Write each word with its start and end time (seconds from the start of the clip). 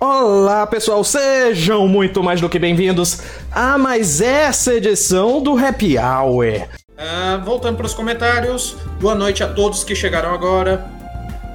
Olá 0.00 0.66
pessoal, 0.66 1.04
sejam 1.04 1.86
muito 1.86 2.22
mais 2.22 2.40
do 2.40 2.48
que 2.48 2.58
bem-vindos 2.58 3.20
a 3.52 3.76
mais 3.76 4.22
essa 4.22 4.72
edição 4.72 5.42
do 5.42 5.58
Happy 5.58 5.98
Hour. 5.98 6.68
Uh, 6.90 7.44
voltando 7.44 7.76
para 7.76 7.86
os 7.86 7.92
comentários, 7.92 8.76
boa 8.98 9.14
noite 9.14 9.42
a 9.42 9.52
todos 9.52 9.84
que 9.84 9.94
chegaram 9.94 10.32
agora. 10.32 10.99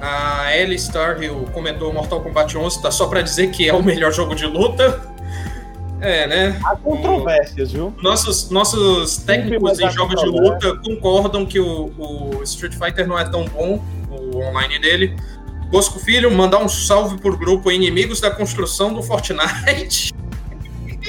A 0.00 0.56
Ellie 0.56 0.76
Starhill 0.76 1.48
comentou 1.52 1.92
Mortal 1.92 2.20
Kombat 2.20 2.56
11, 2.56 2.82
tá 2.82 2.90
só 2.90 3.06
para 3.06 3.22
dizer 3.22 3.50
que 3.50 3.68
é 3.68 3.74
o 3.74 3.82
melhor 3.82 4.12
jogo 4.12 4.34
de 4.34 4.46
luta. 4.46 5.00
É, 6.00 6.26
né? 6.26 6.60
Há 6.64 6.76
controvérsias, 6.76 7.72
viu? 7.72 7.94
Nossos, 8.02 8.50
nossos 8.50 9.16
técnicos 9.18 9.80
em 9.80 9.90
jogos 9.90 10.20
de 10.20 10.26
luta 10.26 10.76
concordam 10.76 11.46
que 11.46 11.58
o, 11.58 11.90
o 11.96 12.42
Street 12.42 12.74
Fighter 12.74 13.08
não 13.08 13.18
é 13.18 13.24
tão 13.24 13.46
bom, 13.46 13.82
o 14.10 14.38
online 14.38 14.78
dele. 14.78 15.16
Bosco 15.70 15.98
Filho, 15.98 16.30
mandar 16.30 16.58
um 16.58 16.68
salve 16.68 17.18
por 17.20 17.36
grupo 17.36 17.72
Inimigos 17.72 18.20
da 18.20 18.30
Construção 18.30 18.92
do 18.92 19.02
Fortnite. 19.02 20.14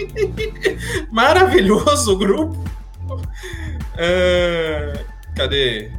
Maravilhoso 1.12 2.14
o 2.14 2.18
grupo. 2.18 2.58
Uh, 3.94 5.00
cadê? 5.36 5.92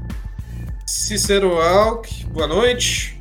Cícero 1.08 1.58
Alck, 1.58 2.26
boa 2.26 2.46
noite. 2.46 3.18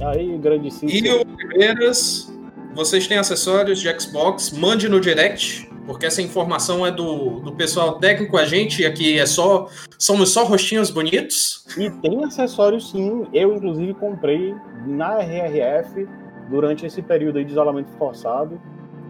Aí, 0.00 0.34
grande 0.38 0.70
Cícero. 0.70 1.06
E 1.06 1.10
o 1.10 1.36
Ribeiras, 1.36 2.32
vocês 2.74 3.06
têm 3.06 3.18
acessórios 3.18 3.82
de 3.82 4.00
Xbox? 4.00 4.50
Mande 4.50 4.88
no 4.88 4.98
direct 4.98 5.70
porque 5.86 6.06
essa 6.06 6.22
informação 6.22 6.86
é 6.86 6.90
do, 6.90 7.40
do 7.40 7.52
pessoal 7.52 7.98
técnico, 7.98 8.38
a 8.38 8.46
gente 8.46 8.86
aqui 8.86 9.18
é 9.18 9.26
só 9.26 9.68
somos 9.98 10.30
só 10.30 10.44
rostinhos 10.44 10.90
bonitos. 10.90 11.66
E 11.76 11.90
tem 11.90 12.24
acessórios 12.24 12.90
sim, 12.90 13.26
eu 13.30 13.56
inclusive 13.56 13.92
comprei 13.92 14.54
na 14.86 15.18
RRF 15.18 16.08
durante 16.48 16.86
esse 16.86 17.02
período 17.02 17.44
de 17.44 17.50
isolamento 17.50 17.90
forçado, 17.98 18.58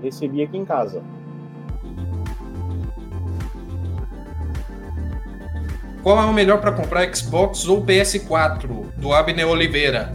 recebi 0.03 0.43
aqui 0.43 0.57
em 0.57 0.65
casa. 0.65 1.05
Qual 6.03 6.21
é 6.21 6.25
o 6.25 6.33
melhor 6.33 6.61
para 6.61 6.73
comprar 6.73 7.15
Xbox 7.15 7.67
ou 7.69 7.85
PS4? 7.85 8.87
Do 8.97 9.13
Abner 9.13 9.47
Oliveira. 9.47 10.13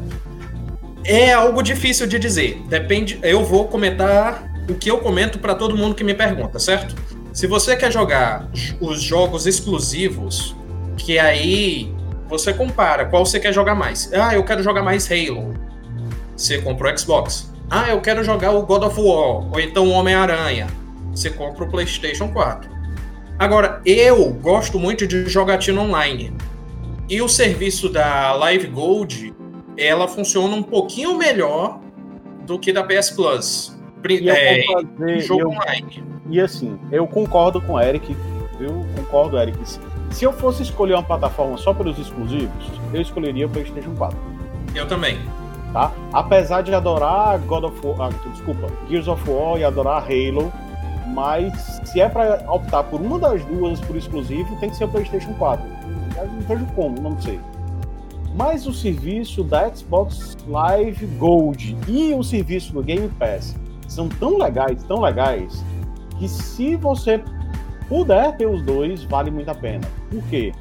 É 1.05 1.31
algo 1.31 1.61
difícil 1.61 2.05
de 2.05 2.19
dizer. 2.19 2.61
Depende. 2.67 3.17
Eu 3.23 3.45
vou 3.45 3.69
comentar 3.69 4.51
o 4.69 4.75
que 4.75 4.91
eu 4.91 4.97
comento 4.97 5.39
para 5.39 5.55
todo 5.55 5.77
mundo 5.77 5.95
que 5.95 6.03
me 6.03 6.13
pergunta, 6.13 6.59
certo? 6.59 6.93
Se 7.31 7.47
você 7.47 7.77
quer 7.77 7.91
jogar 7.91 8.49
os 8.81 9.01
jogos 9.01 9.47
exclusivos, 9.47 10.53
que 10.97 11.17
aí 11.17 11.93
você 12.27 12.53
compara 12.53 13.05
qual 13.05 13.25
você 13.25 13.39
quer 13.39 13.53
jogar 13.53 13.75
mais. 13.75 14.11
Ah, 14.11 14.35
eu 14.35 14.43
quero 14.43 14.61
jogar 14.61 14.83
mais 14.83 15.09
Halo. 15.09 15.53
Você 16.35 16.57
compra 16.57 16.93
o 16.93 16.99
Xbox. 16.99 17.53
Ah, 17.69 17.89
eu 17.89 18.01
quero 18.01 18.23
jogar 18.23 18.51
o 18.51 18.63
God 18.63 18.83
of 18.83 18.99
War, 18.99 19.51
ou 19.51 19.59
então 19.59 19.87
o 19.87 19.91
Homem-Aranha. 19.91 20.67
Você 21.11 21.29
compra 21.29 21.63
o 21.63 21.69
PlayStation 21.69 22.27
4. 22.27 22.76
Agora, 23.39 23.81
eu 23.85 24.31
gosto 24.33 24.79
muito 24.79 25.05
de 25.05 25.27
jogatina 25.27 25.81
online. 25.81 26.33
E 27.07 27.21
o 27.21 27.29
serviço 27.29 27.87
da 27.87 28.33
Live 28.33 28.67
Gold, 28.67 29.33
ela 29.77 30.07
funciona 30.07 30.55
um 30.55 30.63
pouquinho 30.63 31.15
melhor 31.15 31.79
do 32.45 32.57
que 32.57 32.73
da 32.73 32.83
PS 32.83 33.11
Plus. 33.11 33.77
E 34.09 34.29
é, 34.29 34.63
fazer, 34.65 35.19
jogo 35.19 35.41
eu, 35.41 35.49
online. 35.49 36.03
E 36.29 36.41
assim, 36.41 36.79
eu 36.91 37.05
concordo 37.05 37.61
com 37.61 37.73
o 37.73 37.79
Eric, 37.79 38.15
eu 38.59 38.85
concordo, 38.95 39.37
Eric. 39.37 39.57
Se 40.09 40.23
eu 40.23 40.33
fosse 40.33 40.63
escolher 40.63 40.93
uma 40.93 41.03
plataforma 41.03 41.57
só 41.57 41.73
pelos 41.73 41.99
exclusivos, 41.99 42.71
eu 42.93 43.01
escolheria 43.01 43.45
o 43.45 43.49
PlayStation 43.49 43.93
4. 43.95 44.17
Eu 44.73 44.87
também. 44.87 45.19
Tá? 45.73 45.91
Apesar 46.11 46.61
de 46.61 46.73
adorar 46.73 47.37
God 47.39 47.65
of 47.65 47.85
War, 47.85 48.09
ah, 48.09 48.29
desculpa, 48.31 48.67
Gears 48.89 49.07
of 49.07 49.29
War 49.29 49.59
e 49.59 49.63
adorar 49.63 50.03
Halo, 50.03 50.51
mas 51.17 51.81
se 51.83 51.99
é 51.99 52.07
para 52.07 52.45
optar 52.47 52.83
por 52.83 53.01
uma 53.01 53.17
das 53.17 53.43
duas 53.45 53.79
por 53.79 53.95
exclusivo, 53.95 54.55
tem 54.59 54.69
que 54.69 54.75
ser 54.75 54.83
o 54.83 54.87
PlayStation 54.87 55.33
4. 55.33 55.65
Eu 56.15 56.27
não 56.27 56.41
vejo 56.41 56.65
como, 56.75 57.01
não 57.01 57.19
sei. 57.19 57.39
Mas 58.35 58.67
o 58.67 58.71
serviço 58.71 59.43
da 59.43 59.67
Xbox 59.73 60.37
Live 60.47 61.07
Gold 61.17 61.75
e 61.87 62.13
o 62.13 62.21
serviço 62.21 62.71
do 62.71 62.83
Game 62.83 63.09
Pass 63.17 63.55
são 63.87 64.07
tão 64.07 64.37
legais, 64.37 64.83
tão 64.83 65.01
legais, 65.01 65.65
que 66.19 66.27
se 66.27 66.75
você 66.75 67.19
puder 67.89 68.37
ter 68.37 68.45
os 68.45 68.61
dois, 68.61 69.03
vale 69.05 69.31
muito 69.31 69.49
a 69.49 69.55
pena. 69.55 69.87
Por 70.11 70.21
quê? 70.25 70.53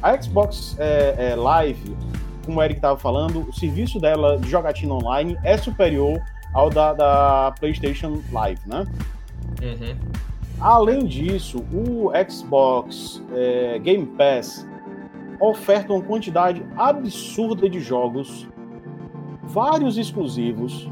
A 0.00 0.22
Xbox 0.22 0.76
é, 0.78 1.32
é, 1.32 1.34
Live, 1.34 1.96
como 2.44 2.60
o 2.60 2.62
Eric 2.62 2.78
estava 2.78 2.96
falando, 2.96 3.40
o 3.40 3.52
serviço 3.52 3.98
dela 3.98 4.38
de 4.38 4.48
jogatina 4.48 4.94
online 4.94 5.36
é 5.42 5.56
superior 5.56 6.22
ao 6.54 6.70
da, 6.70 6.92
da 6.92 7.54
PlayStation 7.58 8.20
Live, 8.30 8.60
né? 8.66 8.86
Uhum. 9.62 9.96
Além 10.60 11.04
disso, 11.04 11.64
o 11.72 12.10
Xbox 12.28 13.22
é, 13.32 13.78
Game 13.78 14.06
Pass 14.06 14.66
oferta 15.38 15.92
uma 15.92 16.02
quantidade 16.02 16.64
absurda 16.76 17.68
de 17.68 17.78
jogos, 17.80 18.48
vários 19.44 19.98
exclusivos, 19.98 20.88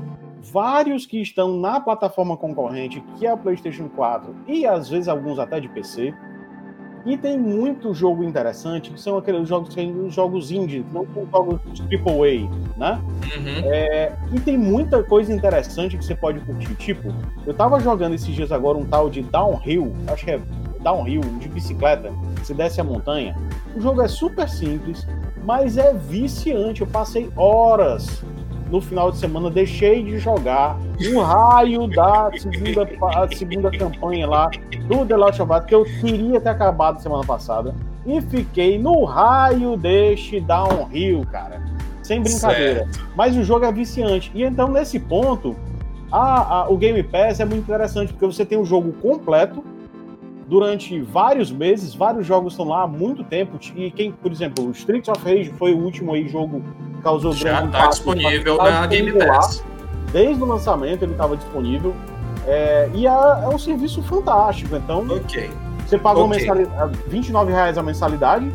vários 0.52 1.06
que 1.06 1.20
estão 1.20 1.58
na 1.58 1.80
plataforma 1.80 2.36
concorrente, 2.36 3.02
que 3.16 3.26
é 3.26 3.30
a 3.30 3.36
PlayStation 3.36 3.88
4 3.88 4.34
e 4.46 4.66
às 4.66 4.88
vezes 4.88 5.08
alguns 5.08 5.38
até 5.38 5.58
de 5.60 5.68
PC. 5.68 6.14
E 7.06 7.18
tem 7.18 7.38
muito 7.38 7.92
jogo 7.92 8.24
interessante, 8.24 8.90
que 8.90 9.00
são 9.00 9.18
aqueles 9.18 9.46
jogos 9.46 9.74
que 9.74 10.10
jogos 10.10 10.50
indie, 10.50 10.84
não 10.90 11.06
são 11.12 11.26
jogos 11.30 11.60
AAA, 11.78 12.48
né? 12.78 13.00
Uhum. 13.36 13.72
É, 13.72 14.12
e 14.32 14.40
tem 14.40 14.56
muita 14.56 15.02
coisa 15.02 15.32
interessante 15.32 15.98
que 15.98 16.04
você 16.04 16.14
pode 16.14 16.40
curtir. 16.40 16.74
Tipo, 16.76 17.14
eu 17.46 17.52
tava 17.52 17.78
jogando 17.80 18.14
esses 18.14 18.34
dias 18.34 18.50
agora 18.50 18.78
um 18.78 18.84
tal 18.86 19.10
de 19.10 19.22
Downhill, 19.22 19.92
acho 20.08 20.24
que 20.24 20.30
é 20.30 20.40
Downhill, 20.80 21.20
de 21.40 21.48
bicicleta, 21.48 22.10
você 22.38 22.54
desce 22.54 22.80
a 22.80 22.84
montanha. 22.84 23.36
O 23.76 23.80
jogo 23.80 24.00
é 24.00 24.08
super 24.08 24.48
simples, 24.48 25.06
mas 25.44 25.76
é 25.76 25.92
viciante. 25.92 26.80
Eu 26.80 26.86
passei 26.86 27.30
horas 27.36 28.24
no 28.74 28.80
final 28.80 29.12
de 29.12 29.18
semana 29.18 29.48
deixei 29.50 30.02
de 30.02 30.18
jogar 30.18 30.76
um 31.00 31.20
raio 31.20 31.86
da 31.86 32.28
segunda, 32.36 32.84
segunda 33.32 33.70
campanha 33.70 34.26
lá 34.26 34.50
do 34.88 35.06
The 35.06 35.16
Last 35.16 35.40
of 35.40 35.52
Us, 35.52 35.64
que 35.64 35.74
eu 35.76 35.84
queria 35.84 36.40
ter 36.40 36.48
acabado 36.48 37.00
semana 37.00 37.24
passada. 37.24 37.72
E 38.04 38.20
fiquei 38.20 38.76
no 38.76 39.04
raio 39.04 39.76
deste 39.76 40.40
downhill, 40.40 41.24
cara. 41.30 41.62
Sem 42.02 42.20
brincadeira. 42.20 42.80
Certo. 42.80 43.12
Mas 43.14 43.36
o 43.36 43.44
jogo 43.44 43.64
é 43.64 43.70
viciante. 43.70 44.32
E 44.34 44.42
então, 44.42 44.66
nesse 44.66 44.98
ponto, 44.98 45.54
a, 46.10 46.62
a, 46.62 46.68
o 46.68 46.76
Game 46.76 47.00
Pass 47.04 47.38
é 47.38 47.44
muito 47.44 47.62
interessante, 47.62 48.12
porque 48.12 48.26
você 48.26 48.44
tem 48.44 48.58
o 48.58 48.64
jogo 48.64 48.92
completo 48.94 49.62
durante 50.48 51.00
vários 51.00 51.52
meses, 51.52 51.94
vários 51.94 52.26
jogos 52.26 52.54
estão 52.54 52.66
lá 52.66 52.82
há 52.82 52.88
muito 52.88 53.22
tempo. 53.22 53.56
E 53.76 53.92
quem, 53.92 54.10
por 54.10 54.32
exemplo, 54.32 54.66
o 54.66 54.72
Streets 54.72 55.08
of 55.08 55.24
Rage 55.24 55.50
foi 55.50 55.72
o 55.72 55.78
último 55.78 56.12
aí 56.12 56.26
jogo 56.26 56.60
causou 57.04 57.32
Já 57.32 57.60
grande 57.60 57.76
está 57.76 57.86
disponível 57.88 58.56
na 58.56 58.86
Game 58.86 59.12
Pass. 59.12 59.62
Desde 60.10 60.42
o 60.42 60.46
lançamento 60.46 61.02
ele 61.02 61.12
estava 61.12 61.36
disponível. 61.36 61.94
É, 62.46 62.90
e 62.92 63.06
é, 63.06 63.10
é, 63.10 63.48
um 63.48 63.58
serviço 63.58 64.02
fantástico. 64.02 64.74
Então, 64.74 65.06
okay. 65.06 65.50
você 65.86 65.98
paga 65.98 66.20
okay. 66.20 66.38
mensalidade, 66.38 66.98
29 67.06 67.52
reais 67.52 67.78
a 67.78 67.82
mensalidade, 67.82 68.52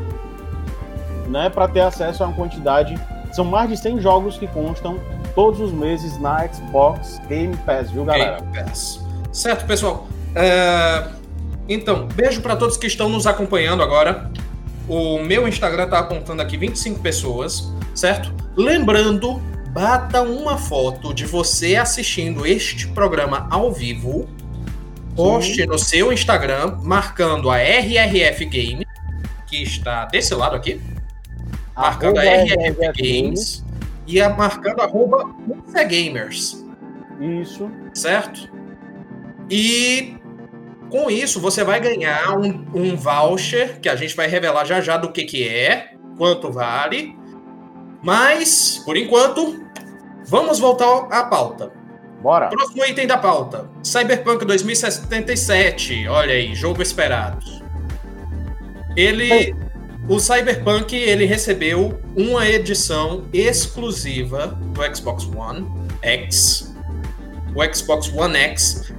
né, 1.27 1.49
para 1.49 1.67
ter 1.67 1.81
acesso 1.81 2.23
a 2.23 2.27
uma 2.27 2.35
quantidade. 2.35 2.99
São 3.31 3.45
mais 3.45 3.69
de 3.69 3.77
100 3.77 4.01
jogos 4.01 4.37
que 4.37 4.47
constam 4.47 4.99
todos 5.35 5.61
os 5.61 5.71
meses 5.71 6.19
na 6.19 6.47
Xbox 6.47 7.21
Game 7.29 7.55
Pass, 7.57 7.91
viu, 7.91 8.03
galera? 8.03 8.41
Game 8.41 8.65
Pass. 8.65 9.05
Certo, 9.31 9.65
pessoal. 9.65 10.07
Uh 10.31 11.19
então, 11.69 12.07
beijo 12.07 12.41
para 12.41 12.55
todos 12.55 12.75
que 12.75 12.87
estão 12.87 13.07
nos 13.07 13.27
acompanhando 13.27 13.83
agora. 13.83 14.31
O 14.87 15.19
meu 15.19 15.47
Instagram 15.47 15.87
tá 15.87 15.99
apontando 15.99 16.41
aqui 16.41 16.57
25 16.57 16.99
pessoas, 16.99 17.71
certo? 17.99 18.33
Lembrando, 18.55 19.41
bata 19.71 20.21
uma 20.21 20.57
foto 20.57 21.13
de 21.13 21.25
você 21.25 21.75
assistindo 21.75 22.45
este 22.45 22.87
programa 22.87 23.47
ao 23.51 23.71
vivo. 23.71 24.27
Poste 25.15 25.65
no 25.65 25.77
seu 25.77 26.13
Instagram, 26.13 26.77
marcando 26.81 27.49
a 27.49 27.57
RRF 27.57 28.45
Game, 28.45 28.85
que 29.47 29.61
está 29.61 30.05
desse 30.05 30.33
lado 30.33 30.55
aqui. 30.55 30.79
Marcando 31.75 32.19
a 32.19 32.23
RRF, 32.23 32.53
RRF 32.53 33.03
Games 33.03 33.65
e 34.07 34.21
a, 34.21 34.29
marcando 34.29 34.79
arroba 34.79 35.29
Gamers. 35.87 36.65
Isso. 37.19 37.69
Certo? 37.93 38.49
E 39.49 40.15
com 40.89 41.11
isso, 41.11 41.41
você 41.41 41.65
vai 41.65 41.81
ganhar 41.81 42.37
um, 42.39 42.65
um 42.73 42.95
voucher, 42.95 43.79
que 43.81 43.89
a 43.89 43.95
gente 43.95 44.15
vai 44.15 44.27
revelar 44.27 44.63
já 44.63 44.79
já 44.79 44.95
do 44.95 45.11
que, 45.11 45.25
que 45.25 45.47
é, 45.47 45.95
quanto 46.17 46.49
vale. 46.49 47.18
Mas, 48.01 48.81
por 48.85 48.95
enquanto, 48.95 49.63
vamos 50.25 50.59
voltar 50.59 51.07
à 51.11 51.23
pauta. 51.25 51.71
Bora. 52.21 52.49
Próximo 52.49 52.85
item 52.85 53.07
da 53.07 53.17
pauta. 53.17 53.69
Cyberpunk 53.83 54.45
2077. 54.45 56.07
Olha 56.07 56.33
aí, 56.33 56.53
jogo 56.53 56.81
esperado. 56.81 57.39
Ele. 58.95 59.55
O 60.07 60.19
Cyberpunk 60.19 60.95
ele 60.95 61.25
recebeu 61.25 62.01
uma 62.15 62.47
edição 62.47 63.25
exclusiva 63.31 64.47
do 64.47 64.95
Xbox 64.95 65.29
One 65.35 65.67
X. 66.01 66.75
O 67.53 67.63
Xbox 67.73 68.11
One 68.11 68.35
X 68.35 68.91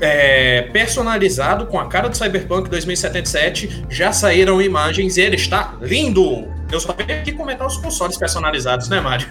é, 0.00 0.62
personalizado 0.72 1.66
com 1.66 1.78
a 1.78 1.86
cara 1.86 2.08
do 2.08 2.16
Cyberpunk 2.16 2.68
2077. 2.68 3.86
Já 3.88 4.12
saíram 4.12 4.60
imagens 4.60 5.16
e 5.16 5.22
ele 5.22 5.36
está 5.36 5.76
lindo! 5.80 6.59
Eu 6.72 6.78
só 6.80 6.92
venho 6.92 7.20
aqui 7.20 7.32
comentar 7.32 7.66
os 7.66 7.76
consoles 7.76 8.16
personalizados, 8.16 8.88
né, 8.88 9.00
Mário? 9.00 9.26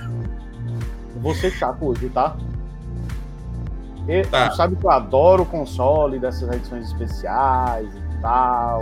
Vou 1.18 1.34
ser 1.34 1.52
chato 1.52 1.86
hoje, 1.86 2.10
tá? 2.10 2.36
E, 4.08 4.24
Tá. 4.24 4.50
Tu 4.50 4.56
sabe 4.56 4.76
que 4.76 4.86
eu 4.86 4.92
adoro 4.92 5.44
o 5.44 5.46
console 5.46 6.20
dessas 6.20 6.50
edições 6.50 6.88
especiais 6.88 7.88
e 7.94 8.22
tal. 8.22 8.80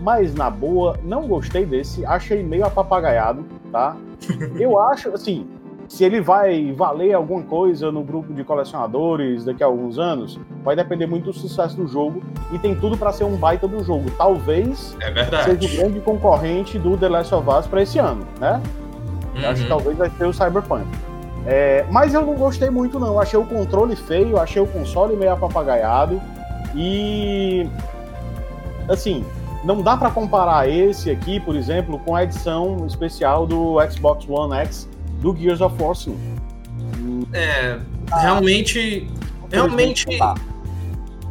Mas, 0.00 0.34
na 0.34 0.50
boa, 0.50 0.98
não 1.02 1.28
gostei 1.28 1.64
desse. 1.64 2.04
Achei 2.04 2.42
meio 2.42 2.64
apapagaiado, 2.64 3.44
tá? 3.70 3.96
Eu 4.58 4.78
acho, 4.78 5.10
assim, 5.10 5.46
se 5.90 6.04
ele 6.04 6.20
vai 6.20 6.72
valer 6.72 7.12
alguma 7.14 7.42
coisa 7.42 7.90
no 7.90 8.04
grupo 8.04 8.32
de 8.32 8.44
colecionadores 8.44 9.44
daqui 9.44 9.60
a 9.60 9.66
alguns 9.66 9.98
anos, 9.98 10.38
vai 10.62 10.76
depender 10.76 11.06
muito 11.08 11.24
do 11.24 11.32
sucesso 11.32 11.76
do 11.76 11.88
jogo. 11.88 12.22
E 12.52 12.58
tem 12.60 12.76
tudo 12.76 12.96
pra 12.96 13.10
ser 13.12 13.24
um 13.24 13.36
baita 13.36 13.66
do 13.66 13.82
jogo. 13.82 14.08
Talvez 14.16 14.96
É 15.00 15.42
seja 15.42 15.66
o 15.66 15.76
grande 15.76 15.98
concorrente 16.00 16.78
do 16.78 16.96
The 16.96 17.08
Last 17.08 17.34
of 17.34 17.48
Us 17.50 17.66
pra 17.66 17.82
esse 17.82 17.98
ano, 17.98 18.24
né? 18.38 18.62
Eu 19.34 19.48
Acho 19.50 19.56
que 19.56 19.62
Uhum. 19.62 19.68
talvez 19.68 19.98
vai 19.98 20.10
ser 20.10 20.26
o 20.26 20.32
Cyberpunk. 20.32 20.86
É, 21.44 21.84
mas 21.90 22.14
eu 22.14 22.24
não 22.24 22.34
gostei 22.34 22.70
muito, 22.70 23.00
não. 23.00 23.18
Achei 23.18 23.38
o 23.40 23.44
controle 23.44 23.96
feio, 23.96 24.38
achei 24.38 24.62
o 24.62 24.66
console 24.68 25.16
meio 25.16 25.32
apapagaiado. 25.32 26.20
E. 26.76 27.68
Assim, 28.88 29.24
não 29.64 29.82
dá 29.82 29.96
pra 29.96 30.08
comparar 30.10 30.68
esse 30.68 31.10
aqui, 31.10 31.40
por 31.40 31.56
exemplo, 31.56 31.98
com 31.98 32.14
a 32.14 32.22
edição 32.22 32.86
especial 32.86 33.44
do 33.44 33.76
Xbox 33.90 34.24
One 34.28 34.54
X 34.54 34.88
do 35.20 35.36
Gears 35.36 35.60
of 35.60 35.80
War 35.80 35.94
5. 35.94 36.16
É, 37.32 37.78
realmente. 38.20 39.06
Realmente. 39.50 40.06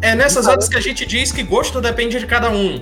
É 0.02 0.16
nessas 0.16 0.48
horas 0.48 0.70
que 0.70 0.78
a 0.78 0.82
gente 0.82 1.06
diz 1.06 1.32
que 1.32 1.44
gosto 1.44 1.82
depende 1.82 2.20
de 2.20 2.26
cada 2.26 2.50
um. 2.50 2.82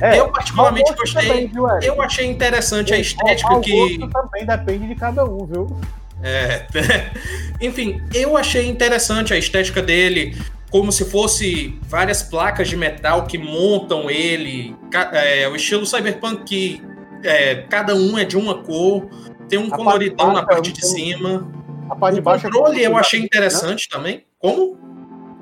É, 0.00 0.18
eu, 0.18 0.28
particularmente, 0.28 0.94
gostei. 0.94 1.26
também, 1.26 1.46
viu? 1.48 1.66
Eu 1.82 2.00
achei 2.00 2.26
interessante 2.26 2.94
a 2.94 2.98
estética 2.98 3.60
que. 3.60 3.98
gosto 3.98 4.08
também 4.08 4.46
depende 4.46 4.86
de 4.86 4.94
cada 4.94 5.24
um, 5.24 5.46
viu? 5.46 5.80
É, 6.22 6.66
enfim, 7.60 8.02
eu 8.14 8.36
achei 8.36 8.66
interessante 8.68 9.32
a 9.32 9.36
estética 9.36 9.82
dele, 9.82 10.36
como 10.70 10.90
se 10.90 11.04
fosse 11.04 11.78
várias 11.88 12.22
placas 12.22 12.68
de 12.68 12.76
metal 12.76 13.24
que 13.24 13.38
montam 13.38 14.10
ele, 14.10 14.76
é, 15.12 15.48
o 15.48 15.56
estilo 15.56 15.86
cyberpunk 15.86 16.44
que 16.44 16.82
é, 17.22 17.56
cada 17.68 17.94
um 17.94 18.18
é 18.18 18.24
de 18.24 18.36
uma 18.36 18.62
cor, 18.62 19.08
tem 19.48 19.58
um 19.58 19.66
A 19.66 19.68
parte 19.70 19.84
coloridão 19.84 20.26
na 20.28 20.32
baixa, 20.34 20.46
parte 20.46 20.72
de 20.72 20.86
cima. 20.86 21.48
A 21.90 21.96
parte 21.96 22.14
de 22.14 22.20
O 22.20 22.24
baixo 22.24 22.46
é 22.46 22.50
controle 22.50 22.66
como 22.66 22.78
se 22.78 22.84
eu 22.84 22.96
achei 22.96 23.20
interessante 23.20 23.88
também. 23.88 24.24
Como? 24.38 24.76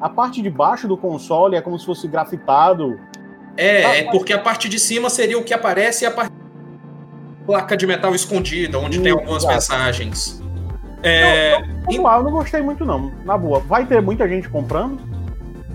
A 0.00 0.08
parte 0.08 0.40
de 0.42 0.50
baixo 0.50 0.86
do 0.86 0.96
console 0.96 1.56
é 1.56 1.60
como 1.60 1.78
se 1.78 1.84
fosse 1.86 2.06
grafitado. 2.06 2.98
É, 3.56 4.00
é 4.00 4.10
porque 4.10 4.32
a 4.32 4.38
parte 4.38 4.68
de 4.68 4.78
cima 4.78 5.08
seria 5.08 5.38
o 5.38 5.42
que 5.44 5.54
aparece 5.54 6.04
e 6.04 6.06
a 6.06 6.10
parte 6.10 6.32
placa 7.46 7.76
de 7.76 7.86
metal 7.86 8.14
escondida, 8.14 8.78
onde 8.78 9.00
tem 9.00 9.12
algumas 9.12 9.42
exato. 9.44 9.54
mensagens. 9.54 10.42
É, 11.02 11.62
Vamos 11.84 12.02
lá, 12.02 12.16
eu 12.16 12.24
não 12.24 12.32
gostei 12.32 12.60
muito 12.60 12.84
não. 12.84 13.12
Na 13.24 13.38
boa, 13.38 13.60
vai 13.60 13.86
ter 13.86 14.02
muita 14.02 14.28
gente 14.28 14.48
comprando, 14.48 14.98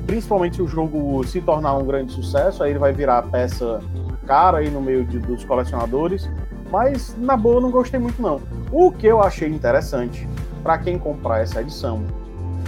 principalmente 0.06 0.58
se 0.58 0.62
o 0.62 0.68
jogo 0.68 1.24
se 1.26 1.40
tornar 1.42 1.76
um 1.78 1.86
grande 1.86 2.12
sucesso, 2.12 2.62
aí 2.64 2.72
ele 2.72 2.80
vai 2.80 2.92
virar 2.92 3.22
peça 3.24 3.80
cara 4.28 4.58
aí 4.60 4.70
no 4.70 4.82
meio 4.82 5.04
de- 5.06 5.20
dos 5.20 5.44
colecionadores. 5.46 6.30
Mas 6.72 7.16
na 7.18 7.36
boa, 7.36 7.56
eu 7.58 7.62
não 7.62 7.72
gostei 7.72 8.00
muito 8.00 8.22
não. 8.22 8.42
O 8.72 8.92
que 8.92 9.06
eu 9.08 9.22
achei 9.22 9.50
interessante 9.50 10.28
para 10.64 10.78
quem 10.78 10.98
comprar 10.98 11.42
essa 11.42 11.62
edição 11.62 12.04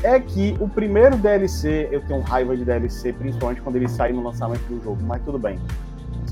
é 0.03 0.19
que 0.19 0.55
o 0.59 0.67
primeiro 0.67 1.15
DLC, 1.15 1.87
eu 1.91 2.01
tenho 2.01 2.19
raiva 2.21 2.57
de 2.57 2.65
DLC, 2.65 3.13
principalmente 3.13 3.61
quando 3.61 3.77
ele 3.77 3.87
sai 3.87 4.11
no 4.11 4.21
lançamento 4.21 4.61
do 4.67 4.83
jogo, 4.83 4.99
mas 5.03 5.21
tudo 5.23 5.39
bem. 5.39 5.57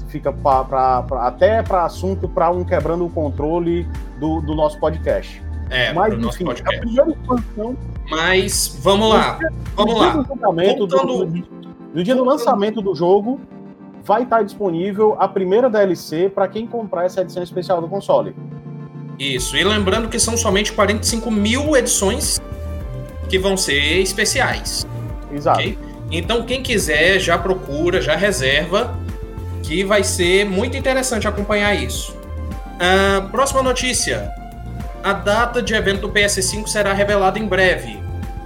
Fica 0.08 0.34
pra, 0.34 0.66
pra- 0.66 1.04
pra- 1.04 1.28
até 1.28 1.64
para 1.64 1.86
assunto 1.86 2.28
para 2.28 2.52
um 2.52 2.66
quebrando 2.66 3.06
o 3.06 3.10
controle 3.10 3.88
do, 4.20 4.42
do 4.42 4.54
nosso 4.54 4.78
podcast. 4.78 5.42
é 5.70 5.94
Mas 5.94 6.14
enfim, 6.14 6.44
a 6.44 6.48
podcast. 6.48 6.80
primeira 6.82 7.12
expansão 7.12 7.78
Mas 8.10 8.78
vamos 8.82 9.10
lá, 9.10 9.40
vamos 9.74 9.98
lá. 9.98 10.10
do 10.12 10.86
do- 10.86 11.26
no, 11.96 12.04
dia 12.04 12.14
do 12.16 12.26
lançamento 12.26 12.82
do 12.82 12.94
jogo, 12.94 13.40
vai 14.12 14.24
estar 14.24 14.44
disponível 14.44 15.16
a 15.18 15.26
primeira 15.26 15.70
DLC 15.70 16.30
para 16.30 16.46
quem 16.46 16.68
comprar 16.68 17.06
essa 17.06 17.22
edição 17.22 17.42
especial 17.42 17.80
do 17.80 17.88
console. 17.88 18.36
Isso, 19.18 19.56
e 19.56 19.64
lembrando 19.64 20.10
que 20.10 20.20
são 20.20 20.36
somente 20.36 20.74
45 20.74 21.32
mil 21.32 21.78
edições 21.78 22.38
que 23.30 23.40
vão 23.40 23.56
ser 23.56 24.02
especiais. 24.02 24.86
Exato. 25.32 25.62
Ok. 25.62 25.78
Então, 26.12 26.44
quem 26.44 26.62
quiser, 26.62 27.22
já 27.22 27.38
procura, 27.38 28.02
já 28.02 28.18
reserva, 28.18 29.00
que 29.64 29.82
vai 29.82 30.04
ser 30.04 30.44
muito 30.44 30.76
interessante 30.76 31.26
acompanhar 31.26 31.74
isso. 31.74 32.14
Ah, 32.82 33.30
próxima 33.32 33.64
notícia. 33.64 34.30
A 35.02 35.14
data 35.14 35.62
de 35.62 35.74
evento 35.74 36.02
do 36.02 36.10
PS5 36.10 36.68
será 36.68 36.92
revelada 36.92 37.40
em 37.40 37.46
breve. 37.46 37.98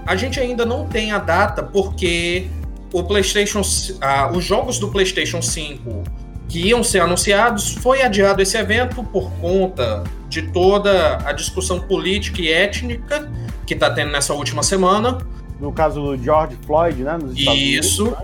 A 0.06 0.16
gente 0.16 0.40
ainda 0.40 0.64
não 0.64 0.86
tem 0.88 1.12
a 1.12 1.18
data 1.18 1.64
porque 1.64 2.50
o 2.94 3.04
PlayStation, 3.04 3.62
ah, 4.02 4.32
os 4.34 4.44
jogos 4.44 4.80
do 4.80 4.90
PlayStation 4.90 5.42
5 5.42 6.04
que 6.48 6.68
iam 6.68 6.84
ser 6.84 7.02
anunciados 7.02 7.74
foi 7.74 8.04
adiado 8.04 8.42
esse 8.42 8.56
evento 8.58 9.04
por 9.04 9.32
conta 9.42 10.04
de 10.30 10.44
toda 10.52 11.18
a 11.28 11.34
discussão 11.34 11.80
política 11.80 12.42
e 12.42 12.52
étnica 12.52 13.30
que 13.66 13.74
está 13.74 13.90
tendo 13.90 14.12
nessa 14.12 14.34
última 14.34 14.62
semana. 14.62 15.18
No 15.60 15.72
caso 15.72 16.02
do 16.02 16.18
George 16.24 16.58
Floyd, 16.66 17.04
né? 17.04 17.18
Nos 17.18 17.38
Estados 17.38 17.60
Isso, 17.60 18.18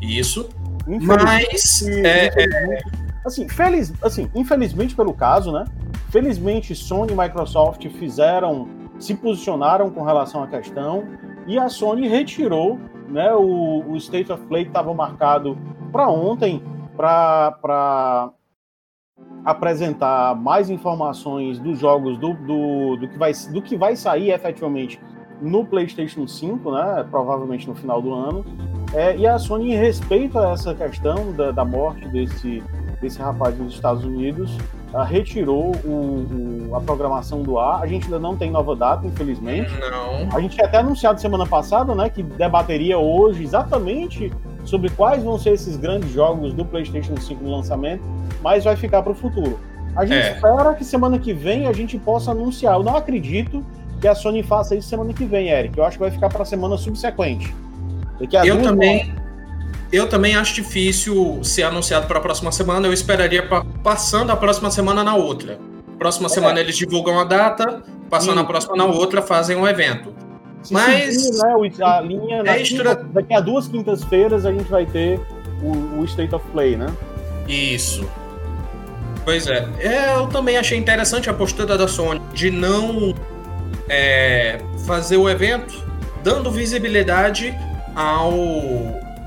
isso. 0.00 0.48
Unidos. 0.86 1.06
Mas 1.06 1.82
Infelizmente, 1.82 2.06
é, 2.06 2.26
infelizmente- 2.28 2.84
assim, 3.24 3.48
feliz, 3.48 3.92
assim, 4.02 4.30
infelizmente 4.34 4.94
pelo 4.94 5.14
caso, 5.14 5.52
né? 5.52 5.64
Felizmente 6.10 6.74
Sony 6.74 7.12
e 7.12 7.16
Microsoft 7.16 7.86
fizeram, 7.98 8.68
se 8.98 9.14
posicionaram 9.14 9.90
com 9.90 10.02
relação 10.02 10.42
à 10.42 10.46
questão 10.46 11.04
e 11.46 11.58
a 11.58 11.68
Sony 11.68 12.08
retirou, 12.08 12.78
né? 13.10 13.32
O, 13.34 13.84
o 13.88 13.96
State 13.96 14.30
of 14.32 14.44
Play 14.46 14.64
estava 14.64 14.92
marcado 14.94 15.56
para 15.90 16.08
ontem 16.08 16.62
para 16.96 18.30
apresentar 19.44 20.34
mais 20.34 20.68
informações 20.68 21.58
dos 21.58 21.78
jogos 21.78 22.18
do, 22.18 22.34
do, 22.34 22.96
do, 22.96 23.08
que 23.08 23.18
vai, 23.18 23.32
do 23.52 23.62
que 23.62 23.76
vai 23.76 23.96
sair 23.96 24.30
efetivamente 24.30 25.00
no 25.40 25.64
PlayStation 25.64 26.26
5, 26.26 26.70
né? 26.72 27.06
Provavelmente 27.10 27.68
no 27.68 27.74
final 27.74 28.02
do 28.02 28.12
ano. 28.12 28.44
É, 28.92 29.16
e 29.16 29.26
a 29.26 29.38
Sony, 29.38 29.72
em 29.72 29.76
respeito 29.76 30.38
a 30.38 30.50
essa 30.50 30.74
questão 30.74 31.32
da, 31.32 31.50
da 31.50 31.64
morte 31.64 32.08
desse, 32.08 32.62
desse 33.00 33.20
rapaz 33.20 33.56
nos 33.58 33.74
Estados 33.74 34.04
Unidos, 34.04 34.56
retirou 35.04 35.72
o, 35.84 36.68
o- 36.70 36.74
a 36.76 36.80
programação 36.80 37.42
do 37.42 37.58
ar. 37.58 37.82
A 37.82 37.86
gente 37.86 38.04
ainda 38.04 38.18
não 38.18 38.36
tem 38.36 38.50
nova 38.50 38.74
data, 38.76 39.06
infelizmente. 39.06 39.70
não. 39.90 40.36
A 40.36 40.40
gente 40.40 40.54
tinha 40.54 40.66
até 40.66 40.78
anunciado 40.78 41.20
semana 41.20 41.46
passada, 41.46 41.94
né, 41.94 42.08
que 42.08 42.22
debateria 42.22 42.98
hoje 42.98 43.42
exatamente 43.42 44.32
sobre 44.64 44.90
quais 44.90 45.22
vão 45.22 45.38
ser 45.38 45.50
esses 45.54 45.76
grandes 45.76 46.10
jogos 46.10 46.52
do 46.52 46.64
PlayStation 46.64 47.16
5 47.16 47.42
no 47.42 47.50
lançamento, 47.50 48.02
mas 48.42 48.64
vai 48.64 48.76
ficar 48.76 49.02
para 49.02 49.12
o 49.12 49.14
futuro. 49.14 49.58
A 49.96 50.04
gente 50.04 50.18
É. 50.26 50.32
espera 50.34 50.74
que 50.74 50.84
semana 50.84 51.18
que 51.18 51.32
vem 51.32 51.66
a 51.66 51.72
gente 51.72 51.98
possa 51.98 52.30
anunciar. 52.32 52.74
Eu 52.74 52.82
não 52.82 52.94
acredito 52.96 53.64
que 54.00 54.06
a 54.06 54.14
Sony 54.14 54.42
faça 54.42 54.74
isso 54.76 54.88
semana 54.88 55.12
que 55.12 55.24
vem, 55.24 55.48
Eric. 55.48 55.76
Eu 55.76 55.84
acho 55.84 55.96
que 55.96 56.02
vai 56.02 56.10
ficar 56.10 56.28
para 56.28 56.42
a 56.42 56.44
semana 56.44 56.76
subsequente. 56.76 57.52
Eu 58.44 58.60
também, 58.62 59.12
eu 59.92 60.08
também 60.08 60.36
acho 60.36 60.54
difícil 60.54 61.40
ser 61.42 61.62
anunciado 61.64 62.06
para 62.06 62.18
a 62.18 62.20
próxima 62.20 62.52
semana. 62.52 62.86
Eu 62.86 62.92
esperaria 62.92 63.46
pa- 63.46 63.64
passando 63.82 64.30
a 64.30 64.36
próxima 64.36 64.70
semana 64.70 65.02
na 65.04 65.14
outra. 65.14 65.58
Próxima 65.98 66.28
semana 66.28 66.60
eles 66.60 66.76
divulgam 66.76 67.18
a 67.18 67.24
data, 67.24 67.82
passando 68.10 68.38
a 68.38 68.42
Isso. 68.42 68.46
próxima 68.46 68.76
na 68.76 68.84
outra, 68.84 69.20
fazem 69.22 69.56
um 69.56 69.66
evento. 69.66 70.14
Se 70.62 70.72
Mas- 70.72 71.14
seguir, 71.22 71.38
né, 71.38 71.84
a 71.86 72.00
linha 72.00 72.42
na 72.42 72.56
Extra- 72.58 72.96
quinta- 72.96 73.08
daqui 73.12 73.34
a 73.34 73.40
duas 73.40 73.66
quintas-feiras 73.68 74.44
a 74.46 74.52
gente 74.52 74.68
vai 74.70 74.84
ter 74.86 75.20
o, 75.62 76.00
o 76.00 76.04
State 76.04 76.34
of 76.34 76.44
Play, 76.52 76.76
né? 76.76 76.86
Isso. 77.48 78.08
Pois 79.24 79.46
é. 79.46 79.66
É, 79.80 80.14
Eu 80.16 80.26
também 80.28 80.56
achei 80.56 80.78
interessante 80.78 81.28
a 81.28 81.34
postura 81.34 81.76
da 81.78 81.86
Sony 81.88 82.20
de 82.32 82.50
não 82.50 83.14
é, 83.88 84.58
fazer 84.86 85.16
o 85.16 85.28
evento 85.28 85.82
dando 86.22 86.50
visibilidade 86.50 87.54
ao 87.94 88.30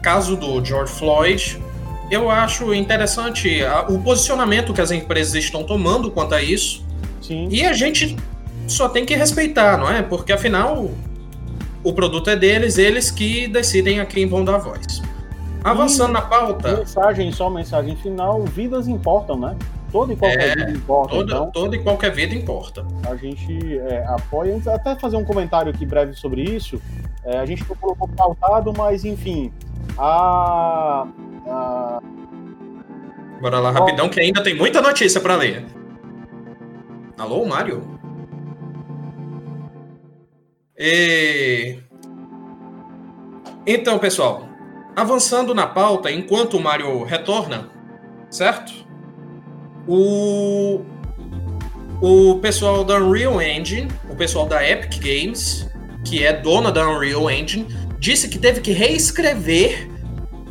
caso 0.02 0.36
do 0.36 0.64
George 0.64 0.92
Floyd. 0.94 1.62
Eu 2.10 2.30
acho 2.30 2.74
interessante 2.74 3.62
o 3.88 3.98
posicionamento 4.00 4.74
que 4.74 4.82
as 4.82 4.92
empresas 4.92 5.36
estão 5.36 5.64
tomando 5.64 6.12
quanto 6.12 6.36
a 6.36 6.42
isso. 6.42 6.86
Sim. 7.22 7.48
E 7.50 7.66
a 7.66 7.72
gente 7.72 8.18
só 8.68 8.90
tem 8.90 9.06
que 9.06 9.16
respeitar, 9.16 9.78
não 9.78 9.90
é? 9.90 10.02
Porque 10.02 10.34
afinal 10.34 10.90
o 11.84 11.94
produto 11.94 12.30
é 12.30 12.36
deles, 12.36 12.78
eles 12.78 13.10
que 13.10 13.48
decidem 13.48 14.00
a 14.00 14.06
quem 14.06 14.28
vão 14.28 14.44
dar 14.44 14.58
voz. 14.58 15.02
Avançando 15.64 16.10
e 16.10 16.14
na 16.14 16.22
pauta. 16.22 16.78
Mensagem, 16.78 17.32
só 17.32 17.50
mensagem 17.50 17.96
final: 17.98 18.44
vidas 18.44 18.88
importam, 18.88 19.40
né? 19.40 19.56
Toda 19.92 20.14
e 20.14 20.16
qualquer 20.16 20.50
é, 20.50 20.56
vida 20.56 20.72
importa. 20.72 21.16
Toda, 21.16 21.34
então, 21.34 21.52
toda 21.52 21.76
e 21.76 21.80
qualquer 21.80 22.12
vida 22.12 22.34
importa. 22.34 22.86
A 23.10 23.16
gente 23.16 23.78
é, 23.80 24.06
apoia. 24.08 24.60
Até 24.68 24.96
fazer 24.96 25.18
um 25.18 25.26
comentário 25.26 25.72
aqui 25.72 25.86
breve 25.86 26.14
sobre 26.14 26.44
isso. 26.44 26.82
É, 27.24 27.38
a 27.38 27.46
gente 27.46 27.64
não 27.68 27.76
colocou 27.76 28.08
pautado, 28.08 28.74
mas 28.76 29.06
enfim. 29.06 29.52
A. 29.98 31.08
a... 31.48 32.02
Bora 33.42 33.60
lá, 33.60 33.72
rapidão, 33.72 34.10
que 34.10 34.20
ainda 34.20 34.44
tem 34.44 34.56
muita 34.56 34.82
notícia 34.82 35.20
para 35.20 35.36
ler. 35.36 35.66
Alô, 37.18 37.46
Mário? 37.46 38.00
E... 40.78 41.78
Então, 43.66 44.00
pessoal, 44.00 44.48
avançando 44.96 45.54
na 45.54 45.68
pauta, 45.68 46.12
enquanto 46.12 46.58
o 46.58 46.60
Mário 46.60 47.04
retorna, 47.04 47.70
certo? 48.30 48.74
O, 49.88 50.82
o 52.02 52.40
pessoal 52.40 52.84
da 52.84 52.98
Unreal 52.98 53.42
Engine, 53.42 53.88
o 54.10 54.16
pessoal 54.16 54.48
da 54.48 54.68
Epic 54.68 55.00
Games, 55.00 55.70
que 56.04 56.24
é 56.24 56.34
dona 56.34 56.72
da 56.72 56.88
Unreal 56.90 57.30
Engine, 57.30 57.68
disse 58.02 58.28
que 58.28 58.40
teve 58.40 58.62
que 58.62 58.72
reescrever 58.72 59.88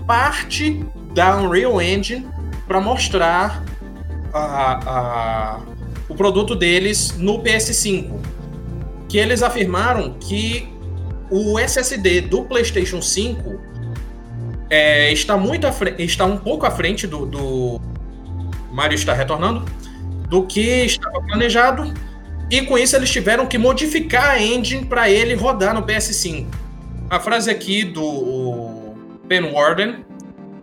parte 0.07 0.87
da 1.13 1.37
Unreal 1.37 1.83
Engine 1.83 2.27
para 2.67 2.81
mostrar 2.81 3.65
a, 4.33 4.39
a, 4.89 5.61
o 6.09 6.15
produto 6.15 6.55
deles 6.55 7.17
no 7.19 7.43
PS5. 7.43 8.21
Que 9.09 9.19
eles 9.19 9.43
afirmaram 9.43 10.15
que 10.21 10.73
o 11.29 11.59
SSD 11.59 12.21
do 12.21 12.45
PlayStation 12.45 13.03
5 13.03 13.61
é, 14.71 15.13
está 15.13 15.37
muito 15.37 15.67
está 15.99 16.25
um 16.25 16.37
pouco 16.37 16.65
à 16.65 16.71
frente 16.71 17.09
do, 17.09 17.27
do 17.27 17.81
Mario 18.71 18.95
está 18.95 19.13
retornando 19.13 19.65
do 20.29 20.45
que 20.47 20.85
estava 20.85 21.21
planejado 21.23 21.93
e 22.49 22.63
com 22.63 22.79
isso 22.79 22.95
eles 22.95 23.11
tiveram 23.11 23.47
que 23.47 23.59
modificar 23.59 24.31
a 24.31 24.41
engine 24.41 24.85
para 24.85 25.11
ele 25.11 25.35
rodar 25.35 25.75
no 25.75 25.83
PS5. 25.83 26.47
A 27.11 27.19
frase 27.19 27.51
aqui 27.51 27.83
do 27.83 28.95
Ben 29.25 29.53
Warden: 29.53 30.05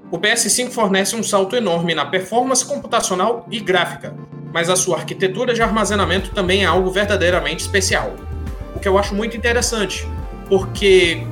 o 0.09 0.17
PS5 0.17 0.71
fornece 0.71 1.13
um 1.13 1.21
salto 1.21 1.57
enorme 1.57 1.93
na 1.93 2.05
performance 2.05 2.65
computacional 2.65 3.45
e 3.51 3.59
gráfica, 3.59 4.15
mas 4.53 4.69
a 4.69 4.77
sua 4.77 4.95
arquitetura 4.95 5.53
de 5.53 5.61
armazenamento 5.61 6.29
também 6.29 6.63
é 6.63 6.65
algo 6.65 6.89
verdadeiramente 6.89 7.59
especial. 7.59 8.15
O 8.73 8.79
que 8.79 8.87
eu 8.87 8.97
acho 8.97 9.13
muito 9.13 9.35
interessante, 9.35 10.07
porque 10.47 11.27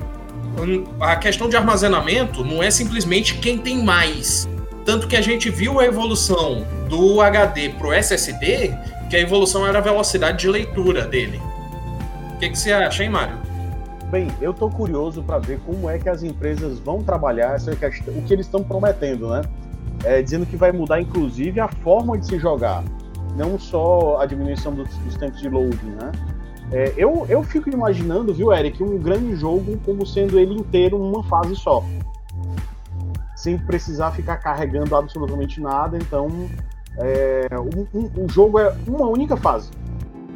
a 0.99 1.15
questão 1.15 1.47
de 1.47 1.55
armazenamento 1.55 2.43
não 2.43 2.61
é 2.61 2.69
simplesmente 2.69 3.35
quem 3.35 3.57
tem 3.57 3.81
mais. 3.81 4.49
Tanto 4.83 5.07
que 5.07 5.15
a 5.15 5.21
gente 5.21 5.49
viu 5.49 5.79
a 5.79 5.85
evolução 5.85 6.67
do 6.89 7.21
HD 7.21 7.69
para 7.69 7.87
o 7.87 7.93
SSD, 7.93 8.77
que 9.09 9.15
a 9.15 9.19
evolução 9.21 9.65
era 9.65 9.77
a 9.77 9.81
velocidade 9.81 10.39
de 10.39 10.49
leitura 10.49 11.07
dele. 11.07 11.41
O 12.33 12.37
que, 12.37 12.49
que 12.49 12.59
você 12.59 12.73
acha, 12.73 13.01
hein, 13.01 13.09
Mário? 13.09 13.44
Bem, 14.09 14.27
eu 14.39 14.51
estou 14.51 14.69
curioso 14.69 15.23
para 15.23 15.39
ver 15.39 15.59
como 15.65 15.89
é 15.89 15.97
que 15.97 16.07
as 16.07 16.21
empresas 16.21 16.79
vão 16.79 17.03
trabalhar 17.03 17.55
essa 17.55 17.75
questão, 17.75 18.13
o 18.13 18.21
que 18.21 18.33
eles 18.33 18.45
estão 18.45 18.63
prometendo, 18.63 19.29
né? 19.29 19.41
É, 20.03 20.21
dizendo 20.21 20.45
que 20.45 20.55
vai 20.55 20.71
mudar, 20.71 21.01
inclusive, 21.01 21.59
a 21.59 21.67
forma 21.67 22.17
de 22.17 22.27
se 22.27 22.37
jogar, 22.37 22.83
não 23.35 23.57
só 23.57 24.19
a 24.19 24.25
diminuição 24.25 24.73
dos, 24.73 24.87
dos 24.97 25.15
tempos 25.15 25.41
de 25.41 25.49
loading, 25.49 25.95
né? 25.99 26.11
É, 26.71 26.93
eu, 26.97 27.25
eu 27.29 27.43
fico 27.43 27.69
imaginando, 27.69 28.33
viu, 28.33 28.51
Eric, 28.53 28.83
um 28.83 28.97
grande 28.97 29.35
jogo 29.35 29.77
como 29.85 30.05
sendo 30.05 30.39
ele 30.39 30.53
inteiro 30.53 30.97
uma 30.97 31.23
fase 31.23 31.55
só. 31.55 31.83
Sem 33.35 33.57
precisar 33.57 34.11
ficar 34.11 34.37
carregando 34.37 34.95
absolutamente 34.95 35.61
nada. 35.61 35.97
Então, 35.97 36.27
é, 36.97 37.47
o 37.53 38.31
jogo 38.31 38.59
é 38.59 38.75
uma 38.87 39.07
única 39.07 39.37
fase. 39.37 39.69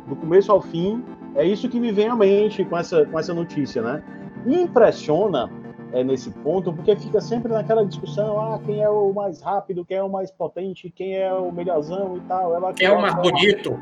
Do 0.08 0.16
começo 0.16 0.52
ao 0.52 0.62
fim. 0.62 1.04
É 1.36 1.46
isso 1.46 1.70
que 1.70 1.80
me 1.80 1.92
vem 1.92 2.08
à 2.08 2.16
mente 2.16 2.64
com 2.66 2.78
essa, 2.78 3.06
com 3.06 3.20
essa 3.20 3.34
notícia, 3.34 3.82
né? 3.82 4.04
Me 4.46 4.64
impressiona 4.64 5.50
é, 5.92 6.04
nesse 6.04 6.30
ponto, 6.30 6.72
porque 6.74 6.96
fica 6.96 7.20
sempre 7.22 7.52
naquela 7.52 7.86
discussão, 7.86 8.40
ah, 8.40 8.60
quem 8.66 8.82
é 8.82 8.90
o 8.90 9.12
mais 9.14 9.42
rápido, 9.42 9.86
quem 9.86 9.98
é 9.98 10.04
o 10.04 10.10
mais 10.10 10.32
potente, 10.32 10.90
quem 10.90 11.16
é 11.16 11.34
o 11.34 11.52
melhorzão 11.52 12.18
e 12.18 12.22
tal. 12.22 12.56
Ela, 12.56 12.74
quem 12.74 12.88
é 12.88 12.92
o 12.92 13.02
mais 13.02 13.16
bonito. 13.16 13.80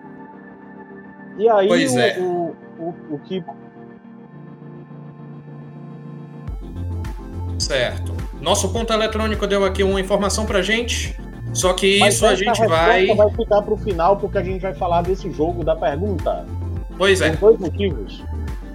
E 1.38 1.50
aí 1.50 1.68
pois 1.68 1.94
o, 1.94 2.00
é. 2.00 2.20
o, 2.20 2.56
o, 2.80 3.16
o 3.16 3.20
que. 3.20 3.44
Certo. 7.60 8.13
Nosso 8.42 8.72
ponto 8.72 8.94
eletrônico 8.94 9.46
deu 9.46 9.66
aqui 9.66 9.84
uma 9.84 10.00
informação 10.00 10.46
pra 10.46 10.62
gente. 10.62 11.18
Só 11.54 11.74
que 11.74 12.00
Mas 12.00 12.16
isso 12.16 12.25
a 12.25 12.36
gente 12.36 12.66
vai. 12.68 13.08
vai 13.08 13.32
ficar 13.32 13.62
pro 13.63 13.77
final, 13.77 14.18
porque 14.18 14.38
a 14.38 14.44
gente 14.44 14.62
vai 14.62 14.74
falar 14.74 15.01
desse 15.01 15.32
jogo 15.32 15.63
da 15.63 15.75
pergunta. 15.75 16.46
Pois 16.98 17.22
é. 17.22 17.32
Por 17.32 17.51
dois 17.51 17.60
motivos. 17.60 18.24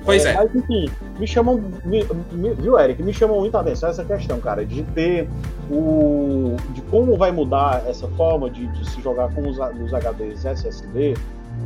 Pois 0.05 0.25
é. 0.25 0.33
é. 0.33 0.35
Mas 0.35 0.55
enfim, 0.55 0.89
me 1.19 1.27
chamam. 1.27 1.63
Me, 1.85 2.05
me, 2.33 2.55
viu, 2.55 2.79
Eric? 2.79 3.03
Me 3.03 3.13
chamou 3.13 3.41
muito 3.41 3.57
a 3.57 3.61
atenção 3.61 3.91
essa 3.91 4.05
questão, 4.05 4.41
cara, 4.41 4.65
de 4.65 4.83
ter 4.83 5.29
o. 5.71 6.57
de 6.71 6.81
como 6.83 7.17
vai 7.17 7.31
mudar 7.31 7.85
essa 7.87 8.09
forma 8.09 8.51
de, 8.51 8.67
de 8.67 8.91
se 8.91 9.01
jogar 9.01 9.33
com 9.35 9.49
os, 9.49 9.59
os 9.59 9.93
HDs 9.93 10.45
SSD 10.45 11.15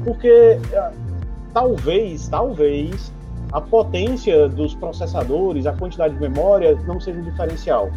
porque 0.05 0.29
é, 0.29 0.93
talvez, 1.53 2.29
talvez 2.29 3.13
a 3.53 3.61
potência 3.61 4.49
dos 4.49 4.75
processadores, 4.75 5.67
a 5.67 5.73
quantidade 5.73 6.15
de 6.15 6.21
memória 6.21 6.77
não 6.87 7.01
seja 7.01 7.19
um 7.19 7.23
diferencial. 7.23 7.91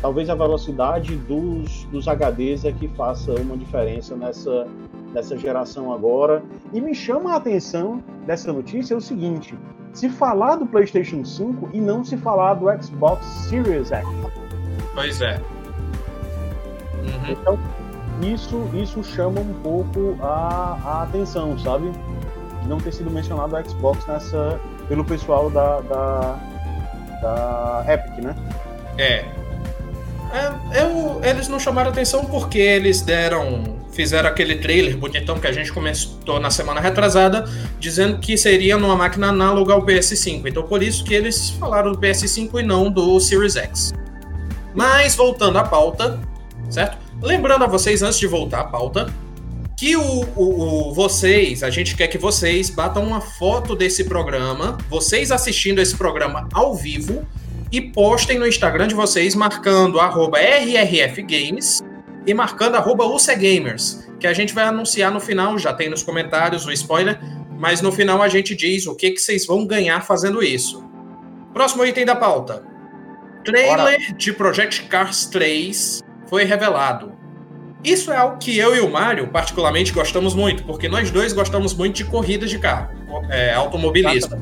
Talvez 0.00 0.28
a 0.28 0.34
velocidade 0.34 1.16
dos, 1.16 1.84
dos 1.84 2.06
HDs 2.06 2.64
é 2.64 2.72
que 2.72 2.86
faça 2.88 3.32
uma 3.32 3.56
diferença 3.56 4.14
nessa, 4.14 4.66
nessa 5.16 5.36
geração 5.36 5.92
agora. 5.92 6.42
E 6.74 6.80
me 6.80 6.94
chama 6.94 7.32
a 7.32 7.36
atenção 7.36 8.04
dessa 8.26 8.52
notícia 8.52 8.92
é 8.92 8.96
o 8.96 9.00
seguinte: 9.00 9.58
se 9.94 10.10
falar 10.10 10.56
do 10.56 10.66
PlayStation 10.66 11.24
5 11.24 11.70
e 11.72 11.80
não 11.80 12.04
se 12.04 12.16
falar 12.18 12.54
do 12.54 12.66
Xbox 12.82 13.24
Series 13.48 13.90
X. 13.90 14.06
Pois 14.94 15.20
é. 15.22 15.40
Uhum. 17.02 17.30
Então, 17.30 17.58
isso, 18.20 18.68
isso 18.74 19.02
chama 19.02 19.40
um 19.40 19.54
pouco 19.62 20.16
a, 20.20 20.78
a 20.84 21.02
atenção, 21.04 21.58
sabe? 21.58 21.90
Não 22.66 22.78
ter 22.78 22.92
sido 22.92 23.10
mencionado 23.10 23.56
o 23.56 23.70
Xbox 23.70 24.06
nessa, 24.06 24.60
pelo 24.88 25.04
pessoal 25.04 25.48
da, 25.48 25.80
da, 25.80 26.38
da 27.22 27.84
Epic, 27.88 28.24
né? 28.24 28.36
É. 28.98 29.24
é 30.32 30.82
eu, 30.82 31.20
eles 31.22 31.48
não 31.48 31.60
chamaram 31.60 31.90
atenção 31.90 32.24
porque 32.26 32.58
eles 32.58 33.00
deram. 33.00 33.85
Fizeram 33.96 34.28
aquele 34.28 34.56
trailer 34.56 34.94
bonitão 34.94 35.40
que 35.40 35.46
a 35.46 35.52
gente 35.52 35.72
comentou 35.72 36.38
na 36.38 36.50
semana 36.50 36.82
retrasada, 36.82 37.50
dizendo 37.80 38.18
que 38.18 38.36
seria 38.36 38.76
numa 38.76 38.94
máquina 38.94 39.28
análoga 39.28 39.72
ao 39.72 39.86
PS5. 39.86 40.42
Então 40.44 40.64
por 40.64 40.82
isso 40.82 41.02
que 41.02 41.14
eles 41.14 41.48
falaram 41.52 41.92
do 41.92 41.98
PS5 41.98 42.60
e 42.60 42.62
não 42.62 42.90
do 42.90 43.18
Series 43.18 43.56
X. 43.56 43.94
Mas 44.74 45.14
voltando 45.14 45.56
à 45.56 45.64
pauta, 45.64 46.20
certo? 46.68 46.98
Lembrando 47.22 47.64
a 47.64 47.66
vocês, 47.66 48.02
antes 48.02 48.18
de 48.18 48.26
voltar 48.26 48.60
à 48.60 48.64
pauta, 48.64 49.10
que 49.78 49.96
o, 49.96 50.26
o, 50.36 50.88
o, 50.90 50.92
vocês, 50.92 51.62
a 51.62 51.70
gente 51.70 51.96
quer 51.96 52.08
que 52.08 52.18
vocês 52.18 52.68
batam 52.68 53.02
uma 53.02 53.22
foto 53.22 53.74
desse 53.74 54.04
programa, 54.04 54.76
vocês 54.90 55.32
assistindo 55.32 55.78
esse 55.80 55.96
programa 55.96 56.46
ao 56.52 56.74
vivo, 56.74 57.26
e 57.72 57.80
postem 57.80 58.38
no 58.38 58.46
Instagram 58.46 58.88
de 58.88 58.94
vocês 58.94 59.34
marcando 59.34 59.98
RRFGames 59.98 61.82
e 62.26 62.34
marcando 62.34 62.74
arroba 62.74 63.06
UCGamers, 63.06 64.06
que 64.18 64.26
a 64.26 64.32
gente 64.32 64.52
vai 64.52 64.64
anunciar 64.64 65.12
no 65.12 65.20
final, 65.20 65.56
já 65.58 65.72
tem 65.72 65.88
nos 65.88 66.02
comentários 66.02 66.66
o 66.66 66.72
spoiler, 66.72 67.18
mas 67.58 67.80
no 67.80 67.92
final 67.92 68.20
a 68.20 68.28
gente 68.28 68.54
diz 68.54 68.86
o 68.86 68.94
que, 68.94 69.12
que 69.12 69.20
vocês 69.20 69.46
vão 69.46 69.66
ganhar 69.66 70.02
fazendo 70.02 70.42
isso. 70.42 70.84
Próximo 71.54 71.86
item 71.86 72.04
da 72.04 72.16
pauta. 72.16 72.64
Trailer 73.44 74.00
Bora. 74.00 74.14
de 74.16 74.32
Project 74.32 74.82
Cars 74.84 75.26
3 75.26 76.02
foi 76.28 76.44
revelado. 76.44 77.14
Isso 77.84 78.12
é 78.12 78.16
algo 78.16 78.38
que 78.38 78.58
eu 78.58 78.74
e 78.74 78.80
o 78.80 78.90
Mário 78.90 79.28
particularmente 79.28 79.92
gostamos 79.92 80.34
muito, 80.34 80.64
porque 80.64 80.88
nós 80.88 81.10
dois 81.10 81.32
gostamos 81.32 81.72
muito 81.72 81.96
de 81.96 82.04
corridas 82.04 82.50
de 82.50 82.58
carro, 82.58 82.90
é, 83.30 83.54
automobilismo. 83.54 84.36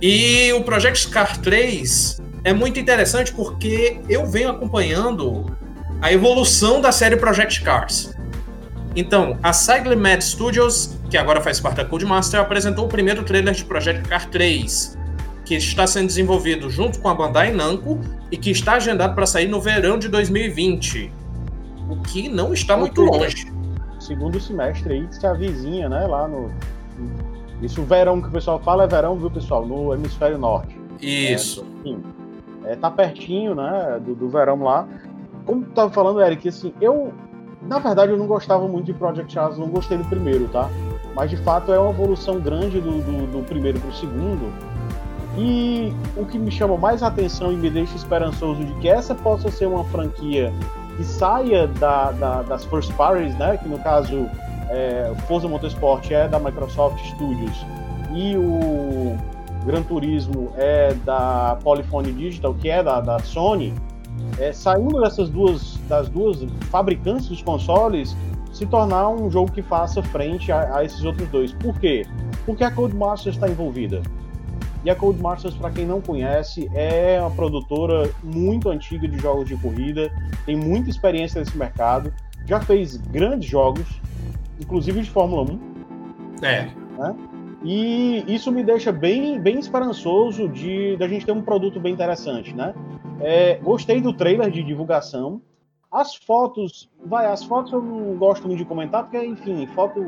E 0.00 0.52
o 0.52 0.62
Project 0.62 1.08
Car 1.08 1.40
3 1.40 2.22
é 2.44 2.52
muito 2.52 2.78
interessante 2.78 3.32
porque 3.32 3.98
eu 4.08 4.24
venho 4.26 4.50
acompanhando 4.50 5.46
a 6.04 6.12
evolução 6.12 6.82
da 6.82 6.92
série 6.92 7.16
Project 7.16 7.62
Cars. 7.62 8.14
Então, 8.94 9.38
a 9.42 9.54
Cycle 9.54 9.96
Mad 9.96 10.20
Studios, 10.20 10.98
que 11.08 11.16
agora 11.16 11.40
faz 11.40 11.58
parte 11.60 11.76
da 11.78 11.84
Codemaster, 11.86 12.38
apresentou 12.38 12.84
o 12.84 12.88
primeiro 12.88 13.22
trailer 13.22 13.54
de 13.54 13.64
Project 13.64 14.06
Car 14.06 14.28
3, 14.28 14.98
que 15.46 15.54
está 15.54 15.86
sendo 15.86 16.08
desenvolvido 16.08 16.68
junto 16.68 17.00
com 17.00 17.08
a 17.08 17.14
Bandai 17.14 17.54
Namco 17.54 17.98
e 18.30 18.36
que 18.36 18.50
está 18.50 18.74
agendado 18.74 19.14
para 19.14 19.24
sair 19.24 19.48
no 19.48 19.62
verão 19.62 19.98
de 19.98 20.10
2020. 20.10 21.10
O 21.88 21.96
que 22.02 22.28
não 22.28 22.52
está 22.52 22.76
muito 22.76 23.00
longe. 23.00 23.50
Segundo 23.98 24.38
semestre 24.38 24.92
aí, 24.92 25.06
que 25.06 25.16
se 25.16 25.26
avizinha, 25.26 25.88
né? 25.88 26.06
Lá 26.06 26.28
no. 26.28 26.50
Isso, 27.62 27.82
verão 27.82 28.20
que 28.20 28.28
o 28.28 28.30
pessoal 28.30 28.60
fala 28.60 28.84
é 28.84 28.86
verão, 28.86 29.16
viu, 29.16 29.30
pessoal? 29.30 29.64
No 29.64 29.94
hemisfério 29.94 30.36
norte. 30.36 30.78
Isso. 31.00 31.64
É, 31.80 31.82
sim. 31.82 32.02
É, 32.66 32.76
tá 32.76 32.90
pertinho, 32.90 33.54
né, 33.54 33.98
do, 34.04 34.14
do 34.14 34.28
verão 34.28 34.62
lá. 34.62 34.86
Como 35.44 35.62
tu 35.62 35.70
tava 35.70 35.90
falando, 35.90 36.20
Eric, 36.20 36.48
assim, 36.48 36.72
eu, 36.80 37.12
na 37.62 37.78
verdade, 37.78 38.12
eu 38.12 38.18
não 38.18 38.26
gostava 38.26 38.66
muito 38.66 38.86
de 38.86 38.94
Project 38.94 39.34
Cars, 39.34 39.58
não 39.58 39.68
gostei 39.68 39.98
do 39.98 40.04
primeiro, 40.04 40.48
tá? 40.48 40.68
Mas, 41.14 41.30
de 41.30 41.36
fato, 41.36 41.72
é 41.72 41.78
uma 41.78 41.90
evolução 41.90 42.40
grande 42.40 42.80
do, 42.80 43.00
do, 43.02 43.26
do 43.32 43.44
primeiro 43.44 43.78
pro 43.80 43.92
segundo. 43.92 44.52
E 45.36 45.92
o 46.16 46.24
que 46.24 46.38
me 46.38 46.50
chama 46.50 46.76
mais 46.76 47.02
atenção 47.02 47.52
e 47.52 47.56
me 47.56 47.68
deixa 47.68 47.96
esperançoso 47.96 48.64
de 48.64 48.72
que 48.74 48.88
essa 48.88 49.14
possa 49.14 49.50
ser 49.50 49.66
uma 49.66 49.84
franquia 49.84 50.52
que 50.96 51.04
saia 51.04 51.66
da, 51.66 52.12
da, 52.12 52.42
das 52.42 52.64
first 52.64 52.92
parties, 52.94 53.36
né? 53.36 53.56
Que 53.56 53.68
no 53.68 53.78
caso 53.80 54.28
é, 54.70 55.12
Forza 55.26 55.48
Motorsport 55.48 56.10
é 56.10 56.28
da 56.28 56.38
Microsoft 56.38 56.98
Studios 57.04 57.66
e 58.12 58.36
o 58.36 59.16
Gran 59.66 59.82
Turismo 59.82 60.52
é 60.56 60.94
da 61.04 61.58
Polyphony 61.62 62.12
Digital, 62.12 62.54
que 62.54 62.68
é 62.68 62.82
da, 62.82 63.00
da 63.00 63.18
Sony, 63.18 63.74
é, 64.38 64.52
saindo 64.52 65.00
dessas 65.00 65.28
duas 65.28 65.78
das 65.88 66.08
duas 66.08 66.44
fabricantes 66.70 67.28
dos 67.28 67.42
consoles, 67.42 68.16
se 68.52 68.66
tornar 68.66 69.08
um 69.08 69.30
jogo 69.30 69.50
que 69.50 69.62
faça 69.62 70.02
frente 70.02 70.50
a, 70.52 70.76
a 70.76 70.84
esses 70.84 71.04
outros 71.04 71.28
dois. 71.28 71.52
Por 71.52 71.78
quê? 71.78 72.06
Porque 72.46 72.62
a 72.64 72.70
Codemasters 72.70 73.36
está 73.36 73.48
envolvida. 73.48 74.02
E 74.84 74.90
a 74.90 74.94
Codemasters, 74.94 75.54
para 75.54 75.70
quem 75.70 75.86
não 75.86 76.00
conhece, 76.00 76.70
é 76.74 77.18
uma 77.18 77.30
produtora 77.30 78.10
muito 78.22 78.68
antiga 78.68 79.08
de 79.08 79.18
jogos 79.18 79.48
de 79.48 79.56
corrida, 79.56 80.12
tem 80.44 80.56
muita 80.56 80.90
experiência 80.90 81.40
nesse 81.40 81.56
mercado, 81.56 82.12
já 82.46 82.60
fez 82.60 82.96
grandes 82.96 83.48
jogos, 83.48 84.00
inclusive 84.60 85.00
de 85.00 85.10
Fórmula 85.10 85.50
1. 85.50 86.44
É. 86.44 86.68
Né? 86.98 87.14
E 87.64 88.24
isso 88.28 88.52
me 88.52 88.62
deixa 88.62 88.92
bem, 88.92 89.40
bem 89.40 89.58
esperançoso 89.58 90.48
de, 90.50 90.96
de 90.96 91.02
a 91.02 91.08
gente 91.08 91.24
ter 91.24 91.32
um 91.32 91.40
produto 91.40 91.80
bem 91.80 91.94
interessante, 91.94 92.54
né? 92.54 92.74
É, 93.20 93.56
gostei 93.62 94.00
do 94.00 94.12
trailer 94.12 94.50
de 94.50 94.62
divulgação. 94.62 95.40
As 95.92 96.14
fotos, 96.14 96.90
vai, 97.04 97.26
as 97.26 97.44
fotos 97.44 97.72
eu 97.72 97.80
não 97.80 98.16
gosto 98.16 98.46
muito 98.46 98.58
de 98.58 98.64
comentar, 98.64 99.04
porque, 99.04 99.24
enfim, 99.24 99.66
foto 99.68 100.00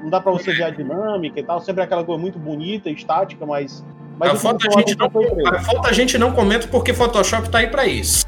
não 0.00 0.08
dá 0.08 0.20
para 0.20 0.32
você 0.32 0.52
ver 0.52 0.64
a 0.64 0.70
dinâmica 0.70 1.40
e 1.40 1.42
tal, 1.42 1.60
sempre 1.60 1.82
aquela 1.82 2.04
coisa 2.04 2.20
muito 2.20 2.38
bonita, 2.38 2.88
estática, 2.88 3.44
mas. 3.44 3.84
mas 4.18 4.30
a, 4.30 4.36
foto 4.36 4.66
a, 4.66 4.80
gente 4.80 4.96
não, 4.96 5.06
a 5.06 5.60
foto 5.60 5.88
a 5.88 5.92
gente 5.92 6.18
não 6.18 6.32
comenta 6.32 6.68
porque 6.68 6.94
Photoshop 6.94 7.50
tá 7.50 7.58
aí 7.58 7.66
para 7.66 7.86
isso. 7.86 8.26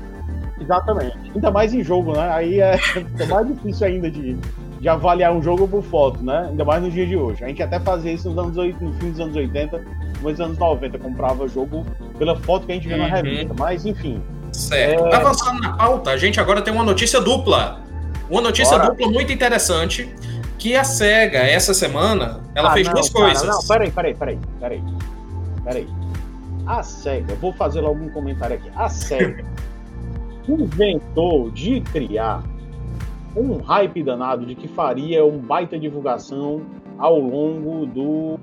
Exatamente. 0.60 1.16
Ainda 1.34 1.50
mais 1.50 1.74
em 1.74 1.82
jogo, 1.82 2.12
né? 2.12 2.30
Aí 2.32 2.60
é, 2.60 2.76
é 3.18 3.26
mais 3.26 3.46
difícil 3.46 3.86
ainda 3.86 4.10
de, 4.10 4.36
de 4.80 4.88
avaliar 4.88 5.32
um 5.32 5.42
jogo 5.42 5.66
por 5.66 5.82
foto, 5.82 6.22
né? 6.22 6.48
Ainda 6.50 6.64
mais 6.64 6.82
nos 6.82 6.92
dias 6.92 7.08
de 7.08 7.16
hoje. 7.16 7.44
A 7.44 7.48
gente 7.48 7.62
até 7.62 7.80
fazia 7.80 8.12
isso 8.12 8.28
nos 8.28 8.38
anos 8.38 8.56
80, 8.56 8.84
no 8.84 8.92
fim 8.94 9.10
dos 9.10 9.20
anos 9.20 9.36
80, 9.36 9.84
nos 10.22 10.40
anos 10.40 10.58
90, 10.58 10.98
comprava 10.98 11.48
jogo 11.48 11.84
pela 12.22 12.36
foto 12.36 12.66
que 12.66 12.72
a 12.72 12.74
gente 12.76 12.86
vê 12.86 12.94
uhum. 12.94 13.00
na 13.00 13.08
revista. 13.08 13.52
Mas, 13.58 13.84
enfim. 13.84 14.22
Certo. 14.52 15.06
É... 15.06 15.16
Avançando 15.16 15.60
na 15.60 15.72
pauta, 15.72 16.10
a 16.10 16.16
gente 16.16 16.38
agora 16.38 16.62
tem 16.62 16.72
uma 16.72 16.84
notícia 16.84 17.20
dupla. 17.20 17.80
Uma 18.30 18.40
notícia 18.40 18.78
Bora. 18.78 18.90
dupla 18.90 19.10
muito 19.10 19.32
interessante 19.32 20.14
que 20.56 20.76
a 20.76 20.84
SEGA, 20.84 21.38
essa 21.38 21.74
semana, 21.74 22.40
ela 22.54 22.70
ah, 22.70 22.74
fez 22.74 22.86
não, 22.86 22.94
duas 22.94 23.10
cara, 23.10 23.24
coisas. 23.24 23.48
Não, 23.48 23.60
peraí, 23.66 23.90
peraí, 23.90 24.14
peraí, 24.14 24.38
peraí. 24.60 24.82
Peraí. 25.64 25.88
A 26.64 26.80
SEGA, 26.84 27.34
vou 27.34 27.52
fazer 27.54 27.80
logo 27.80 28.04
um 28.04 28.08
comentário 28.10 28.54
aqui. 28.54 28.70
A 28.76 28.88
SEGA 28.88 29.44
inventou 30.48 31.50
de 31.50 31.80
criar 31.80 32.44
um 33.34 33.56
hype 33.56 34.00
danado 34.04 34.46
de 34.46 34.54
que 34.54 34.68
faria 34.68 35.24
um 35.24 35.38
baita 35.38 35.76
divulgação 35.76 36.62
ao 36.98 37.18
longo 37.18 37.84
do, 37.84 38.38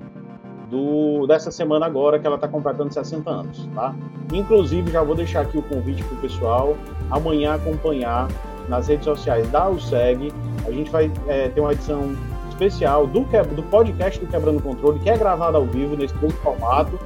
do 0.70 1.26
dessa 1.26 1.50
semana 1.50 1.86
agora 1.86 2.18
que 2.18 2.26
ela 2.26 2.36
está 2.36 2.46
completando 2.46 2.92
60 2.92 3.28
anos, 3.28 3.68
tá? 3.74 3.94
Inclusive 4.32 4.90
já 4.90 5.02
vou 5.02 5.14
deixar 5.14 5.40
aqui 5.40 5.58
o 5.58 5.62
convite 5.62 6.02
para 6.04 6.16
o 6.16 6.20
pessoal 6.20 6.76
amanhã 7.10 7.54
acompanhar 7.54 8.28
nas 8.68 8.88
redes 8.88 9.04
sociais 9.04 9.48
da 9.50 9.68
USEG. 9.68 10.32
A 10.66 10.70
gente 10.70 10.90
vai 10.90 11.10
é, 11.26 11.48
ter 11.48 11.60
uma 11.60 11.72
edição 11.72 12.14
especial 12.48 13.06
do, 13.06 13.20
do 13.20 13.62
podcast 13.64 14.20
do 14.20 14.26
Quebrando 14.26 14.62
Controle, 14.62 14.98
que 15.00 15.10
é 15.10 15.16
gravado 15.16 15.56
ao 15.56 15.64
vivo 15.64 15.96
nesse 15.96 16.14
novo 16.14 16.34
formato. 16.36 16.98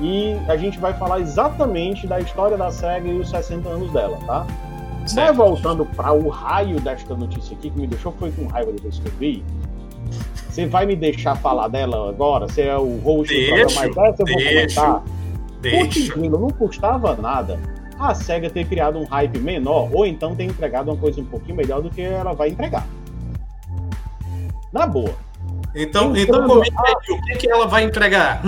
E 0.00 0.34
a 0.48 0.56
gente 0.56 0.78
vai 0.78 0.94
falar 0.94 1.18
exatamente 1.20 2.06
da 2.06 2.20
história 2.20 2.56
da 2.56 2.70
SEG 2.70 3.08
e 3.08 3.18
os 3.18 3.30
60 3.30 3.68
anos 3.68 3.90
dela, 3.90 4.16
tá? 4.26 4.46
Certo. 5.06 5.26
Mas 5.26 5.36
voltando 5.36 5.84
para 5.84 6.12
o 6.12 6.28
raio 6.28 6.78
desta 6.80 7.16
notícia 7.16 7.56
aqui, 7.56 7.70
que 7.70 7.80
me 7.80 7.86
deixou 7.86 8.12
foi 8.12 8.30
com 8.30 8.46
raiva 8.46 8.70
depois 8.70 8.98
que 8.98 9.08
eu 9.08 9.12
vi. 9.18 9.44
Você 10.48 10.66
vai 10.66 10.86
me 10.86 10.96
deixar 10.96 11.36
falar 11.36 11.68
dela 11.68 12.08
agora? 12.08 12.48
Você 12.48 12.62
é 12.62 12.76
o 12.76 12.98
host 12.98 13.32
deixo, 13.32 13.50
do 13.50 13.74
programa, 13.74 13.94
mas 13.96 14.12
essa 14.12 14.22
eu 14.22 14.26
vou 14.26 14.36
deixo, 14.36 14.80
comentar. 14.80 15.04
Deixa. 15.60 16.16
não 16.16 16.50
custava 16.50 17.16
nada 17.16 17.58
a 17.98 18.14
SEGA 18.14 18.48
ter 18.48 18.64
criado 18.66 18.98
um 18.98 19.04
hype 19.04 19.38
menor, 19.38 19.90
ou 19.92 20.06
então 20.06 20.34
ter 20.34 20.44
entregado 20.44 20.90
uma 20.90 20.96
coisa 20.96 21.20
um 21.20 21.24
pouquinho 21.24 21.56
melhor 21.56 21.82
do 21.82 21.90
que 21.90 22.00
ela 22.00 22.32
vai 22.32 22.48
entregar. 22.48 22.86
Na 24.72 24.86
boa. 24.86 25.14
Então, 25.74 26.16
então 26.16 26.46
comente 26.46 26.72
a... 26.76 27.12
o 27.12 27.22
que, 27.22 27.36
que 27.36 27.50
ela 27.50 27.66
vai 27.66 27.82
entregar. 27.82 28.42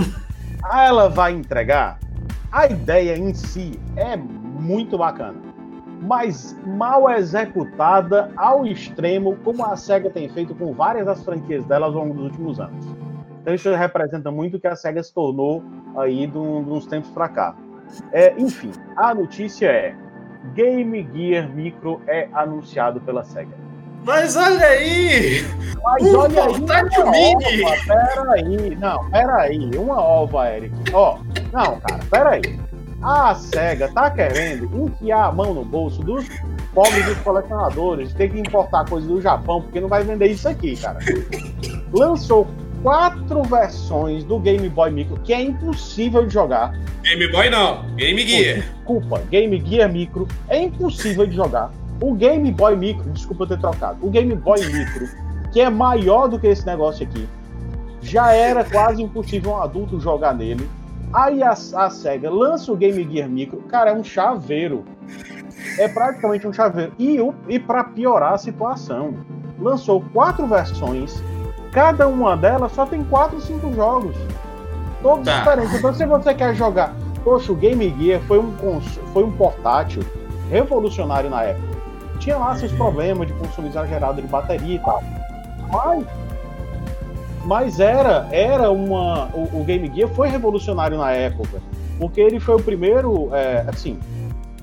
Ah, 0.62 0.84
ela 0.84 1.08
vai 1.08 1.32
entregar. 1.32 1.98
A 2.52 2.66
ideia 2.66 3.16
em 3.16 3.34
si 3.34 3.78
é 3.96 4.16
muito 4.16 4.98
bacana, 4.98 5.34
mas 6.00 6.58
mal 6.66 7.10
executada 7.10 8.30
ao 8.36 8.66
extremo, 8.66 9.36
como 9.44 9.64
a 9.64 9.76
SEGA 9.76 10.10
tem 10.10 10.28
feito 10.28 10.54
com 10.54 10.72
várias 10.72 11.06
das 11.06 11.22
franquias 11.22 11.64
dela 11.66 11.86
ao 11.86 11.92
longo 11.92 12.14
dos 12.14 12.24
últimos 12.24 12.58
anos. 12.58 12.86
Então 13.42 13.54
isso 13.54 13.72
representa 13.74 14.30
muito 14.30 14.56
o 14.56 14.60
que 14.60 14.66
a 14.66 14.74
SEGA 14.74 15.02
se 15.02 15.12
tornou 15.12 15.62
aí 15.96 16.26
de 16.26 16.38
uns 16.38 16.86
tempos 16.86 17.10
para 17.10 17.28
cá. 17.28 17.54
É, 18.12 18.34
enfim, 18.38 18.70
a 18.96 19.14
notícia 19.14 19.66
é: 19.66 19.94
Game 20.54 21.08
Gear 21.12 21.48
Micro 21.54 22.00
é 22.06 22.28
anunciado 22.32 23.00
pela 23.00 23.22
SEGA. 23.24 23.54
Mas 24.04 24.34
olha 24.34 24.64
aí! 24.64 25.42
Mas 25.82 26.02
um 26.02 26.18
olha 26.18 26.44
aí, 26.44 26.54
uma 26.54 27.10
mini! 27.10 27.64
Ova, 27.64 27.76
pera 27.86 28.32
aí, 28.32 28.76
não, 28.76 29.10
pera 29.10 29.36
aí, 29.36 29.70
uma 29.76 30.00
ova, 30.00 30.50
Eric. 30.50 30.74
Ó, 30.94 31.18
não, 31.52 31.78
cara, 31.80 32.00
pera 32.10 32.30
aí. 32.30 32.69
A 33.02 33.34
SEGA 33.34 33.88
tá 33.88 34.10
querendo 34.10 34.68
enfiar 34.86 35.26
a 35.26 35.32
mão 35.32 35.54
no 35.54 35.64
bolso 35.64 36.02
dos 36.02 36.28
pobres 36.74 37.04
dos 37.06 37.18
colecionadores, 37.18 38.12
ter 38.12 38.30
que 38.30 38.38
importar 38.38 38.84
coisa 38.88 39.06
do 39.06 39.20
Japão, 39.20 39.62
porque 39.62 39.80
não 39.80 39.88
vai 39.88 40.04
vender 40.04 40.26
isso 40.26 40.46
aqui, 40.46 40.76
cara. 40.76 40.98
Lançou 41.92 42.46
quatro 42.82 43.42
versões 43.42 44.22
do 44.24 44.38
Game 44.38 44.68
Boy 44.68 44.90
Micro, 44.90 45.18
que 45.20 45.32
é 45.32 45.42
impossível 45.42 46.26
de 46.26 46.34
jogar. 46.34 46.74
Game 47.02 47.26
Boy 47.32 47.48
não, 47.48 47.86
Game 47.96 48.20
Gear. 48.26 48.60
Desculpa, 48.60 49.22
Game 49.30 49.60
Gear 49.64 49.90
Micro 49.90 50.28
é 50.48 50.62
impossível 50.62 51.26
de 51.26 51.34
jogar. 51.34 51.70
O 52.02 52.14
Game 52.14 52.50
Boy 52.52 52.76
Micro, 52.76 53.10
desculpa 53.10 53.44
eu 53.44 53.48
ter 53.48 53.58
trocado, 53.58 54.06
o 54.06 54.10
Game 54.10 54.34
Boy 54.34 54.60
Micro, 54.66 55.08
que 55.52 55.60
é 55.60 55.70
maior 55.70 56.28
do 56.28 56.38
que 56.38 56.46
esse 56.46 56.66
negócio 56.66 57.06
aqui, 57.06 57.26
já 58.02 58.32
era 58.32 58.62
quase 58.64 59.02
impossível 59.02 59.52
um 59.52 59.62
adulto 59.62 59.98
jogar 60.00 60.34
nele. 60.34 60.68
Aí 61.12 61.42
a, 61.42 61.50
a 61.50 61.90
SEGA 61.90 62.30
lança 62.30 62.70
o 62.72 62.76
Game 62.76 63.02
Gear 63.10 63.28
Micro, 63.28 63.62
cara, 63.62 63.90
é 63.90 63.94
um 63.94 64.04
chaveiro. 64.04 64.84
É 65.78 65.88
praticamente 65.88 66.46
um 66.46 66.52
chaveiro. 66.52 66.92
E, 66.98 67.18
e 67.48 67.58
para 67.58 67.84
piorar 67.84 68.34
a 68.34 68.38
situação, 68.38 69.14
lançou 69.58 70.02
quatro 70.12 70.46
versões 70.46 71.22
Cada 71.72 72.08
uma 72.08 72.36
delas 72.36 72.72
só 72.72 72.84
tem 72.84 73.04
4, 73.04 73.40
5 73.40 73.74
jogos. 73.74 74.16
Todos 75.02 75.24
tá. 75.24 75.38
diferentes. 75.38 75.74
Então, 75.74 75.94
se 75.94 76.04
você 76.04 76.34
quer 76.34 76.54
jogar. 76.54 76.94
Poxa, 77.22 77.52
o 77.52 77.54
Game 77.54 77.94
Gear 77.98 78.20
foi 78.22 78.38
um, 78.38 78.80
foi 79.12 79.24
um 79.24 79.30
portátil 79.32 80.02
revolucionário 80.50 81.30
na 81.30 81.42
época. 81.44 81.80
Tinha 82.18 82.36
lá 82.36 82.56
seus 82.56 82.72
problemas 82.72 83.28
de 83.28 83.34
consumo 83.34 83.68
exagerado 83.68 84.20
de 84.20 84.28
bateria 84.28 84.76
e 84.76 84.78
tal. 84.78 85.02
Mas, 85.70 86.04
mas 87.44 87.80
era, 87.80 88.28
era 88.30 88.70
uma. 88.70 89.26
O, 89.34 89.60
o, 89.60 89.64
Game 89.64 89.90
Gear 89.94 90.08
foi 90.10 90.28
revolucionário 90.28 90.98
na 90.98 91.10
época. 91.12 91.60
Porque 91.98 92.20
ele 92.20 92.40
foi 92.40 92.56
o 92.56 92.62
primeiro. 92.62 93.34
É, 93.34 93.64
assim, 93.66 93.98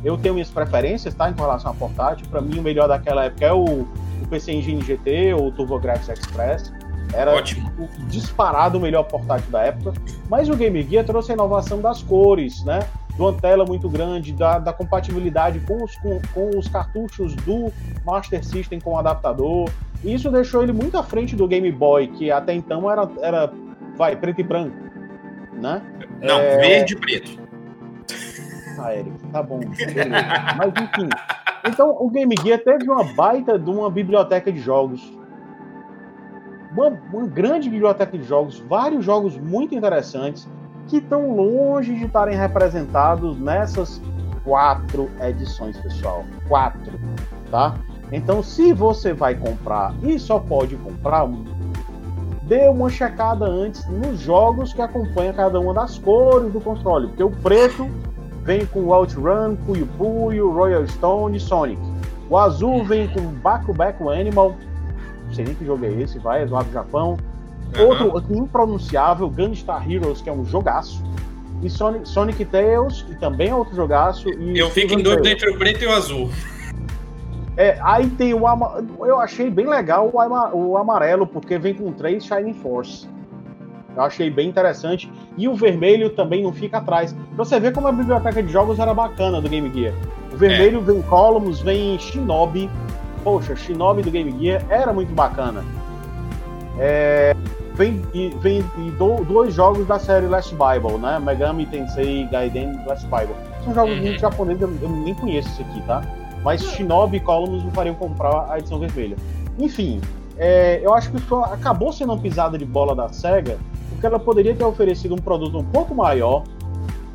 eu 0.04 0.18
tenho 0.18 0.36
minhas 0.36 0.50
preferências, 0.50 1.13
tá? 1.13 1.30
Em 1.30 1.34
relação 1.34 1.72
a 1.72 1.74
portátil. 1.74 2.28
Para 2.30 2.42
mim, 2.42 2.60
o 2.60 2.62
melhor 2.62 2.88
daquela 2.88 3.26
época 3.26 3.46
é 3.46 3.54
o, 3.54 3.63
o 3.63 4.28
PC 4.30 4.54
Engine 4.54 4.82
GT 4.82 5.34
ou 5.34 5.48
o 5.48 5.52
TurboGrafx 5.52 6.10
Express. 6.10 6.72
Era 7.13 7.34
Ótimo. 7.34 7.70
Tipo, 7.70 8.06
disparado 8.08 8.78
o 8.78 8.82
melhor 8.82 9.04
portátil 9.04 9.50
da 9.50 9.63
época. 9.63 9.94
Mas 10.30 10.50
o 10.50 10.56
Game 10.56 10.82
Gear 10.84 11.06
trouxe 11.06 11.32
a 11.32 11.36
inovação 11.36 11.82
das 11.82 12.04
cores, 12.04 12.63
né? 12.63 12.80
De 13.16 13.22
uma 13.22 13.34
tela 13.34 13.66
muito 13.66 13.90
grande, 13.90 14.34
da, 14.34 14.60
da 14.60 14.72
compatibilidade 14.72 15.60
com 15.62 15.84
os, 15.84 15.96
com, 15.98 16.22
com 16.34 16.58
os 16.58 16.68
cartuchos 16.68 17.34
do 17.36 17.72
Master 18.06 18.44
System 18.44 18.80
com 18.80 18.92
o 18.92 18.98
adaptador. 18.98 19.70
Isso 20.04 20.32
deixou 20.32 20.64
ele 20.64 20.72
muito 20.72 20.98
à 20.98 21.04
frente 21.04 21.36
do 21.36 21.48
Game 21.48 21.72
Boy, 21.72 22.08
que 22.08 22.32
até 22.32 22.54
então 22.54 22.90
era, 22.90 23.10
era 23.22 23.52
vai, 23.96 24.16
preto 24.16 24.42
e 24.42 24.44
branco. 24.44 24.76
Né? 25.54 25.82
Não, 26.22 26.40
é... 26.40 26.58
verde 26.58 26.94
e 26.94 26.98
preto. 26.98 27.48
Ah, 28.80 28.96
Eric, 28.96 29.18
tá 29.32 29.42
bom. 29.42 29.60
Mas 30.58 30.74
enfim. 30.84 31.10
Então, 31.68 31.98
o 32.00 32.10
Game 32.10 32.34
Gear 32.44 32.60
teve 32.60 32.90
uma 32.90 33.04
baita 33.04 33.58
de 33.58 33.70
uma 33.70 33.90
biblioteca 33.90 34.52
de 34.52 34.60
jogos 34.60 35.18
uma, 36.78 36.90
uma 37.12 37.28
grande 37.28 37.70
biblioteca 37.70 38.18
de 38.18 38.24
jogos, 38.24 38.60
vários 38.60 39.04
jogos 39.04 39.38
muito 39.38 39.74
interessantes 39.74 40.48
que 40.88 40.98
estão 40.98 41.36
longe 41.36 41.94
de 41.96 42.06
estarem 42.06 42.38
representados 42.38 43.38
nessas 43.40 44.02
quatro 44.44 45.10
edições, 45.20 45.78
pessoal. 45.78 46.24
Quatro, 46.48 46.98
tá? 47.52 47.76
Então, 48.12 48.41
se 48.41 48.74
você 48.74 49.13
vai 49.13 49.36
comprar 49.36 49.93
e 50.02 50.17
só 50.17 50.39
pode 50.39 50.76
comprar 50.78 51.26
um, 51.26 51.43
dê 52.43 52.67
uma 52.70 52.89
checada 52.89 53.46
antes 53.46 53.86
nos 53.88 54.20
jogos 54.20 54.74
que 54.74 54.82
acompanham 54.82 55.34
cada 55.34 55.60
uma 55.60 55.74
das 55.74 55.98
cores 56.00 56.52
do 56.52 56.62
console, 56.62 57.08
porque 57.08 57.24
o 57.24 57.30
preto 57.30 57.88
vem 58.43 58.65
com 58.65 58.93
Outrun, 58.93 59.58
Puyo 59.65 59.88
Puyo, 59.98 60.52
Royal 60.52 60.88
Stone 60.88 61.36
e 61.36 61.39
Sonic. 61.39 61.82
O 62.30 62.38
azul 62.38 62.84
vem 62.86 63.08
com 63.10 63.22
Baku 63.22 63.74
Baku 63.74 64.10
Animal, 64.10 64.56
não 65.26 65.34
sei 65.34 65.43
nem 65.43 65.54
que 65.54 65.65
jogo 65.65 65.86
é 65.86 65.91
esse, 65.91 66.17
vai, 66.20 66.43
é 66.43 66.46
do 66.46 66.72
Japão. 66.72 67.17
Uhum. 67.78 68.13
Outro 68.13 68.34
impronunciável, 68.34 69.30
Gunstar 69.30 69.89
Heroes, 69.89 70.22
que 70.22 70.30
é 70.30 70.34
um 70.34 70.46
jogaço. 70.46 71.04
E 71.62 71.70
Sonic, 71.70 72.08
Sonic 72.08 72.46
Tales, 72.46 73.02
que 73.02 73.15
também 73.15 73.50
é 73.50 73.56
outro 73.56 73.76
jogaço. 73.76 74.30
eu 74.30 74.70
fico 74.70 74.93
em 74.93 75.04
doido 75.04 75.28
entre 75.28 75.50
o 75.50 75.58
preto 75.58 75.84
e 75.84 75.88
o 75.88 75.91
azul. 75.91 76.30
É, 77.58 77.80
aí 77.82 78.08
tem 78.12 78.36
o 78.36 78.43
eu 79.00 79.20
achei 79.20 79.50
bem 79.50 79.65
legal 79.65 80.10
o, 80.13 80.22
ama... 80.22 80.54
o 80.54 80.78
amarelo 80.78 81.26
porque 81.26 81.58
vem 81.58 81.74
com 81.74 81.91
três 81.91 82.24
Shining 82.24 82.54
Force. 82.54 83.10
Eu 83.96 84.04
achei 84.04 84.30
bem 84.30 84.48
interessante 84.48 85.12
e 85.36 85.48
o 85.48 85.56
vermelho 85.56 86.12
também 86.12 86.43
não 86.43 86.54
fica 86.54 86.78
atrás. 86.78 87.13
Pra 87.36 87.43
você 87.43 87.60
ver 87.60 87.74
como 87.74 87.88
a 87.88 87.91
biblioteca 87.91 88.43
de 88.43 88.52
jogos 88.52 88.78
era 88.78 88.93
bacana 88.93 89.41
do 89.41 89.50
Game 89.50 89.72
Gear. 89.74 89.96
O 90.32 90.38
vermelho 90.38 90.80
é. 90.80 90.82
vem 90.84 91.02
Columns, 91.02 91.60
vem 91.62 91.98
Shinobi. 91.98 92.70
Poxa, 93.24 93.56
Shinobi 93.56 94.04
do 94.04 94.12
Game 94.12 94.32
Gear 94.39 94.63
era 94.70 94.93
muito 94.93 95.12
bacana. 95.13 95.65
É, 96.78 97.36
vem 97.74 98.04
vem 98.39 98.62
do, 99.00 99.26
dois 99.26 99.56
jogos 99.56 99.88
da 99.88 99.98
série 99.98 100.28
Last 100.28 100.54
Bible, 100.54 101.00
né? 101.00 101.17
Megami 101.17 101.65
Tensei 101.65 102.28
Gaiden 102.28 102.80
Last 102.86 103.08
Bible. 103.08 103.36
São 103.63 103.74
jogos 103.74 103.96
uhum. 103.96 104.04
muito 104.04 104.20
japoneses, 104.20 104.62
eu, 104.62 104.72
eu 104.80 104.89
nem 104.89 105.15
conheço 105.15 105.50
esse 105.50 105.63
aqui, 105.63 105.82
tá? 105.88 106.04
Mas 106.43 106.62
Shinobi 106.62 107.17
e 107.17 107.19
Columns 107.19 107.63
me 107.63 107.71
fariam 107.71 107.95
comprar 107.95 108.52
a 108.52 108.58
edição 108.58 108.80
vermelha. 108.80 109.17
Enfim, 109.58 110.00
é, 110.38 110.80
eu 110.84 110.93
acho 110.93 111.12
que 111.12 111.19
foi, 111.19 111.43
acabou 111.43 111.91
sendo 111.91 112.13
uma 112.13 112.21
pisada 112.21 112.58
de 112.58 112.65
bola 112.65 112.95
da 112.95 113.10
SEGA, 113.10 113.58
porque 113.89 114.06
ela 114.06 114.19
poderia 114.19 114.56
ter 114.56 114.63
oferecido 114.63 115.15
um 115.15 115.17
produto 115.17 115.58
um 115.58 115.63
pouco 115.63 115.95
maior, 115.95 116.43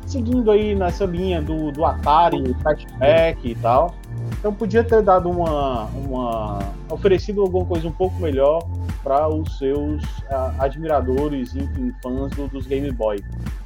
seguindo 0.05 0.51
aí 0.51 0.75
nessa 0.75 1.05
linha 1.05 1.41
do, 1.41 1.71
do 1.71 1.85
Atari, 1.85 2.53
Flashback 2.61 3.49
e 3.49 3.55
tal. 3.55 3.95
Então 4.37 4.53
podia 4.53 4.83
ter 4.83 5.01
dado 5.01 5.29
uma, 5.29 5.85
uma 5.85 6.59
oferecido 6.89 7.41
alguma 7.41 7.65
coisa 7.65 7.87
um 7.87 7.91
pouco 7.91 8.19
melhor 8.19 8.61
para 9.01 9.27
os 9.29 9.57
seus 9.57 10.03
uh, 10.03 10.53
admiradores, 10.59 11.55
enfim, 11.55 11.93
fãs 12.01 12.29
do, 12.31 12.47
dos 12.49 12.67
Game 12.67 12.91
Boy. 12.91 13.23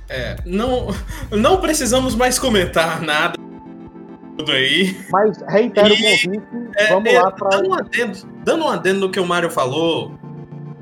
É, 0.07 0.35
não, 0.45 0.87
não 1.31 1.59
precisamos 1.59 2.15
mais 2.15 2.37
comentar 2.37 3.01
nada 3.01 3.46
tudo 4.37 4.51
aí. 4.51 4.95
Mas 5.09 5.37
reitero 5.47 5.93
o 5.93 5.97
convite, 5.97 6.49
é, 6.77 6.87
vamos 6.87 7.11
é, 7.11 7.19
lá 7.19 7.31
para. 7.31 7.49
Dando, 7.49 7.69
um 7.69 7.73
adendo, 7.73 8.17
dando 8.43 8.65
um 8.65 8.67
adendo 8.67 8.99
no 8.99 9.09
que 9.09 9.19
o 9.19 9.25
Mário 9.25 9.49
falou, 9.49 10.13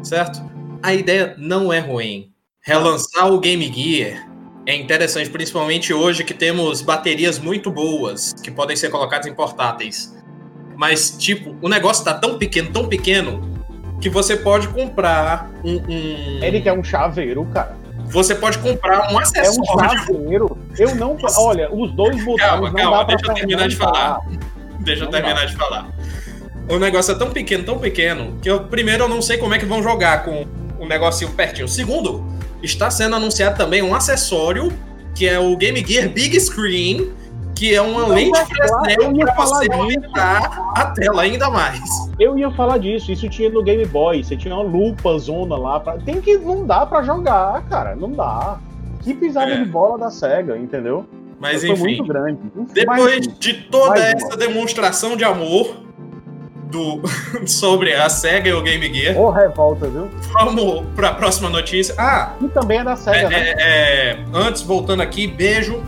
certo? 0.04 0.44
A 0.84 0.94
ideia 0.94 1.36
não 1.38 1.72
é 1.72 1.80
ruim. 1.80 2.32
Relançar 2.62 3.32
o 3.32 3.40
Game 3.40 3.66
Gear 3.72 4.28
é 4.66 4.76
interessante, 4.76 5.30
principalmente 5.30 5.94
hoje 5.94 6.24
que 6.24 6.34
temos 6.34 6.82
baterias 6.82 7.40
muito 7.40 7.72
boas 7.72 8.34
que 8.34 8.52
podem 8.52 8.76
ser 8.76 8.90
colocadas 8.90 9.28
em 9.28 9.34
portáteis. 9.34 10.16
Mas, 10.76 11.12
tipo, 11.18 11.56
o 11.62 11.70
negócio 11.70 12.04
tá 12.04 12.14
tão 12.14 12.38
pequeno, 12.38 12.72
tão 12.72 12.88
pequeno, 12.90 13.42
que 14.02 14.10
você 14.10 14.36
pode 14.36 14.68
comprar 14.70 15.50
um. 15.64 15.78
um... 15.78 16.44
Ele 16.44 16.60
quer 16.60 16.74
um 16.74 16.84
chaveiro, 16.84 17.46
cara 17.46 17.85
você 18.08 18.36
pode 18.36 18.58
comprar 18.60 19.12
um 19.12 19.20
acessório. 19.20 19.64
É 19.68 19.86
um 19.86 19.90
chaveiro. 19.90 20.58
Eu 20.78 20.96
não. 20.96 21.18
Olha, 21.38 21.74
os 21.74 21.92
dois 21.94 22.24
botões. 22.24 22.42
Calma, 22.42 22.74
calma, 22.74 23.06
deixa 23.06 23.26
eu 23.26 23.34
terminar 23.34 23.68
de 23.68 23.76
falar. 23.76 24.20
Deixa 24.80 25.04
eu 25.04 25.10
terminar 25.10 25.46
de 25.46 25.56
falar. 25.56 25.90
O 26.70 26.80
negócio 26.80 27.12
é 27.12 27.16
tão 27.18 27.30
pequeno, 27.30 27.64
tão 27.64 27.78
pequeno, 27.78 28.38
que 28.42 28.50
eu, 28.50 28.62
primeiro, 28.62 29.04
eu 29.04 29.10
não 29.10 29.22
sei 29.22 29.38
como 29.38 29.54
é 29.54 29.60
que 29.60 29.66
vão 29.66 29.84
jogar 29.84 30.24
com 30.24 30.46
um 30.80 30.88
negocinho 30.88 31.32
pertinho. 31.32 31.68
Segundo, 31.68 32.26
está 32.64 32.90
sendo 32.90 33.16
anunciado 33.16 33.58
também 33.58 33.82
um 33.84 33.94
acessório 33.94 34.72
que 35.16 35.26
é 35.28 35.40
o 35.40 35.56
Game 35.56 35.84
Gear 35.86 36.10
Big 36.10 36.38
Screen 36.40 37.14
que 37.56 37.74
é 37.74 37.82
uma 37.82 38.08
lente 38.08 38.38
Fresnel 38.46 39.16
para 39.16 39.34
você 39.34 39.72
aumentar 39.72 40.74
a 40.76 40.86
tela 40.88 41.22
ainda 41.22 41.50
mais. 41.50 41.80
Eu 42.20 42.38
ia 42.38 42.52
falar 42.52 42.78
disso, 42.78 43.12
isso 43.12 43.30
tinha 43.30 43.50
no 43.50 43.64
Game 43.64 43.86
Boy, 43.86 44.24
você 44.24 44.36
tinha 44.36 44.54
uma 44.54 44.64
lupa 44.64 45.18
zona 45.18 45.58
lá, 45.58 45.80
pra... 45.80 45.98
tem 45.98 46.20
que 46.20 46.38
não 46.38 46.66
dá 46.66 46.86
para 46.86 47.02
jogar, 47.04 47.64
cara, 47.70 47.96
não 47.96 48.12
dá. 48.12 48.58
Que 49.02 49.14
pisada 49.14 49.52
é. 49.52 49.64
de 49.64 49.66
bola 49.66 49.98
da 49.98 50.12
Sega, 50.12 50.58
entendeu? 50.58 51.06
Mas 51.40 51.64
enfim, 51.64 51.82
muito 51.82 52.06
grande. 52.06 52.40
depois 52.74 53.28
de 53.40 53.54
toda 53.54 54.00
essa 54.00 54.36
demonstração 54.36 55.16
de 55.16 55.24
amor 55.24 55.78
do 56.66 57.02
sobre 57.46 57.94
a 57.94 58.10
Sega 58.10 58.50
e 58.50 58.54
o 58.54 58.62
Game 58.62 58.94
Gear. 58.94 59.18
Ô, 59.18 59.30
revolta, 59.30 59.88
viu? 59.88 60.10
Vamos 60.34 60.86
para 60.96 61.10
a 61.10 61.14
próxima 61.14 61.50
notícia. 61.50 61.94
Ah, 61.98 62.34
e 62.42 62.48
também 62.48 62.80
é 62.80 62.84
da 62.84 62.96
Sega, 62.96 63.18
é, 63.18 63.30
né? 63.30 63.38
É, 63.38 64.10
é, 64.12 64.26
antes 64.34 64.62
voltando 64.62 65.02
aqui, 65.02 65.28
beijo 65.28 65.84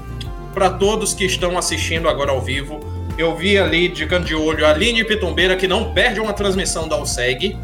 para 0.58 0.72
todos 0.72 1.14
que 1.14 1.24
estão 1.24 1.56
assistindo 1.56 2.10
agora 2.10 2.32
ao 2.32 2.42
vivo. 2.42 2.80
Eu 3.16 3.36
vi 3.36 3.60
ali, 3.60 3.88
de 3.88 4.08
canto 4.08 4.26
de 4.26 4.34
olho, 4.34 4.66
a 4.66 4.72
Aline 4.72 5.04
Pitombeira, 5.04 5.56
que 5.56 5.68
não 5.68 5.94
perde 5.94 6.20
uma 6.20 6.34
transmissão 6.34 6.88
da 6.88 6.98
USEG. 7.00 7.56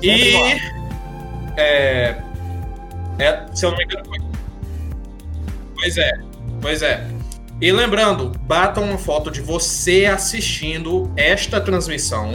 E. 0.00 0.34
É, 1.54 2.16
é, 3.18 3.44
se 3.52 3.66
eu 3.66 3.70
não 3.70 3.76
me 3.76 3.84
engano. 3.84 4.02
Pois 5.74 5.98
é, 5.98 6.10
pois 6.62 6.80
é. 6.80 7.06
E 7.60 7.70
lembrando, 7.70 8.32
batam 8.44 8.84
uma 8.84 8.96
foto 8.96 9.30
de 9.30 9.42
você 9.42 10.06
assistindo 10.06 11.12
esta 11.18 11.60
transmissão. 11.60 12.32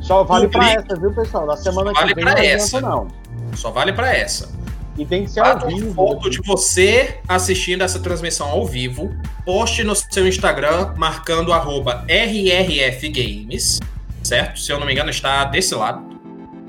Só 0.00 0.22
vale 0.22 0.46
para 0.46 0.70
essa, 0.70 1.00
viu, 1.00 1.12
pessoal? 1.12 1.48
Da 1.48 1.56
semana 1.56 1.90
Só 1.90 2.00
vale 2.00 2.14
que 2.14 2.24
vem 2.24 2.32
não 2.32 2.40
essa. 2.40 2.80
não. 2.80 3.08
Só 3.56 3.72
vale 3.72 3.92
para 3.92 4.16
essa. 4.16 4.53
E 4.96 5.04
tem 5.04 5.24
que 5.24 5.30
ser 5.30 5.40
ao 5.40 5.66
vivo. 5.66 5.92
foto 5.92 6.30
de 6.30 6.40
você 6.40 7.20
assistindo 7.26 7.82
essa 7.82 7.98
transmissão 7.98 8.48
ao 8.48 8.64
vivo. 8.64 9.10
Poste 9.44 9.82
no 9.82 9.94
seu 9.94 10.26
Instagram 10.26 10.94
marcando 10.96 11.52
arroba 11.52 12.04
RRFGames. 12.08 13.80
Certo? 14.22 14.60
Se 14.60 14.72
eu 14.72 14.78
não 14.78 14.86
me 14.86 14.92
engano, 14.92 15.10
está 15.10 15.44
desse 15.44 15.74
lado. 15.74 16.14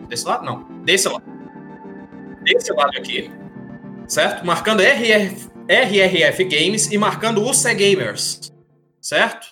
Desse 0.10 0.26
lado? 0.26 0.44
Não. 0.44 0.64
Desse 0.84 1.08
lado. 1.08 1.24
Desse 2.44 2.74
lado 2.74 2.98
aqui. 2.98 3.32
Certo? 4.08 4.46
Marcando 4.46 4.82
RRF, 4.82 5.50
RRF 5.68 6.44
Games 6.44 6.92
e 6.92 6.98
marcando 6.98 7.44
o 7.44 7.52
Gamers. 7.76 8.52
Certo? 9.00 9.48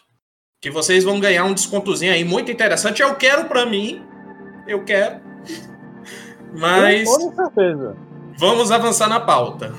Que 0.59 0.71
vocês 0.71 1.03
vão 1.03 1.19
ganhar 1.19 1.43
um 1.43 1.53
descontozinho 1.53 2.12
aí 2.12 2.23
muito 2.23 2.51
interessante. 2.51 3.01
Eu 3.01 3.15
quero 3.15 3.45
para 3.45 3.65
mim. 3.65 4.03
Eu 4.67 4.83
quero. 4.83 5.21
Mas. 6.57 7.07
Com 7.07 7.36
certeza. 7.36 8.12
Vamos 8.38 8.72
avançar 8.72 9.08
na 9.08 9.19
pauta. 9.19 9.72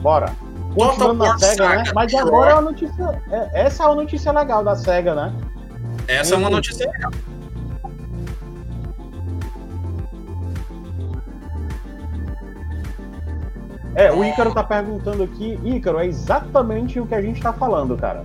Bora. 0.00 0.34
Continuando 0.74 1.24
na 1.24 1.38
SEGA, 1.38 1.68
né? 1.68 1.84
Mas 1.94 2.14
agora 2.14 2.50
é 2.50 2.54
uma 2.54 2.62
notícia. 2.62 3.22
É, 3.30 3.66
essa 3.66 3.84
é 3.84 3.86
uma 3.86 3.94
notícia 3.94 4.30
legal 4.30 4.62
da 4.62 4.76
SEGA, 4.76 5.14
né? 5.14 5.32
Essa 6.06 6.34
é 6.34 6.38
uma 6.38 6.50
notícia 6.50 6.90
legal. 6.90 7.10
É, 13.94 14.12
o 14.12 14.22
Ícaro 14.22 14.52
tá 14.52 14.62
perguntando 14.62 15.22
aqui, 15.22 15.58
Ícaro, 15.64 15.98
é 15.98 16.06
exatamente 16.06 17.00
o 17.00 17.06
que 17.06 17.14
a 17.14 17.22
gente 17.22 17.40
tá 17.40 17.50
falando, 17.50 17.96
cara. 17.96 18.22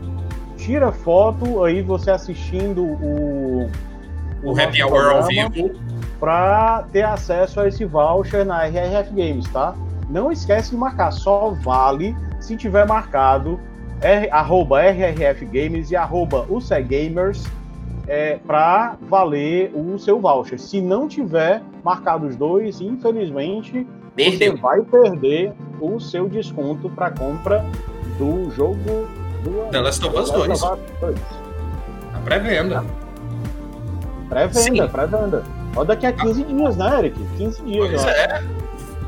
Tira 0.58 0.92
foto 0.92 1.64
aí 1.64 1.82
você 1.82 2.12
assistindo 2.12 2.84
o. 2.84 3.70
O, 4.44 4.52
o 4.52 4.62
Happy 4.62 4.84
Hour 4.84 5.12
ao 5.12 5.24
vivo 5.24 5.72
para 6.22 6.84
ter 6.92 7.02
acesso 7.02 7.60
a 7.60 7.68
esse 7.68 7.84
voucher 7.84 8.46
na 8.46 8.64
RRF 8.68 9.10
Games, 9.10 9.50
tá? 9.50 9.74
Não 10.08 10.32
esquece 10.32 10.70
de 10.70 10.78
marcar, 10.78 11.10
só 11.10 11.50
vale 11.64 12.16
se 12.40 12.56
tiver 12.56 12.86
marcado 12.86 13.60
R, 14.02 14.30
arroba 14.30 14.84
RRF 14.84 15.44
Games 15.46 15.90
e 15.90 15.96
arroba 15.96 16.46
UCGamers 16.48 17.44
é, 18.08 18.38
para 18.46 18.98
valer 19.02 19.72
o 19.74 19.98
seu 19.98 20.20
voucher. 20.20 20.60
Se 20.60 20.80
não 20.80 21.08
tiver 21.08 21.64
marcado 21.84 22.28
os 22.28 22.36
dois, 22.36 22.80
infelizmente, 22.82 23.88
Perdeu. 24.16 24.52
você 24.52 24.62
vai 24.62 24.82
perder 24.84 25.54
o 25.80 26.00
seu 26.00 26.30
desconto 26.30 26.88
para 26.92 27.10
compra 27.10 27.66
do 28.20 28.52
jogo 28.52 29.08
do 29.44 29.72
The 29.72 29.82
Last 29.82 30.06
of 30.06 30.16
Us 30.20 30.30
2. 30.30 30.64
A 30.64 30.78
pré-venda. 32.24 32.86
Pré-venda, 34.30 34.88
pré-venda. 34.88 35.61
Ó, 35.76 35.84
daqui 35.84 36.06
a 36.06 36.12
15 36.12 36.44
dias, 36.44 36.76
né, 36.78 37.00
Eric? 37.00 37.20
15 37.38 37.62
dias. 37.64 37.88
Pois 37.90 38.06
ó. 38.06 38.10
é. 38.10 38.44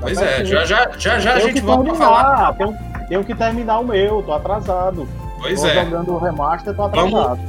Pois 0.02 0.22
é, 0.22 0.44
já 0.44 0.66
já, 0.66 0.92
já, 0.98 1.20
já 1.20 1.34
a 1.36 1.40
gente 1.40 1.62
volta 1.62 1.84
pra 1.86 1.96
falar. 1.96 2.54
Tenho, 2.56 2.78
tenho 3.08 3.24
que 3.24 3.34
terminar 3.34 3.80
o 3.80 3.86
meu, 3.86 4.22
tô 4.22 4.34
atrasado. 4.34 5.08
Pois 5.40 5.62
tô 5.62 5.68
é. 5.68 5.74
jogando 5.86 6.12
o 6.14 6.18
remaster, 6.18 6.76
tô 6.76 6.84
atrasado. 6.84 7.12
Vamos, 7.12 7.40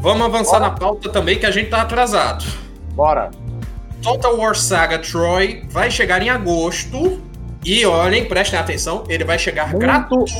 vamos 0.00 0.26
avançar 0.26 0.58
Bora. 0.60 0.70
na 0.70 0.76
pauta 0.76 1.08
também, 1.10 1.38
que 1.38 1.46
a 1.46 1.50
gente 1.50 1.70
tá 1.70 1.82
atrasado. 1.82 2.44
Bora. 2.94 3.30
Total 4.02 4.36
War 4.36 4.54
Saga 4.54 4.98
Troy 4.98 5.64
vai 5.70 5.90
chegar 5.90 6.22
em 6.22 6.28
agosto. 6.30 7.20
E 7.64 7.86
olhem, 7.86 8.26
prestem 8.26 8.58
atenção, 8.60 9.04
ele 9.08 9.24
vai 9.24 9.38
chegar 9.38 9.68
Muito- 9.70 9.78
gratuito. 9.78 10.30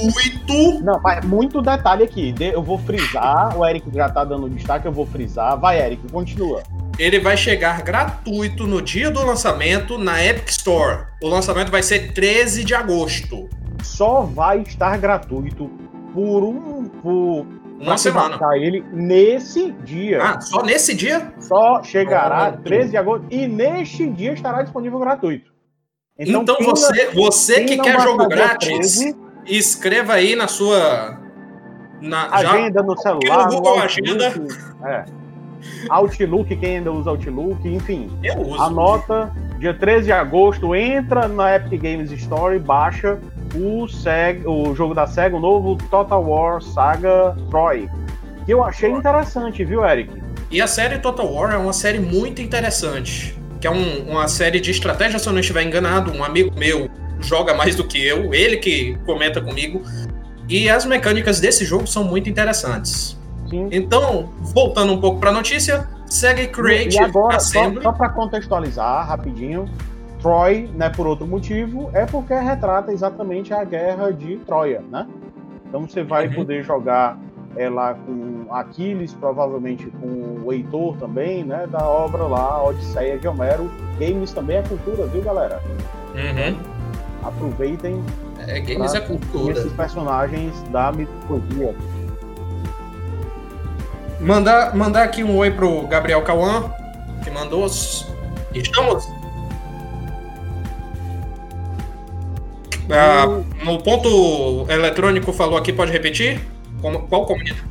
Não, 0.83 1.01
mas 1.03 1.25
muito 1.25 1.63
detalhe 1.63 2.05
aqui. 2.05 2.35
Eu 2.39 2.63
vou 2.63 2.77
frisar, 2.79 3.57
o 3.59 3.65
Eric 3.65 3.91
já 3.95 4.11
tá 4.11 4.25
dando 4.25 4.49
destaque, 4.51 4.87
eu 4.87 4.93
vou 4.93 5.07
frisar. 5.07 5.59
Vai, 5.59 5.81
Eric, 5.81 6.07
continua. 6.13 6.63
Ele 6.99 7.19
vai 7.19 7.37
chegar 7.37 7.83
gratuito 7.83 8.67
no 8.67 8.81
dia 8.81 9.11
do 9.11 9.25
lançamento 9.25 9.99
na 9.99 10.25
Epic 10.25 10.49
Store. 10.51 11.07
O 11.23 11.29
lançamento 11.29 11.71
vai 11.71 11.83
ser 11.83 12.13
13 12.13 12.63
de 12.65 12.75
agosto. 12.75 13.49
Só 13.83 14.23
vai 14.23 14.61
estar 14.63 14.97
gratuito 14.99 15.69
por 16.13 16.45
um. 16.45 16.85
Por, 16.85 17.47
Uma 17.81 17.99
semana. 17.99 18.39
ele 18.57 18.85
nesse 18.93 19.73
dia. 19.85 20.23
Ah, 20.23 20.41
só 20.41 20.63
nesse 20.63 20.95
dia? 20.95 21.35
Só 21.41 21.83
chegará 21.83 22.53
Pronto. 22.53 22.65
13 22.65 22.91
de 22.91 22.97
agosto 22.97 23.27
e 23.31 23.49
neste 23.49 24.07
dia 24.09 24.33
estará 24.33 24.63
disponível 24.63 24.99
gratuito. 25.01 25.53
Então, 26.17 26.45
quem 26.45 26.65
você, 26.65 27.11
você 27.11 27.65
que 27.65 27.77
quer 27.77 28.01
jogo 28.01 28.29
grátis, 28.29 28.69
13, 28.99 29.17
escreva 29.47 30.13
aí 30.15 30.37
na 30.37 30.47
sua. 30.47 31.21
Na, 32.01 32.29
já- 32.41 32.53
agenda 32.53 32.83
no 32.83 32.97
celular, 32.97 33.39
no 33.39 33.45
no 33.47 33.57
Google 33.57 33.81
Outlook, 33.81 34.49
é. 34.85 35.05
Outlook, 35.89 36.55
quem 36.57 36.77
ainda 36.79 36.93
usa 36.93 37.11
Outlook, 37.11 37.67
enfim. 37.69 38.11
eu 38.23 38.41
uso. 38.41 38.61
Anota, 38.63 39.31
dia 39.59 39.75
13 39.75 40.07
de 40.07 40.13
agosto, 40.13 40.75
entra 40.75 41.29
na 41.29 41.57
Epic 41.57 41.81
Games 41.83 42.11
Store 42.13 42.57
e 42.57 42.59
baixa 42.59 43.19
o, 43.55 43.87
SEG, 43.89 44.43
o 44.47 44.75
jogo 44.75 44.95
da 44.95 45.07
SEGA, 45.07 45.37
o 45.37 45.41
novo 45.41 45.77
Total 45.91 46.23
War 46.23 46.61
Saga 46.61 47.37
Troy. 47.51 47.89
Que 48.45 48.53
eu 48.53 48.63
achei 48.65 48.91
interessante, 48.91 49.65
viu, 49.65 49.85
Eric? 49.85 50.11
E 50.51 50.61
a 50.61 50.67
série 50.67 50.99
Total 50.99 51.27
War 51.33 51.53
é 51.55 51.57
uma 51.57 51.73
série 51.73 51.99
muito 51.99 52.43
interessante. 52.43 53.39
Que 53.61 53.67
é 53.67 53.71
um- 53.71 54.11
uma 54.11 54.29
série 54.29 54.61
de 54.61 54.71
estratégia, 54.71 55.19
se 55.19 55.27
eu 55.27 55.33
não 55.33 55.41
estiver 55.41 55.63
enganado. 55.63 56.13
Um 56.13 56.23
amigo 56.23 56.51
meu 56.59 56.91
joga 57.21 57.55
mais 57.55 57.75
do 57.75 57.85
que 57.85 58.05
eu, 58.07 58.35
ele 58.35 58.59
que 58.59 58.99
comenta 59.07 59.41
comigo. 59.41 59.83
E 60.49 60.69
as 60.69 60.85
mecânicas 60.85 61.41
desse 61.41 61.65
jogo 61.65 61.87
são 61.87 62.05
muito 62.05 62.29
interessantes. 62.29 63.19
Sim. 63.49 63.69
Então, 63.73 64.31
voltando 64.55 64.93
um 64.93 65.01
pouco 65.01 65.21
para 65.21 65.31
a 65.31 65.33
notícia, 65.33 65.89
segue 66.07 66.47
Creative 66.49 66.95
E 66.97 66.99
agora, 66.99 67.39
só, 67.41 67.71
só 67.83 67.93
para 67.93 68.09
contextualizar 68.11 69.07
rapidinho, 69.07 69.67
Troy, 70.21 70.71
né, 70.75 70.89
por 70.89 71.07
outro 71.07 71.27
motivo, 71.27 71.91
é 71.93 72.07
porque 72.07 72.33
retrata 72.35 72.93
exatamente 72.93 73.53
a 73.53 73.63
guerra 73.65 74.11
de 74.13 74.37
Troia, 74.39 74.83
né? 74.91 75.07
Então 75.69 75.83
você 75.87 76.03
vai 76.03 76.29
Uhum. 76.29 76.35
poder 76.35 76.63
jogar 76.65 77.19
é, 77.57 77.69
lá 77.69 77.95
com 77.95 78.47
Aquiles, 78.51 79.13
provavelmente 79.13 79.87
com 80.01 80.41
o 80.45 80.53
Heitor 80.53 80.97
também, 80.97 81.45
né? 81.45 81.67
Da 81.71 81.87
obra 81.87 82.23
lá, 82.25 82.65
Odisseia 82.65 83.19
de 83.19 83.29
Homero. 83.29 83.71
Games 83.99 84.33
também 84.33 84.57
é 84.57 84.63
cultura, 84.63 85.07
viu, 85.07 85.23
galera? 85.23 85.61
Uhum. 86.15 86.57
Aproveitem 87.23 88.03
É, 88.47 88.61
games 88.61 88.95
é 88.95 89.01
cultura. 89.01 89.53
esses 89.53 89.73
personagens 89.73 90.63
da 90.71 90.91
mitologia. 90.93 91.75
Mandar, 94.25 94.75
mandar 94.75 95.03
aqui 95.03 95.23
um 95.23 95.37
oi 95.37 95.51
pro 95.51 95.87
Gabriel 95.87 96.23
Cauã, 96.23 96.73
que 97.23 97.31
mandou. 97.31 97.65
os- 97.65 98.07
Estamos. 98.55 99.07
Ah, 102.91 103.27
no 103.65 103.83
ponto 103.83 104.67
eletrônico 104.71 105.33
falou 105.33 105.59
aqui, 105.59 105.73
pode 105.73 105.91
repetir? 105.91 106.41
Como- 106.81 107.01
qual 107.09 107.27
comunidade? 107.27 107.63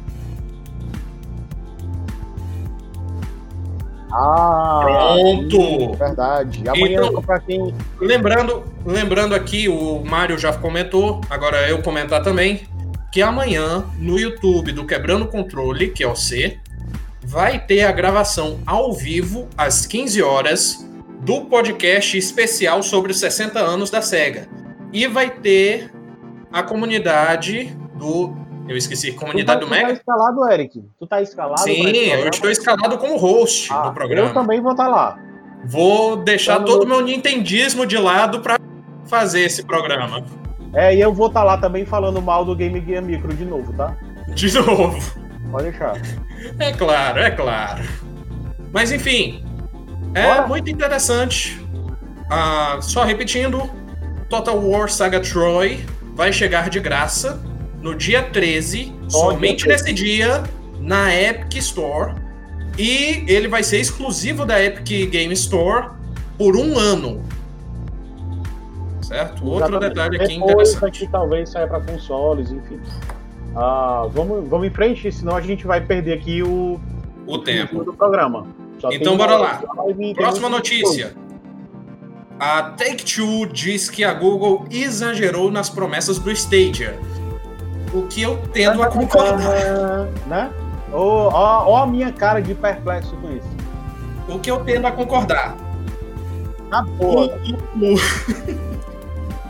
Ah, 4.11 4.79
Pronto! 4.83 5.49
sim, 5.61 5.91
verdade. 5.97 6.63
Amanhã, 6.67 7.01
Então- 7.05 7.21
para 7.23 7.39
quem 7.39 7.73
Lembrando, 7.99 8.63
lembrando 8.85 9.33
aqui, 9.33 9.67
o 9.69 10.03
Mário 10.05 10.37
já 10.37 10.53
comentou, 10.53 11.21
agora 11.29 11.67
eu 11.69 11.81
comentar 11.81 12.21
também, 12.21 12.61
que 13.13 13.21
amanhã 13.21 13.85
no 13.99 14.19
YouTube 14.19 14.71
do 14.71 14.85
Quebrando 14.85 15.27
Controle, 15.27 15.89
que 15.89 16.03
é 16.03 16.07
o 16.07 16.15
C, 16.15 16.57
vai 17.23 17.59
ter 17.63 17.83
a 17.83 17.91
gravação 17.91 18.59
ao 18.65 18.91
vivo 18.91 19.47
às 19.55 19.85
15 19.85 20.21
horas 20.23 20.89
do 21.21 21.41
podcast 21.45 22.17
especial 22.17 22.81
sobre 22.81 23.11
os 23.11 23.19
60 23.19 23.59
anos 23.59 23.89
da 23.91 24.01
SEGA. 24.01 24.47
E 24.91 25.07
vai 25.07 25.29
ter 25.29 25.91
a 26.51 26.63
comunidade 26.63 27.75
do. 27.95 28.35
Eu 28.67 28.75
esqueci, 28.77 29.11
comunidade 29.11 29.59
tu 29.61 29.65
do 29.65 29.69
tá, 29.69 29.75
tu 29.75 29.79
tá 29.79 29.87
Mega? 29.87 29.99
escalado, 29.99 30.51
Eric? 30.51 30.83
Tu 30.99 31.07
tá 31.07 31.21
escalado? 31.21 31.61
Sim, 31.61 31.85
eu 31.85 32.29
estou 32.29 32.49
escalado 32.49 32.97
como 32.97 33.15
host 33.17 33.71
Ah, 33.71 33.89
do 33.89 33.93
programa. 33.93 34.29
Eu 34.29 34.33
também 34.33 34.59
vou 34.61 34.71
estar 34.71 34.87
lá. 34.87 35.19
Vou 35.65 36.15
deixar 36.17 36.55
Então, 36.55 36.65
todo 36.65 36.79
o 36.81 36.83
eu- 36.83 36.87
meu 36.87 37.01
nintendismo 37.01 37.85
de 37.85 37.97
lado 37.97 38.39
para 38.39 38.57
fazer 39.05 39.41
esse 39.41 39.63
programa. 39.63 40.25
É, 40.73 40.95
e 40.95 40.99
eu 41.01 41.13
vou 41.13 41.27
estar 41.27 41.43
lá 41.43 41.57
também 41.57 41.85
falando 41.85 42.21
mal 42.21 42.43
do 42.43 42.55
Game 42.55 42.83
Gear 42.85 43.03
Micro 43.03 43.33
de 43.33 43.45
novo, 43.45 43.71
tá? 43.73 43.95
De 44.29 44.51
novo. 44.53 44.99
Pode 45.51 45.69
deixar. 45.69 45.93
É 46.59 46.71
claro, 46.73 47.19
é 47.19 47.31
claro. 47.31 47.83
Mas 48.71 48.91
enfim, 48.91 49.45
é 50.13 50.23
Bora. 50.23 50.47
muito 50.47 50.69
interessante. 50.69 51.61
Ah, 52.29 52.79
só 52.81 53.03
repetindo, 53.03 53.69
Total 54.29 54.57
War 54.57 54.89
Saga 54.89 55.19
Troy 55.19 55.85
vai 56.15 56.33
chegar 56.33 56.69
de 56.69 56.79
graça 56.79 57.39
no 57.81 57.93
dia 57.93 58.23
13, 58.23 58.93
Só 59.07 59.31
somente 59.31 59.67
nesse 59.67 59.93
dia, 59.93 60.43
na 60.79 61.13
Epic 61.15 61.55
Store. 61.57 62.15
E 62.77 63.23
ele 63.27 63.47
vai 63.47 63.61
ser 63.61 63.79
exclusivo 63.79 64.45
da 64.45 64.63
Epic 64.63 65.09
Game 65.11 65.33
Store 65.33 65.89
por 66.37 66.55
um 66.55 66.79
ano. 66.79 67.23
Certo? 69.13 69.45
Outro 69.45 69.67
Exatamente. 69.69 69.89
detalhe 69.89 70.15
aqui 70.15 70.33
Depois 70.39 70.69
interessante. 70.69 71.03
aqui 71.03 71.11
talvez 71.11 71.49
saia 71.49 71.67
para 71.67 71.81
consoles, 71.81 72.51
enfim. 72.51 72.79
Ah, 73.55 74.07
vamos, 74.11 74.49
vamos 74.49 74.65
em 74.65 74.71
frente, 74.71 75.11
senão 75.11 75.35
a 75.35 75.41
gente 75.41 75.67
vai 75.67 75.79
perder 75.81 76.13
aqui 76.13 76.41
o, 76.41 76.79
O 77.27 77.37
tempo. 77.37 77.83
do 77.83 77.93
programa. 77.93 78.47
Só 78.79 78.91
Então, 78.91 79.15
bora 79.15 79.37
lá. 79.37 79.61
live 79.77 80.15
Próxima 80.15 80.49
notícia. 80.49 81.13
A 82.39 82.63
Take-Two 82.71 83.45
diz 83.53 83.87
que 83.87 84.03
a 84.03 84.11
Google 84.15 84.65
exagerou 84.71 85.51
nas 85.51 85.69
promessas 85.69 86.17
do 86.17 86.31
Stadia. 86.31 86.97
O 87.93 88.01
que 88.07 88.23
eu 88.23 88.39
tendo 88.51 88.81
a 88.81 88.87
concordar. 88.87 90.07
Né? 90.25 90.51
Ó, 90.91 91.29
ó, 91.31 91.69
ó 91.69 91.83
a 91.83 91.87
minha 91.87 92.11
cara 92.11 92.41
de 92.41 92.55
perplexo 92.55 93.15
com 93.17 93.31
isso. 93.31 93.47
O 94.27 94.39
que 94.39 94.49
eu 94.49 94.63
tendo 94.65 94.87
a 94.87 94.91
concordar. 94.91 95.55
Na 96.71 96.81
boa. 96.81 97.31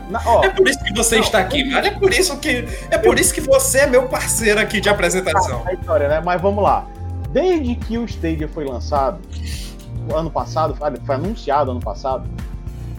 Na, 0.08 0.20
ó, 0.26 0.44
É 0.44 0.50
por 0.50 0.68
isso 0.68 0.82
que 0.84 0.94
você 0.94 1.18
está 1.18 1.38
aqui, 1.38 1.64
velho. 1.64 1.86
É 1.86 1.90
por 1.90 2.12
isso 2.12 2.36
que. 2.38 2.64
É 2.90 2.98
por 2.98 3.18
isso 3.18 3.32
que 3.32 3.40
você 3.40 3.80
é 3.80 3.86
meu 3.86 4.08
parceiro 4.08 4.60
aqui 4.60 4.80
de 4.80 4.88
apresentação. 4.88 5.62
a 5.66 5.72
história, 5.72 6.08
né? 6.08 6.22
Mas 6.24 6.40
vamos 6.40 6.62
lá. 6.62 6.86
Desde 7.30 7.74
que 7.74 7.98
o 7.98 8.04
Stadia 8.04 8.48
foi 8.48 8.64
lançado, 8.64 9.18
ano 10.14 10.30
passado, 10.30 10.76
foi 10.76 11.14
anunciado 11.14 11.70
ano 11.70 11.80
passado, 11.80 12.28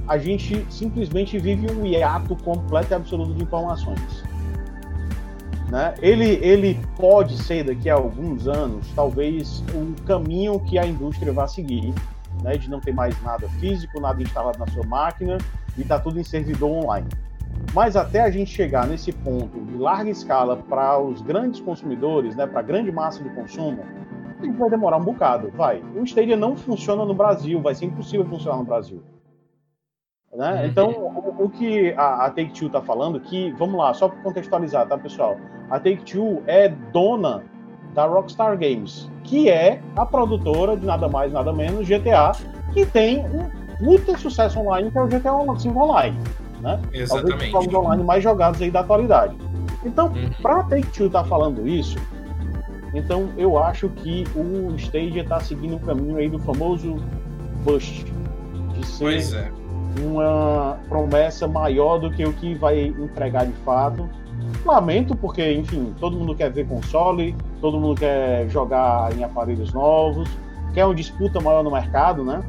a 0.07 0.17
gente 0.17 0.65
simplesmente 0.69 1.37
vive 1.37 1.71
um 1.71 1.85
hiato 1.85 2.35
completo 2.37 2.91
e 2.91 2.95
absoluto 2.95 3.33
de 3.33 3.43
informações. 3.43 4.23
Né? 5.69 5.95
Ele, 6.01 6.39
ele 6.41 6.79
pode 6.95 7.41
ser 7.41 7.63
daqui 7.63 7.89
a 7.89 7.95
alguns 7.95 8.47
anos, 8.47 8.85
talvez, 8.95 9.63
o 9.73 9.99
caminho 10.03 10.59
que 10.59 10.77
a 10.77 10.85
indústria 10.85 11.33
vai 11.33 11.47
seguir, 11.47 11.93
né? 12.45 12.57
de 12.57 12.69
não 12.69 12.79
ter 12.79 12.93
mais 12.93 13.19
nada 13.23 13.49
físico, 13.59 13.99
nada 13.99 14.21
instalado 14.21 14.59
na 14.59 14.67
sua 14.67 14.85
máquina 14.85 15.37
e 15.77 15.83
tá 15.83 15.99
tudo 15.99 16.19
em 16.19 16.23
servidor 16.23 16.69
online. 16.69 17.07
Mas 17.73 17.95
até 17.95 18.21
a 18.21 18.29
gente 18.29 18.51
chegar 18.51 18.87
nesse 18.87 19.11
ponto 19.11 19.59
de 19.65 19.77
larga 19.77 20.09
escala 20.09 20.55
para 20.55 20.99
os 20.99 21.21
grandes 21.21 21.59
consumidores, 21.59 22.35
né, 22.35 22.45
para 22.45 22.59
a 22.59 22.63
grande 22.63 22.91
massa 22.91 23.23
de 23.23 23.29
consumo, 23.29 23.83
vai 24.57 24.69
demorar 24.69 24.97
um 24.97 25.03
bocado, 25.03 25.51
vai. 25.55 25.81
O 25.95 26.03
Stadia 26.03 26.37
não 26.37 26.55
funciona 26.55 27.03
no 27.03 27.13
Brasil, 27.13 27.59
vai 27.61 27.73
ser 27.73 27.85
impossível 27.85 28.25
funcionar 28.25 28.57
no 28.57 28.63
Brasil. 28.63 29.01
Né? 30.33 30.53
Uhum. 30.53 30.65
Então, 30.67 30.89
o, 30.91 31.45
o 31.45 31.49
que 31.49 31.93
a, 31.93 32.25
a 32.25 32.29
Take-Two 32.29 32.67
está 32.67 32.81
falando, 32.81 33.19
que, 33.19 33.51
vamos 33.53 33.77
lá, 33.77 33.93
só 33.93 34.09
para 34.09 34.21
contextualizar, 34.21 34.87
tá, 34.87 34.97
pessoal? 34.97 35.37
A 35.69 35.79
Take-Two 35.79 36.43
é 36.45 36.69
dona 36.69 37.43
da 37.95 38.05
Rockstar 38.05 38.57
Games, 38.57 39.09
que 39.23 39.49
é 39.49 39.81
a 39.95 40.05
produtora 40.05 40.75
de 40.77 40.85
nada 40.85 41.07
mais, 41.07 41.31
nada 41.31 41.51
menos, 41.53 41.87
GTA, 41.87 42.33
que 42.73 42.85
tem 42.85 43.25
um 43.25 43.49
puta 43.77 44.17
sucesso 44.17 44.59
online, 44.59 44.91
que 44.91 44.97
é 44.97 45.01
o 45.01 45.07
GTA 45.07 45.33
Online. 45.33 46.17
Né? 46.61 46.79
Talvez 46.81 47.11
os 47.11 47.17
Exatamente. 47.17 47.51
jogos 47.51 47.73
online 47.73 48.03
mais 48.03 48.23
jogados 48.23 48.61
aí 48.61 48.69
da 48.69 48.81
atualidade. 48.81 49.35
Então, 49.83 50.07
Uhum. 50.07 50.29
para 50.41 50.63
Take-Two 50.63 51.07
estar 51.07 51.23
falando 51.23 51.67
isso, 51.67 51.97
então 52.93 53.29
eu 53.37 53.57
acho 53.57 53.87
que 53.89 54.25
o 54.35 54.75
Stadia 54.77 55.21
está 55.21 55.39
seguindo 55.39 55.75
o 55.75 55.79
caminho 55.79 56.17
aí 56.17 56.27
do 56.29 56.39
famoso 56.39 56.97
bust, 57.63 58.05
de 58.73 58.85
ser 58.85 59.03
Pois 59.03 59.33
é. 59.33 59.51
uma 60.01 60.77
promessa 60.89 61.47
maior 61.47 61.97
do 61.99 62.09
que 62.11 62.25
o 62.25 62.33
que 62.33 62.55
vai 62.55 62.87
entregar 62.87 63.45
de 63.45 63.53
fato. 63.63 64.09
Lamento, 64.65 65.15
porque, 65.15 65.53
enfim, 65.53 65.93
todo 65.99 66.17
mundo 66.17 66.35
quer 66.35 66.51
ver 66.51 66.67
console, 66.67 67.35
todo 67.65 67.79
mundo 67.79 67.99
quer 67.99 68.47
jogar 68.47 69.11
em 69.17 69.23
aparelhos 69.23 69.73
novos, 69.73 70.29
quer 70.71 70.85
uma 70.85 70.93
disputa 70.93 71.41
maior 71.41 71.63
no 71.63 71.71
mercado, 71.71 72.23
né? 72.23 72.43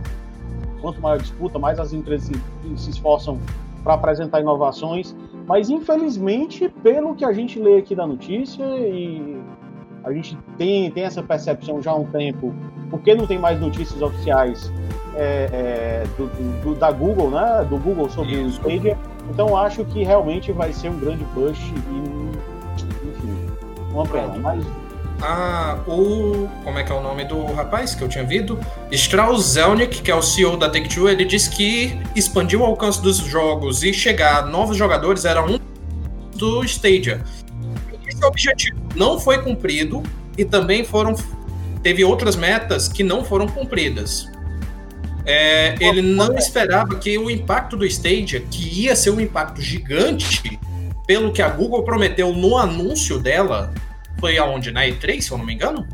quanto 0.78 1.00
maior 1.00 1.14
a 1.14 1.18
disputa, 1.18 1.58
mais 1.58 1.80
as 1.80 1.94
empresas 1.94 2.26
se, 2.26 2.76
se 2.76 2.90
esforçam 2.90 3.38
para 3.82 3.94
apresentar 3.94 4.42
inovações. 4.42 5.16
Mas, 5.46 5.70
infelizmente, 5.70 6.68
pelo 6.82 7.14
que 7.14 7.24
a 7.24 7.32
gente 7.32 7.58
lê 7.58 7.78
aqui 7.78 7.94
da 7.94 8.06
notícia, 8.06 8.62
e 8.62 9.40
a 10.04 10.12
gente 10.12 10.36
tem, 10.58 10.90
tem 10.90 11.04
essa 11.04 11.22
percepção 11.22 11.80
já 11.80 11.92
há 11.92 11.96
um 11.96 12.04
tempo, 12.04 12.54
porque 12.90 13.14
não 13.14 13.26
tem 13.26 13.38
mais 13.38 13.58
notícias 13.58 14.02
oficiais 14.02 14.70
é, 15.14 15.48
é, 15.50 16.04
do, 16.18 16.26
do, 16.62 16.74
da 16.74 16.92
Google, 16.92 17.30
né? 17.30 17.66
Do 17.70 17.78
Google 17.78 18.10
sobre 18.10 18.34
Isso. 18.34 18.60
o 18.60 18.70
Stadia. 18.70 18.98
Então, 19.30 19.56
acho 19.56 19.82
que 19.86 20.04
realmente 20.04 20.52
vai 20.52 20.74
ser 20.74 20.90
um 20.90 20.98
grande 20.98 21.24
push 21.32 21.72
e, 21.72 23.08
enfim, 23.08 23.46
uma 23.92 24.04
pena. 24.04 24.36
Mas 24.38 24.62
ah, 25.20 25.78
o. 25.86 26.48
Como 26.62 26.78
é 26.78 26.84
que 26.84 26.92
é 26.92 26.94
o 26.94 27.00
nome 27.00 27.24
do 27.24 27.44
rapaz 27.52 27.94
que 27.94 28.02
eu 28.02 28.08
tinha 28.08 28.24
visto? 28.24 28.58
Strauss 28.90 29.52
Zelnick, 29.52 30.02
que 30.02 30.10
é 30.10 30.14
o 30.14 30.22
CEO 30.22 30.56
da 30.56 30.68
Take-Two, 30.68 31.08
ele 31.08 31.24
disse 31.24 31.48
que 31.50 31.98
expandir 32.14 32.60
o 32.60 32.64
alcance 32.64 33.00
dos 33.00 33.16
jogos 33.18 33.82
e 33.82 33.92
chegar 33.94 34.38
a 34.38 34.46
novos 34.46 34.76
jogadores 34.76 35.24
era 35.24 35.42
um 35.42 35.58
do 36.34 36.62
Stadia. 36.64 37.24
Esse 38.06 38.24
objetivo 38.24 38.78
não 38.94 39.18
foi 39.18 39.42
cumprido 39.42 40.02
e 40.36 40.44
também 40.44 40.84
foram. 40.84 41.14
Teve 41.82 42.04
outras 42.04 42.36
metas 42.36 42.88
que 42.88 43.02
não 43.02 43.24
foram 43.24 43.46
cumpridas. 43.46 44.28
É, 45.24 45.74
ele 45.80 46.02
não 46.02 46.36
esperava 46.36 46.94
que 46.96 47.18
o 47.18 47.28
impacto 47.30 47.76
do 47.76 47.84
Stadia, 47.86 48.40
que 48.40 48.82
ia 48.82 48.94
ser 48.94 49.10
um 49.10 49.20
impacto 49.20 49.60
gigante, 49.60 50.58
pelo 51.06 51.32
que 51.32 51.42
a 51.42 51.48
Google 51.48 51.82
prometeu 51.82 52.32
no 52.32 52.56
anúncio 52.56 53.18
dela, 53.18 53.72
foi 54.18 54.38
aonde? 54.38 54.70
Na 54.70 54.82
E3, 54.82 55.20
se 55.20 55.30
eu 55.30 55.38
não 55.38 55.44
me 55.44 55.54
engano? 55.54 55.86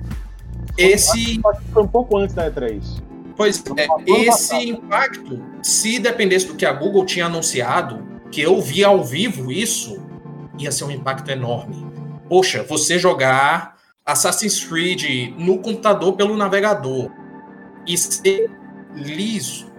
Esse. 0.76 1.40
Foi 1.72 1.82
um 1.82 1.88
pouco 1.88 2.16
antes 2.16 2.34
da 2.34 2.50
E3. 2.50 3.02
Pois 3.36 3.62
é, 3.76 3.86
esse 4.06 4.70
impacto, 4.70 5.42
se 5.62 5.98
dependesse 5.98 6.46
do 6.46 6.54
que 6.54 6.66
a 6.66 6.72
Google 6.72 7.04
tinha 7.04 7.26
anunciado, 7.26 8.06
que 8.30 8.40
eu 8.40 8.60
vi 8.60 8.84
ao 8.84 9.02
vivo 9.02 9.50
isso, 9.50 10.02
ia 10.58 10.70
ser 10.70 10.84
um 10.84 10.90
impacto 10.90 11.30
enorme. 11.30 11.86
Poxa, 12.28 12.62
você 12.62 12.98
jogar 12.98 13.76
Assassin's 14.04 14.64
Creed 14.64 15.34
no 15.38 15.58
computador 15.58 16.14
pelo 16.14 16.36
navegador 16.36 17.10
e 17.86 17.96
ser 17.96 18.50
liso, 18.94 19.72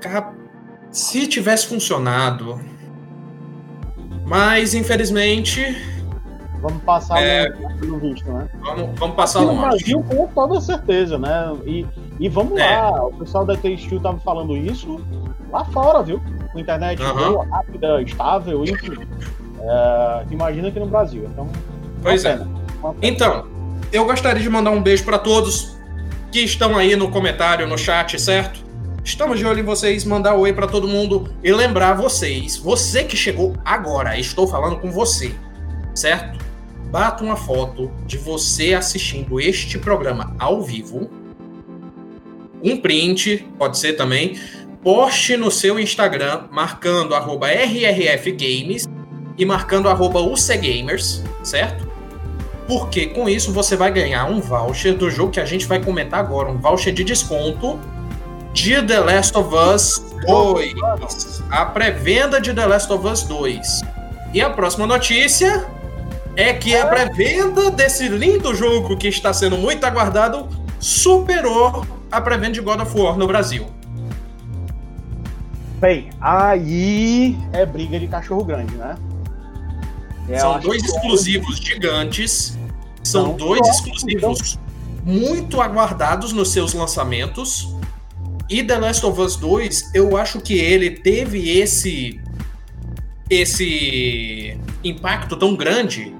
se 0.91 1.27
tivesse 1.27 1.67
funcionado. 1.67 2.60
Mas, 4.25 4.73
infelizmente, 4.73 5.75
Vamos 6.63 6.82
passar 6.84 7.21
é, 7.21 7.49
no 7.82 7.99
visto, 7.99 8.32
né? 8.32 8.47
Vamos, 8.62 8.97
vamos 8.97 9.15
passar 9.17 9.41
no 9.41 9.54
Brasil 9.54 10.02
com 10.02 10.28
toda 10.28 10.62
certeza, 10.62 11.19
né? 11.19 11.54
E, 11.65 11.86
e 12.17 12.30
vamos 12.30 12.58
é. 12.58 12.78
lá, 12.78 13.06
o 13.06 13.12
pessoal 13.15 13.45
da 13.45 13.54
TSU 13.58 13.99
tava 13.99 14.17
falando 14.19 14.56
isso 14.56 15.02
lá 15.52 15.65
fora, 15.65 16.02
viu? 16.02 16.21
Com 16.54 16.60
internet 16.60 17.04
uhum. 17.04 17.15
boa, 17.15 17.45
rápida, 17.47 18.02
estável, 18.02 18.63
enfim. 18.63 18.97
É, 19.60 20.23
imagina 20.32 20.69
aqui 20.69 20.80
no 20.80 20.86
Brasil. 20.86 21.28
Então, 21.30 21.49
pois 22.02 22.23
é. 22.23 22.39
Então, 23.02 23.45
eu 23.91 24.06
gostaria 24.06 24.41
de 24.41 24.49
mandar 24.49 24.71
um 24.71 24.82
beijo 24.82 25.04
para 25.04 25.19
todos 25.19 25.76
que 26.32 26.39
estão 26.39 26.78
aí 26.78 26.95
no 26.95 27.12
comentário, 27.12 27.67
no 27.67 27.78
chat, 27.78 28.17
certo? 28.17 28.63
Estamos 29.04 29.38
de 29.38 29.45
olho 29.45 29.60
em 29.60 29.63
vocês, 29.63 30.06
mandar 30.06 30.36
oi 30.36 30.54
para 30.54 30.65
todo 30.65 30.88
mundo 30.88 31.30
e 31.43 31.52
lembrar 31.52 31.93
vocês, 31.95 32.56
você 32.56 33.04
que 33.04 33.17
chegou 33.17 33.54
agora, 33.65 34.17
estou 34.17 34.47
falando 34.47 34.78
com 34.78 34.89
você, 34.89 35.36
certo? 35.93 36.42
Bata 36.93 37.23
uma 37.23 37.36
foto 37.36 37.91
de 38.06 38.19
você 38.19 38.75
assistindo 38.75 39.41
este 39.41 39.79
programa 39.79 40.36
ao 40.38 40.62
vivo, 40.62 41.10
um 42.63 42.77
print, 42.77 43.47
pode 43.58 43.79
ser 43.79 43.93
também, 43.93 44.39
poste 44.84 45.36
no 45.36 45.49
seu 45.49 45.79
Instagram 45.79 46.43
marcando 46.51 47.15
rrfgames 47.15 48.88
e 49.36 49.43
marcando 49.43 49.89
UCGamers, 49.89 51.23
certo? 51.41 51.91
Porque 52.67 53.08
com 53.08 53.27
isso 53.27 53.51
você 53.51 53.75
vai 53.75 53.91
ganhar 53.91 54.25
um 54.25 54.39
voucher 54.39 54.95
do 54.95 55.10
jogo 55.10 55.32
que 55.32 55.39
a 55.39 55.45
gente 55.45 55.65
vai 55.65 55.84
comentar 55.84 56.19
agora, 56.19 56.51
um 56.51 56.60
voucher 56.60 56.93
de 56.93 57.03
desconto 57.03 57.79
de 58.53 58.79
The 58.84 58.99
Last 58.99 59.36
of 59.36 59.49
Us 59.56 59.99
2. 60.27 61.43
A 61.49 61.65
pré-venda 61.65 62.39
de 62.39 62.53
The 62.53 62.67
Last 62.67 62.93
of 62.93 63.08
Us 63.08 63.23
2. 63.23 63.82
E 64.32 64.41
a 64.41 64.51
próxima 64.51 64.86
notícia 64.86 65.67
é 66.36 66.54
que 66.54 66.76
a 66.76 66.88
pré-venda 66.88 67.69
desse 67.69 68.08
lindo 68.08 68.54
jogo 68.56 68.98
que 68.98 69.08
está 69.08 69.34
sendo 69.34 69.58
muito 69.58 69.84
aguardado 69.86 70.50
superou 70.80 71.86
a 72.12 72.19
pré-venda 72.19 72.54
de 72.54 72.62
God 72.62 72.82
of 72.82 73.00
War 73.00 73.17
no 73.17 73.28
Brasil. 73.28 73.67
Bem, 75.80 76.10
aí 76.22 77.38
é 77.52 77.65
briga 77.65 78.00
de 78.00 78.08
cachorro 78.08 78.43
grande, 78.43 78.74
né? 78.76 78.96
É, 80.30 80.39
são 80.39 80.60
dois 80.60 80.84
exclusivos 80.84 81.60
que... 81.60 81.74
gigantes, 81.74 82.58
são 83.04 83.28
Não, 83.28 83.34
dois 83.36 83.67
exclusivos 83.67 84.58
muito 85.04 85.62
aguardados 85.62 86.32
nos 86.32 86.50
seus 86.52 86.74
lançamentos. 86.74 87.76
E 88.50 88.63
The 88.63 88.78
Last 88.78 89.06
of 89.06 89.19
Us 89.19 89.36
2, 89.36 89.91
eu 89.93 90.15
acho 90.15 90.39
que 90.39 90.54
ele 90.54 90.91
teve 90.91 91.60
esse 91.60 92.22
esse 93.30 94.58
impacto 94.84 95.36
tão 95.36 95.56
grande 95.56 96.13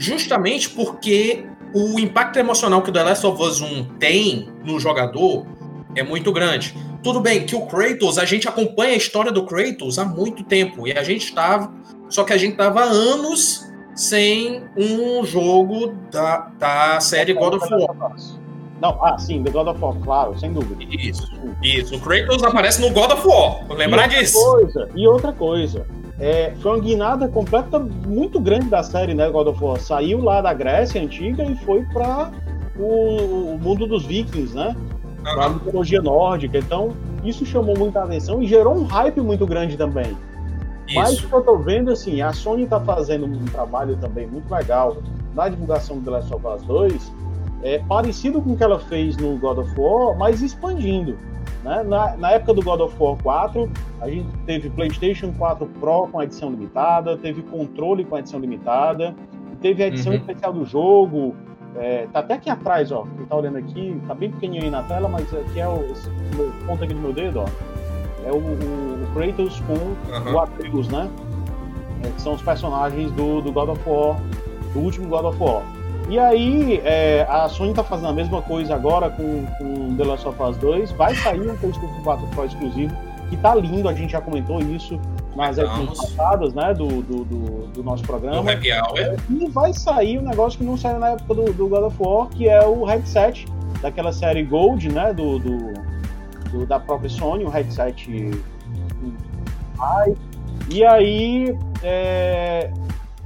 justamente 0.00 0.70
porque 0.70 1.44
o 1.74 2.00
impacto 2.00 2.38
emocional 2.38 2.80
que 2.80 2.88
o 2.88 2.92
The 2.92 3.02
Last 3.02 3.26
of 3.26 3.40
Us 3.40 3.60
1 3.60 3.84
tem 3.98 4.48
no 4.64 4.80
jogador 4.80 5.46
é 5.94 6.02
muito 6.02 6.32
grande. 6.32 6.74
Tudo 7.02 7.20
bem 7.20 7.44
que 7.44 7.54
o 7.54 7.66
Kratos, 7.66 8.18
a 8.18 8.24
gente 8.24 8.48
acompanha 8.48 8.94
a 8.94 8.96
história 8.96 9.30
do 9.30 9.44
Kratos 9.44 9.98
há 9.98 10.04
muito 10.04 10.42
tempo 10.42 10.88
e 10.88 10.92
a 10.92 11.02
gente 11.02 11.26
estava, 11.26 11.70
só 12.08 12.24
que 12.24 12.32
a 12.32 12.38
gente 12.38 12.52
estava 12.52 12.82
anos 12.82 13.70
sem 13.94 14.64
um 14.74 15.22
jogo 15.22 15.94
da, 16.10 16.50
da 16.58 17.00
série 17.00 17.34
God 17.34 17.54
of 17.54 17.68
War. 17.70 18.16
Não, 18.80 19.04
ah, 19.04 19.18
sim, 19.18 19.42
The 19.42 19.50
God 19.50 19.68
of 19.68 19.80
War, 19.82 19.94
claro, 20.02 20.38
sem 20.38 20.50
dúvida. 20.50 20.82
Isso, 20.82 21.30
isso. 21.62 21.96
O 21.96 22.00
Kratos 22.00 22.42
aparece 22.42 22.80
no 22.80 22.88
God 22.90 23.12
of 23.12 23.26
War, 23.26 23.66
lembrar 23.68 24.06
disso. 24.06 24.42
Coisa, 24.42 24.88
e 24.94 25.06
outra 25.06 25.32
coisa, 25.32 25.86
é, 26.20 26.52
foi 26.60 26.72
uma 26.72 26.80
guinada 26.80 27.26
completa 27.28 27.78
muito 27.78 28.38
grande 28.38 28.66
da 28.68 28.82
série, 28.82 29.14
né, 29.14 29.30
God 29.30 29.48
of 29.48 29.64
War. 29.64 29.80
Saiu 29.80 30.22
lá 30.22 30.42
da 30.42 30.52
Grécia 30.52 31.02
antiga 31.02 31.42
e 31.42 31.56
foi 31.56 31.82
para 31.86 32.30
o, 32.78 33.54
o, 33.54 33.58
mundo 33.58 33.86
dos 33.86 34.04
vikings, 34.04 34.54
né? 34.54 34.76
Uhum. 34.76 35.22
Pra 35.22 35.48
mitologia 35.48 36.02
nórdica. 36.02 36.58
Então, 36.58 36.90
isso 37.24 37.46
chamou 37.46 37.76
muita 37.76 38.04
atenção 38.04 38.42
e 38.42 38.46
gerou 38.46 38.76
um 38.76 38.84
hype 38.84 39.20
muito 39.22 39.46
grande 39.46 39.78
também. 39.78 40.14
Isso. 40.86 40.98
Mas 40.98 41.24
o 41.24 41.28
que 41.28 41.32
eu 41.32 41.40
tô 41.40 41.56
vendo, 41.56 41.90
assim, 41.90 42.20
a 42.20 42.34
Sony 42.34 42.66
tá 42.66 42.78
fazendo 42.78 43.24
um 43.24 43.44
trabalho 43.46 43.96
também 43.96 44.26
muito 44.26 44.52
legal 44.52 44.98
na 45.34 45.48
divulgação 45.48 45.98
do 45.98 46.04
The 46.04 46.10
Last 46.10 46.34
of 46.34 46.46
Us 46.46 46.62
2, 46.64 47.12
é, 47.62 47.78
parecido 47.78 48.42
com 48.42 48.52
o 48.52 48.56
que 48.56 48.62
ela 48.62 48.78
fez 48.78 49.16
no 49.16 49.38
God 49.38 49.58
of 49.58 49.72
War, 49.78 50.18
mas 50.18 50.42
expandindo. 50.42 51.16
Né? 51.62 51.82
Na, 51.82 52.16
na, 52.16 52.30
época 52.32 52.54
do 52.54 52.62
God 52.62 52.80
of 52.80 52.96
War 52.98 53.16
4, 53.22 53.70
a 54.00 54.08
gente 54.08 54.28
teve 54.46 54.70
PlayStation 54.70 55.32
4 55.32 55.66
Pro 55.78 56.08
com 56.08 56.22
edição 56.22 56.50
limitada, 56.50 57.16
teve 57.16 57.42
controle 57.42 58.04
com 58.04 58.16
edição 58.16 58.40
limitada, 58.40 59.14
teve 59.60 59.82
a 59.82 59.88
edição 59.88 60.12
uhum. 60.12 60.18
especial 60.18 60.52
do 60.52 60.64
jogo. 60.64 61.34
É, 61.76 62.08
tá 62.12 62.20
até 62.20 62.34
aqui 62.34 62.50
atrás, 62.50 62.90
ó. 62.90 63.04
Quem 63.16 63.26
tá 63.26 63.36
olhando 63.36 63.58
aqui, 63.58 64.00
tá 64.06 64.14
bem 64.14 64.30
pequenininho 64.30 64.64
aí 64.64 64.70
na 64.70 64.82
tela, 64.82 65.08
mas 65.08 65.32
aqui 65.32 65.60
é 65.60 65.68
o 65.68 65.84
esse, 65.92 66.10
ponto 66.66 66.82
aqui 66.82 66.94
do 66.94 67.00
meu 67.00 67.12
dedo, 67.12 67.40
ó. 67.40 67.46
É 68.26 68.32
o, 68.32 68.36
o, 68.36 69.04
o 69.04 69.14
Kratos 69.14 69.60
com 69.60 69.74
uhum. 69.74 70.34
o 70.34 70.38
Atreus, 70.40 70.88
né? 70.88 71.08
É, 72.04 72.10
que 72.10 72.20
são 72.22 72.34
os 72.34 72.42
personagens 72.42 73.12
do, 73.12 73.42
do 73.42 73.52
God 73.52 73.68
of 73.68 73.82
War, 73.86 74.18
do 74.72 74.80
último 74.80 75.08
God 75.08 75.26
of 75.26 75.42
War. 75.42 75.62
E 76.10 76.18
aí, 76.18 76.82
é, 76.84 77.24
a 77.30 77.48
Sony 77.48 77.72
tá 77.72 77.84
fazendo 77.84 78.08
a 78.08 78.12
mesma 78.12 78.42
coisa 78.42 78.74
agora 78.74 79.08
com, 79.10 79.46
com 79.46 79.94
The 79.96 80.04
Last 80.04 80.26
of 80.26 80.42
Us 80.42 80.56
2. 80.56 80.90
Vai 80.90 81.14
sair 81.14 81.48
um 81.48 81.56
PlayStation 81.56 82.02
4 82.02 82.26
Pro 82.26 82.44
exclusivo, 82.46 82.92
que 83.28 83.36
tá 83.36 83.54
lindo, 83.54 83.88
a 83.88 83.94
gente 83.94 84.10
já 84.10 84.20
comentou 84.20 84.58
isso 84.60 85.00
nas 85.36 85.56
edições 85.56 85.96
passadas, 85.96 86.52
né, 86.52 86.74
do, 86.74 86.88
do, 87.00 87.24
do, 87.24 87.66
do 87.68 87.82
nosso 87.84 88.02
programa. 88.02 88.42
Do 88.42 88.50
Happy 88.50 88.72
Hour. 88.72 89.20
E 89.30 89.48
vai 89.50 89.72
sair 89.72 90.18
um 90.18 90.22
negócio 90.22 90.58
que 90.58 90.64
não 90.64 90.76
saiu 90.76 90.98
na 90.98 91.10
época 91.10 91.32
do, 91.32 91.52
do 91.52 91.68
God 91.68 91.84
of 91.84 91.96
War, 92.00 92.26
que 92.26 92.48
é 92.48 92.60
o 92.66 92.84
headset 92.84 93.46
daquela 93.80 94.12
série 94.12 94.42
Gold, 94.42 94.88
né, 94.88 95.14
do, 95.14 95.38
do, 95.38 95.74
do 96.50 96.66
da 96.66 96.80
própria 96.80 97.08
Sony, 97.08 97.44
um 97.44 97.50
headset... 97.50 98.32
E 100.68 100.84
aí, 100.84 101.56
é, 101.84 102.70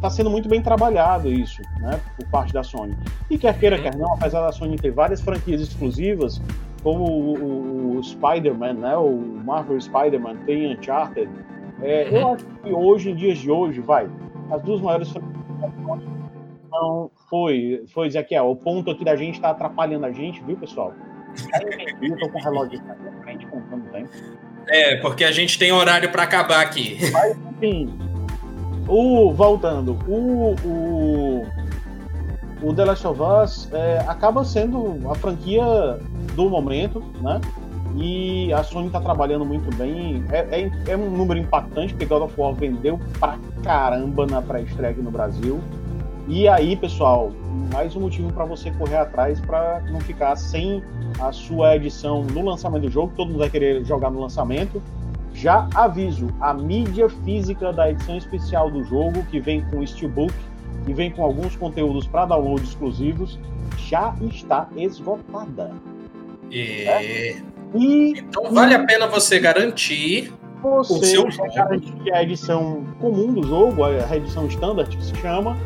está 0.05 0.11
sendo 0.11 0.31
muito 0.31 0.49
bem 0.49 0.61
trabalhado 0.61 1.33
isso, 1.33 1.63
né, 1.81 1.99
por 2.17 2.27
parte 2.29 2.53
da 2.53 2.63
Sony. 2.63 2.95
E 3.31 3.39
quer 3.39 3.59
queira, 3.59 3.81
quer 3.81 3.97
não, 3.97 4.13
apesar 4.13 4.43
da 4.43 4.53
Sony 4.53 4.77
ter 4.77 4.91
várias 4.91 5.21
franquias 5.21 5.63
exclusivas, 5.63 6.41
como 6.83 7.05
o, 7.05 7.35
o, 7.35 7.99
o 7.99 8.05
Spider-Man, 8.05 8.75
né, 8.75 8.97
o 8.97 9.17
Marvel 9.45 9.81
Spider-Man, 9.81 10.37
tem 10.45 10.75
Uncharted, 10.75 11.31
é, 11.83 12.09
eu 12.09 12.27
uhum. 12.27 12.35
acho 12.35 12.45
que 12.45 12.73
hoje, 12.73 13.11
em 13.11 13.17
dias 13.17 13.39
de 13.39 13.51
hoje, 13.51 13.81
vai, 13.81 14.09
as 14.51 14.63
duas 14.63 14.81
maiores 14.81 15.11
franquias 15.11 15.33
não 16.71 17.11
foi, 17.31 17.85
foi 17.93 18.09
Ezequiel, 18.09 18.51
o 18.51 18.57
ponto 18.57 18.91
aqui 18.91 19.05
da 19.05 19.17
gente 19.17 19.37
está 19.37 19.51
atrapalhando 19.51 20.05
a 20.05 20.13
gente, 20.13 20.43
viu, 20.45 20.57
pessoal? 20.57 20.93
Eu 22.03 22.17
tô 22.19 22.29
com 22.29 22.39
o 22.39 22.43
relógio 22.43 22.81
na 22.85 23.23
frente, 23.23 23.47
contando 23.47 23.87
o 23.87 23.91
tempo. 23.91 24.09
É, 24.69 24.97
porque 24.97 25.25
a 25.25 25.33
gente 25.33 25.59
tem 25.59 25.73
horário 25.73 26.11
para 26.11 26.23
acabar 26.23 26.61
aqui. 26.61 26.99
Mas, 27.13 27.37
enfim, 27.53 27.99
o, 28.89 29.33
voltando, 29.33 29.99
o, 30.07 30.55
o, 30.65 31.47
o 32.63 32.75
The 32.75 32.85
Last 32.85 33.07
of 33.07 33.21
Us 33.21 33.69
é, 33.73 34.05
acaba 34.07 34.45
sendo 34.45 34.99
a 35.11 35.15
franquia 35.15 35.65
do 36.35 36.49
momento, 36.49 37.03
né? 37.21 37.41
E 37.97 38.53
a 38.53 38.63
Sony 38.65 38.91
tá 38.91 39.01
trabalhando 39.01 39.45
muito 39.45 39.75
bem. 39.77 40.25
É, 40.31 40.63
é, 40.63 40.73
é 40.89 40.97
um 40.97 41.11
número 41.11 41.39
impactante, 41.39 41.93
porque 41.93 42.07
God 42.07 42.23
of 42.23 42.41
War 42.41 42.53
vendeu 42.53 42.99
pra 43.21 43.39
caramba 43.63 44.27
na 44.27 44.43
pré-estreia 44.43 44.91
aqui 44.91 45.01
no 45.01 45.11
Brasil. 45.13 45.61
E 46.27 46.49
aí, 46.49 46.75
pessoal, 46.75 47.31
mais 47.73 47.95
um 47.95 48.01
motivo 48.01 48.33
para 48.33 48.45
você 48.45 48.71
correr 48.73 48.97
atrás 48.97 49.41
para 49.41 49.83
não 49.91 50.01
ficar 50.01 50.35
sem 50.37 50.83
a 51.21 51.31
sua 51.31 51.77
edição 51.77 52.25
no 52.25 52.45
lançamento 52.45 52.83
do 52.83 52.91
jogo. 52.91 53.13
Todo 53.15 53.29
mundo 53.29 53.39
vai 53.39 53.51
querer 53.51 53.85
jogar 53.85 54.11
no 54.11 54.21
lançamento. 54.21 54.83
Já 55.35 55.69
aviso, 55.75 56.29
a 56.41 56.55
mídia 56.55 57.09
física 57.09 57.73
da 57.73 57.91
edição 57.91 58.17
especial 58.17 58.71
do 58.71 58.85
jogo, 58.85 59.25
que 59.27 59.41
vem 59.41 59.63
com 59.67 59.85
Steelbook 59.85 60.33
e 60.87 60.95
vem 60.95 61.11
com 61.11 61.23
alguns 61.23 61.57
conteúdos 61.57 62.07
para 62.07 62.27
download 62.27 62.63
exclusivos, 62.63 63.39
já 63.77 64.15
está 64.23 64.69
esgotada. 64.77 65.73
E... 66.51 66.61
É? 66.87 67.37
e 67.75 68.15
então 68.19 68.53
vale 68.53 68.75
a 68.75 68.85
pena 68.85 69.09
você 69.09 69.41
garantir 69.41 70.33
você 70.63 70.95
o 70.95 71.05
seu 71.05 71.31
jogo. 71.31 71.55
garantir 71.55 72.13
a 72.13 72.23
edição 72.23 72.85
comum 73.01 73.33
do 73.35 73.47
jogo, 73.47 73.85
a 73.85 74.17
edição 74.17 74.47
standard 74.47 74.97
que 74.97 75.05
se 75.05 75.17
chama, 75.17 75.59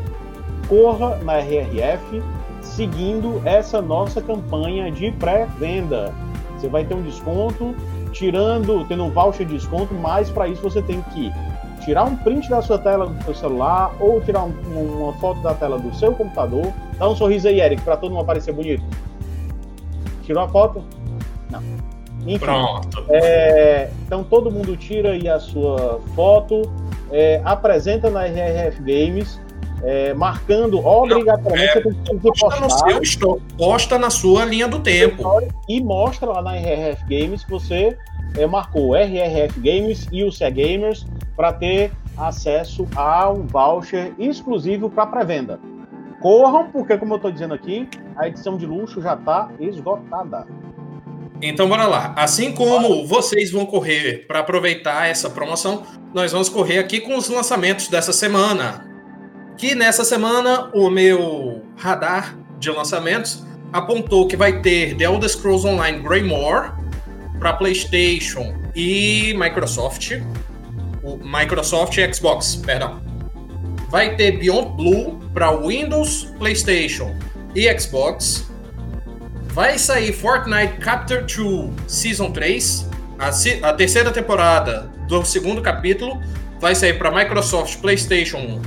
corra 0.67 1.17
na 1.17 1.37
RRF 1.37 2.21
seguindo 2.61 3.41
essa 3.45 3.81
nossa 3.81 4.21
campanha 4.21 4.91
de 4.91 5.11
pré-venda. 5.11 6.13
Você 6.55 6.67
vai 6.67 6.83
ter 6.83 6.93
um 6.93 7.01
desconto 7.01 7.75
tirando, 8.11 8.85
tendo 8.85 9.03
um 9.05 9.09
voucher 9.09 9.45
de 9.45 9.53
desconto, 9.53 9.93
mas 9.93 10.29
para 10.29 10.47
isso 10.47 10.61
você 10.61 10.81
tem 10.81 11.01
que 11.13 11.31
tirar 11.83 12.03
um 12.03 12.15
print 12.15 12.49
da 12.49 12.61
sua 12.61 12.77
tela 12.77 13.07
do 13.07 13.23
seu 13.23 13.35
celular 13.35 13.95
ou 13.99 14.21
tirar 14.21 14.43
um, 14.43 14.53
uma 14.75 15.13
foto 15.13 15.41
da 15.41 15.53
tela 15.53 15.79
do 15.79 15.93
seu 15.95 16.13
computador. 16.13 16.71
Dá 16.97 17.09
um 17.09 17.15
sorriso 17.15 17.47
aí, 17.47 17.61
Eric, 17.61 17.81
para 17.81 17.97
todo 17.97 18.11
mundo 18.11 18.21
aparecer 18.21 18.53
bonito. 18.53 18.83
Tirou 20.23 20.43
a 20.43 20.47
foto? 20.47 20.83
Não. 21.49 21.61
Enfim, 22.27 22.37
Pronto. 22.37 23.05
É, 23.09 23.89
então 24.05 24.23
todo 24.23 24.51
mundo 24.51 24.75
tira 24.75 25.11
aí 25.11 25.27
a 25.27 25.39
sua 25.39 25.99
foto, 26.15 26.61
é, 27.11 27.41
apresenta 27.45 28.09
na 28.09 28.25
RRF 28.25 28.81
Games 28.81 29.39
é, 29.83 30.13
marcando 30.13 30.85
obrigatoriamente 30.85 31.77
é, 31.77 31.81
você 32.15 32.39
posta 32.39 32.61
no 32.61 33.05
seu 33.05 33.41
posta 33.57 33.97
na 33.97 34.09
sua 34.09 34.45
linha 34.45 34.67
do 34.67 34.79
tempo 34.79 35.23
e 35.67 35.81
mostra 35.81 36.27
lá 36.27 36.41
na 36.41 36.55
RRF 36.55 37.03
Games 37.03 37.43
que 37.43 37.51
você 37.51 37.97
é, 38.37 38.45
marcou 38.45 38.95
RRF 38.95 39.59
Games 39.59 40.07
e 40.11 40.23
o 40.23 40.31
C 40.31 40.49
Gamers 40.51 41.05
para 41.35 41.53
ter 41.53 41.91
acesso 42.17 42.87
a 42.95 43.29
um 43.29 43.47
voucher 43.47 44.13
exclusivo 44.19 44.89
para 44.89 45.07
pré-venda. 45.07 45.59
Corram, 46.21 46.69
porque 46.69 46.97
como 46.97 47.13
eu 47.13 47.15
estou 47.15 47.31
dizendo 47.31 47.53
aqui, 47.53 47.87
a 48.17 48.27
edição 48.27 48.57
de 48.57 48.65
luxo 48.65 49.01
já 49.01 49.13
está 49.13 49.49
esgotada. 49.57 50.45
Então 51.41 51.69
bora 51.69 51.87
lá. 51.87 52.13
Assim 52.17 52.51
como 52.51 53.07
vocês 53.07 53.51
vão 53.51 53.65
correr 53.65 54.25
para 54.27 54.39
aproveitar 54.39 55.07
essa 55.07 55.29
promoção, 55.29 55.83
nós 56.13 56.33
vamos 56.33 56.49
correr 56.49 56.79
aqui 56.79 56.99
com 56.99 57.15
os 57.15 57.29
lançamentos 57.29 57.87
dessa 57.87 58.11
semana 58.11 58.88
que 59.59 59.75
nessa 59.75 60.05
semana 60.05 60.69
o 60.73 60.89
meu 60.89 61.61
radar 61.75 62.33
de 62.59 62.71
lançamentos 62.71 63.43
apontou 63.73 64.25
que 64.25 64.37
vai 64.37 64.61
ter 64.61 64.95
The 64.95 65.03
Elder 65.03 65.29
Scrolls 65.29 65.67
Online 65.67 65.99
Greymore 65.99 66.71
para 67.39 67.51
PlayStation 67.51 68.55
e 68.73 69.35
Microsoft, 69.37 70.13
o 71.03 71.17
Microsoft 71.17 71.97
e 71.97 72.13
Xbox, 72.13 72.55
perdão. 72.55 73.01
Vai 73.89 74.15
ter 74.15 74.39
Beyond 74.39 74.77
Blue 74.77 75.19
para 75.33 75.51
Windows, 75.51 76.33
PlayStation 76.37 77.13
e 77.53 77.67
Xbox. 77.77 78.49
Vai 79.47 79.77
sair 79.77 80.13
Fortnite 80.13 80.75
Chapter 80.81 81.25
2 81.25 81.71
Season 81.85 82.31
3, 82.31 82.89
a, 83.19 83.69
a 83.69 83.73
terceira 83.73 84.09
temporada 84.09 84.89
do 85.05 85.25
segundo 85.25 85.61
capítulo 85.61 86.21
vai 86.61 86.73
sair 86.75 86.93
para 86.93 87.11
Microsoft, 87.11 87.81
PlayStation 87.81 88.61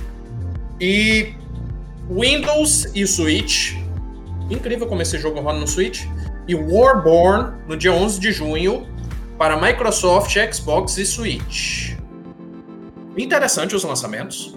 e 0.81 1.35
Windows 2.11 2.87
e 2.95 3.07
Switch. 3.07 3.75
Incrível 4.51 4.87
como 4.87 5.03
esse 5.03 5.19
jogo 5.19 5.41
roda 5.41 5.59
no 5.59 5.67
Switch. 5.67 6.05
E 6.47 6.55
Warborn 6.55 7.55
no 7.69 7.77
dia 7.77 7.93
11 7.93 8.21
de 8.21 8.33
junho 8.33 8.87
para 9.39 9.61
Microsoft, 9.61 10.37
Xbox 10.53 10.99
e 10.99 11.07
Switch. 11.07 11.97
Interessante 13.17 13.75
os 13.75 13.85
lançamentos. 13.85 14.57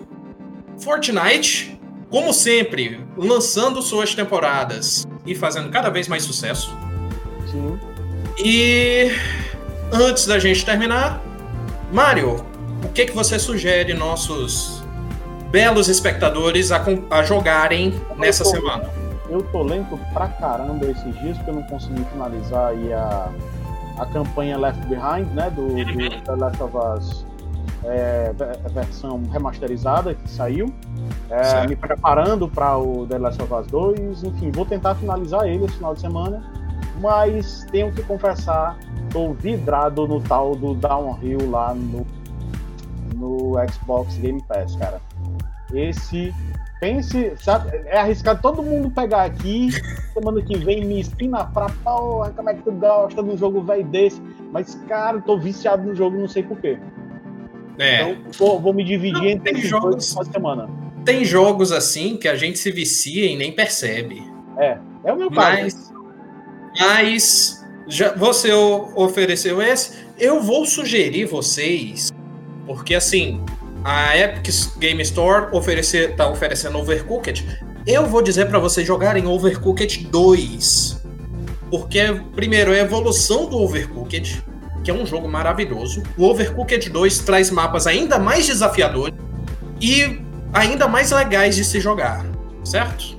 Fortnite, 0.79 1.79
como 2.09 2.33
sempre, 2.33 2.99
lançando 3.17 3.81
suas 3.81 4.13
temporadas 4.13 5.05
e 5.25 5.35
fazendo 5.35 5.69
cada 5.69 5.89
vez 5.89 6.07
mais 6.07 6.23
sucesso. 6.23 6.75
Sim. 7.51 7.79
E 8.43 9.11
antes 9.91 10.25
da 10.25 10.39
gente 10.39 10.65
terminar, 10.65 11.23
Mario, 11.91 12.45
o 12.83 12.89
que, 12.89 13.05
que 13.05 13.13
você 13.13 13.39
sugere 13.39 13.93
nossos 13.93 14.84
belos 15.55 15.87
espectadores 15.87 16.69
a, 16.69 16.83
a 17.11 17.23
jogarem 17.23 17.93
nessa 18.17 18.43
tô, 18.43 18.49
semana. 18.49 18.89
Eu 19.29 19.41
tô 19.41 19.63
lento 19.63 19.97
pra 20.13 20.27
caramba 20.27 20.85
esses 20.85 21.17
dias, 21.21 21.37
porque 21.37 21.49
eu 21.49 21.55
não 21.55 21.63
consegui 21.63 22.03
finalizar 22.11 22.71
aí 22.71 22.91
a, 22.91 23.29
a 23.97 24.05
campanha 24.07 24.57
Left 24.57 24.85
Behind, 24.87 25.31
né? 25.33 25.49
Do, 25.49 25.67
do 25.67 25.73
uhum. 25.73 26.21
The 26.25 26.35
Last 26.35 26.61
of 26.61 26.75
Us 26.75 27.25
é, 27.85 28.33
versão 28.73 29.23
remasterizada 29.31 30.13
que 30.13 30.29
saiu. 30.29 30.73
É, 31.29 31.65
me 31.65 31.77
preparando 31.77 32.49
para 32.49 32.77
o 32.77 33.07
The 33.07 33.17
Last 33.17 33.41
of 33.41 33.53
Us 33.53 33.67
2. 33.67 34.23
Enfim, 34.25 34.51
vou 34.51 34.65
tentar 34.65 34.95
finalizar 34.95 35.47
ele 35.47 35.63
esse 35.63 35.75
final 35.75 35.93
de 35.93 36.01
semana. 36.01 36.43
Mas 36.99 37.65
tenho 37.71 37.93
que 37.93 38.03
confessar, 38.03 38.77
tô 39.09 39.31
vidrado 39.31 40.05
no 40.05 40.19
tal 40.19 40.53
do 40.53 40.73
Downhill 40.73 41.49
lá 41.49 41.73
no, 41.73 42.05
no 43.15 43.53
Xbox 43.71 44.17
Game 44.17 44.43
Pass, 44.49 44.75
cara. 44.75 44.99
Esse. 45.73 46.33
Pense, 46.79 47.33
sabe, 47.39 47.71
é 47.85 47.97
arriscado 47.97 48.41
todo 48.41 48.61
mundo 48.61 48.91
pegar 48.91 49.23
aqui, 49.23 49.69
semana 50.13 50.41
que 50.41 50.57
vem 50.57 50.85
me 50.85 50.99
espina 50.99 51.45
pra 51.45 51.67
porra, 51.83 52.31
como 52.31 52.49
é 52.49 52.53
que 52.53 52.63
tu 52.63 52.71
gosta 52.73 53.23
de 53.23 53.29
um 53.29 53.37
jogo 53.37 53.61
velho 53.61 53.85
desse? 53.85 54.21
Mas, 54.51 54.75
cara, 54.87 55.21
tô 55.21 55.37
viciado 55.37 55.83
no 55.83 55.95
jogo, 55.95 56.17
não 56.17 56.27
sei 56.27 56.43
porquê. 56.43 56.77
É. 57.79 58.11
Então, 58.11 58.31
vou, 58.37 58.59
vou 58.59 58.73
me 58.73 58.83
dividir 58.83 59.21
não, 59.21 59.25
entre 59.25 59.51
esses 59.51 59.69
jogos, 59.69 60.13
dois 60.13 60.27
semana. 60.27 60.69
Tem 61.03 61.23
jogos 61.23 61.71
assim 61.71 62.17
que 62.17 62.27
a 62.27 62.35
gente 62.35 62.59
se 62.59 62.71
vicia 62.71 63.25
e 63.25 63.35
nem 63.35 63.51
percebe. 63.51 64.21
É, 64.57 64.77
é 65.03 65.13
o 65.13 65.15
meu 65.15 65.31
caso. 65.31 65.61
Mas, 65.61 65.93
mas 66.79 67.65
já, 67.87 68.13
você 68.13 68.51
ofereceu 68.53 69.61
esse, 69.61 70.05
eu 70.17 70.41
vou 70.41 70.65
sugerir 70.65 71.25
vocês, 71.25 72.11
porque 72.65 72.95
assim, 72.95 73.43
a 73.85 74.17
Epic 74.17 74.47
Game 74.79 74.99
Store 75.03 75.55
oferecer, 75.55 76.15
tá 76.15 76.27
oferecendo 76.27 76.79
Overcooked. 76.79 77.45
Eu 77.85 78.07
vou 78.07 78.23
dizer 78.23 78.47
para 78.47 78.57
vocês 78.57 78.85
jogarem 78.85 79.27
Overcooked 79.27 80.07
2. 80.07 81.03
Porque, 81.69 82.19
primeiro, 82.33 82.73
é 82.73 82.79
a 82.79 82.83
evolução 82.83 83.47
do 83.47 83.59
Overcooked, 83.59 84.43
que 84.83 84.89
é 84.89 84.93
um 84.93 85.05
jogo 85.05 85.29
maravilhoso. 85.29 86.01
O 86.17 86.25
Overcooked 86.25 86.89
2 86.89 87.19
traz 87.19 87.51
mapas 87.51 87.85
ainda 87.85 88.17
mais 88.17 88.47
desafiadores 88.47 89.13
e 89.79 90.19
ainda 90.51 90.87
mais 90.87 91.11
legais 91.11 91.55
de 91.55 91.63
se 91.63 91.79
jogar, 91.79 92.25
certo? 92.63 93.15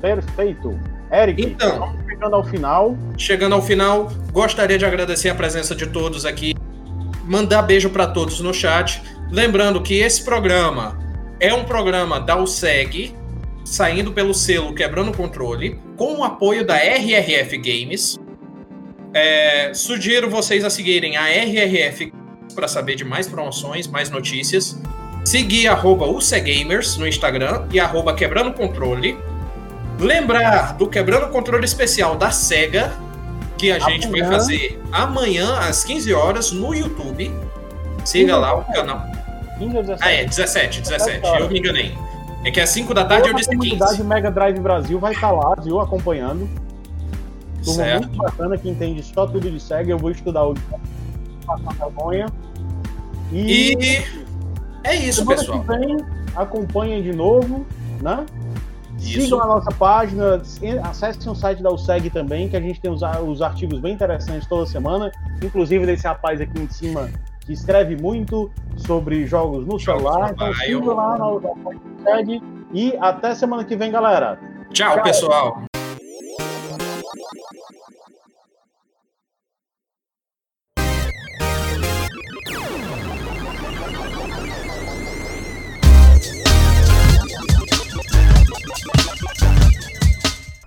Perfeito. 0.00 0.80
Eric, 1.12 1.42
então, 1.42 1.94
chegando 2.08 2.34
ao 2.34 2.44
final. 2.44 2.96
Chegando 3.18 3.54
ao 3.56 3.62
final, 3.62 4.10
gostaria 4.32 4.78
de 4.78 4.86
agradecer 4.86 5.28
a 5.28 5.34
presença 5.34 5.74
de 5.74 5.86
todos 5.86 6.24
aqui. 6.24 6.54
Mandar 7.24 7.60
beijo 7.60 7.90
para 7.90 8.06
todos 8.06 8.40
no 8.40 8.54
chat. 8.54 9.02
Lembrando 9.30 9.82
que 9.82 9.94
esse 9.94 10.22
programa 10.22 10.98
é 11.38 11.52
um 11.52 11.64
programa 11.64 12.18
da 12.18 12.36
USEG, 12.36 13.14
saindo 13.64 14.12
pelo 14.12 14.32
selo 14.32 14.74
Quebrando 14.74 15.12
Controle, 15.12 15.78
com 15.96 16.16
o 16.16 16.24
apoio 16.24 16.66
da 16.66 16.76
RRF 16.76 17.58
Games. 17.58 18.18
É, 19.12 19.72
sugiro 19.74 20.30
vocês 20.30 20.64
a 20.64 20.70
seguirem 20.70 21.16
a 21.16 21.28
RRF 21.28 22.12
para 22.54 22.66
saber 22.66 22.94
de 22.94 23.04
mais 23.04 23.26
promoções, 23.26 23.86
mais 23.86 24.08
notícias. 24.08 24.80
Seguir 25.24 25.68
arroba 25.68 26.06
UCGamers 26.06 26.96
no 26.96 27.06
Instagram 27.06 27.66
e 27.70 27.78
arroba 27.78 28.14
Quebrando 28.14 28.52
Controle. 28.54 29.18
Lembrar 30.00 30.74
do 30.74 30.88
Quebrando 30.88 31.28
Controle 31.28 31.66
especial 31.66 32.16
da 32.16 32.30
SEGA, 32.30 32.96
que 33.58 33.70
a 33.70 33.76
amanhã. 33.76 33.92
gente 33.92 34.08
vai 34.08 34.24
fazer 34.24 34.80
amanhã 34.90 35.58
às 35.58 35.84
15 35.84 36.14
horas 36.14 36.50
no 36.50 36.74
YouTube. 36.74 37.30
Siga 38.04 38.38
lá 38.38 38.56
o 38.56 38.64
canal. 38.72 39.17
15 39.58 39.76
ou 39.76 39.82
17? 39.82 40.02
Ah, 40.02 40.12
é, 40.12 40.24
17, 40.24 40.80
17. 40.82 41.26
Eu 41.40 41.50
me 41.50 41.58
enganei. 41.58 41.94
É 42.44 42.50
que 42.50 42.60
é 42.60 42.66
5 42.66 42.94
da 42.94 43.04
tarde 43.04 43.28
eu 43.28 43.34
disse 43.34 43.50
15. 43.50 43.56
A 43.56 43.58
comunidade 43.58 44.04
Mega 44.04 44.30
Drive 44.30 44.60
Brasil 44.60 44.98
vai 44.98 45.12
estar 45.12 45.30
lá, 45.32 45.54
viu, 45.60 45.80
acompanhando. 45.80 46.48
Turma 47.64 47.84
certo. 47.84 48.06
muito 48.06 48.16
bacana 48.16 48.56
que 48.56 48.68
entende 48.68 49.02
só 49.02 49.26
tudo 49.26 49.50
de 49.50 49.60
SEGA, 49.60 49.90
eu 49.90 49.98
vou 49.98 50.10
estudar 50.10 50.44
hoje. 50.44 50.62
passar 51.44 51.74
vergonha. 51.74 52.26
E, 53.32 53.74
e 53.74 54.04
é 54.84 54.96
isso, 54.96 55.20
semana 55.20 55.38
pessoal. 55.38 55.60
Que 55.60 55.66
vem, 55.66 55.96
acompanhem 56.36 57.02
de 57.02 57.12
novo, 57.12 57.66
né? 58.00 58.24
Isso. 58.98 59.22
Sigam 59.22 59.40
a 59.40 59.46
nossa 59.46 59.70
página, 59.72 60.40
acessem 60.84 61.30
o 61.30 61.34
site 61.34 61.62
da 61.62 61.70
USEG 61.70 62.10
também, 62.10 62.48
que 62.48 62.56
a 62.56 62.60
gente 62.60 62.80
tem 62.80 62.90
os, 62.90 63.00
os 63.26 63.42
artigos 63.42 63.80
bem 63.80 63.94
interessantes 63.94 64.48
toda 64.48 64.66
semana, 64.66 65.12
inclusive 65.42 65.84
desse 65.86 66.06
rapaz 66.06 66.40
aqui 66.40 66.60
em 66.60 66.68
cima 66.68 67.08
que 67.48 67.54
escreve 67.54 67.96
muito 67.96 68.50
sobre 68.76 69.26
jogos 69.26 69.66
no 69.66 69.80
celular. 69.80 70.32
Então 70.32 70.52
sigam 70.52 70.94
lá 70.94 71.16
na 71.16 71.30
USEG 71.30 72.42
e 72.74 72.94
até 73.00 73.34
semana 73.34 73.64
que 73.64 73.74
vem, 73.74 73.90
galera. 73.90 74.38
Tchau, 74.70 74.96
Tchau. 74.96 75.02
pessoal. 75.02 75.67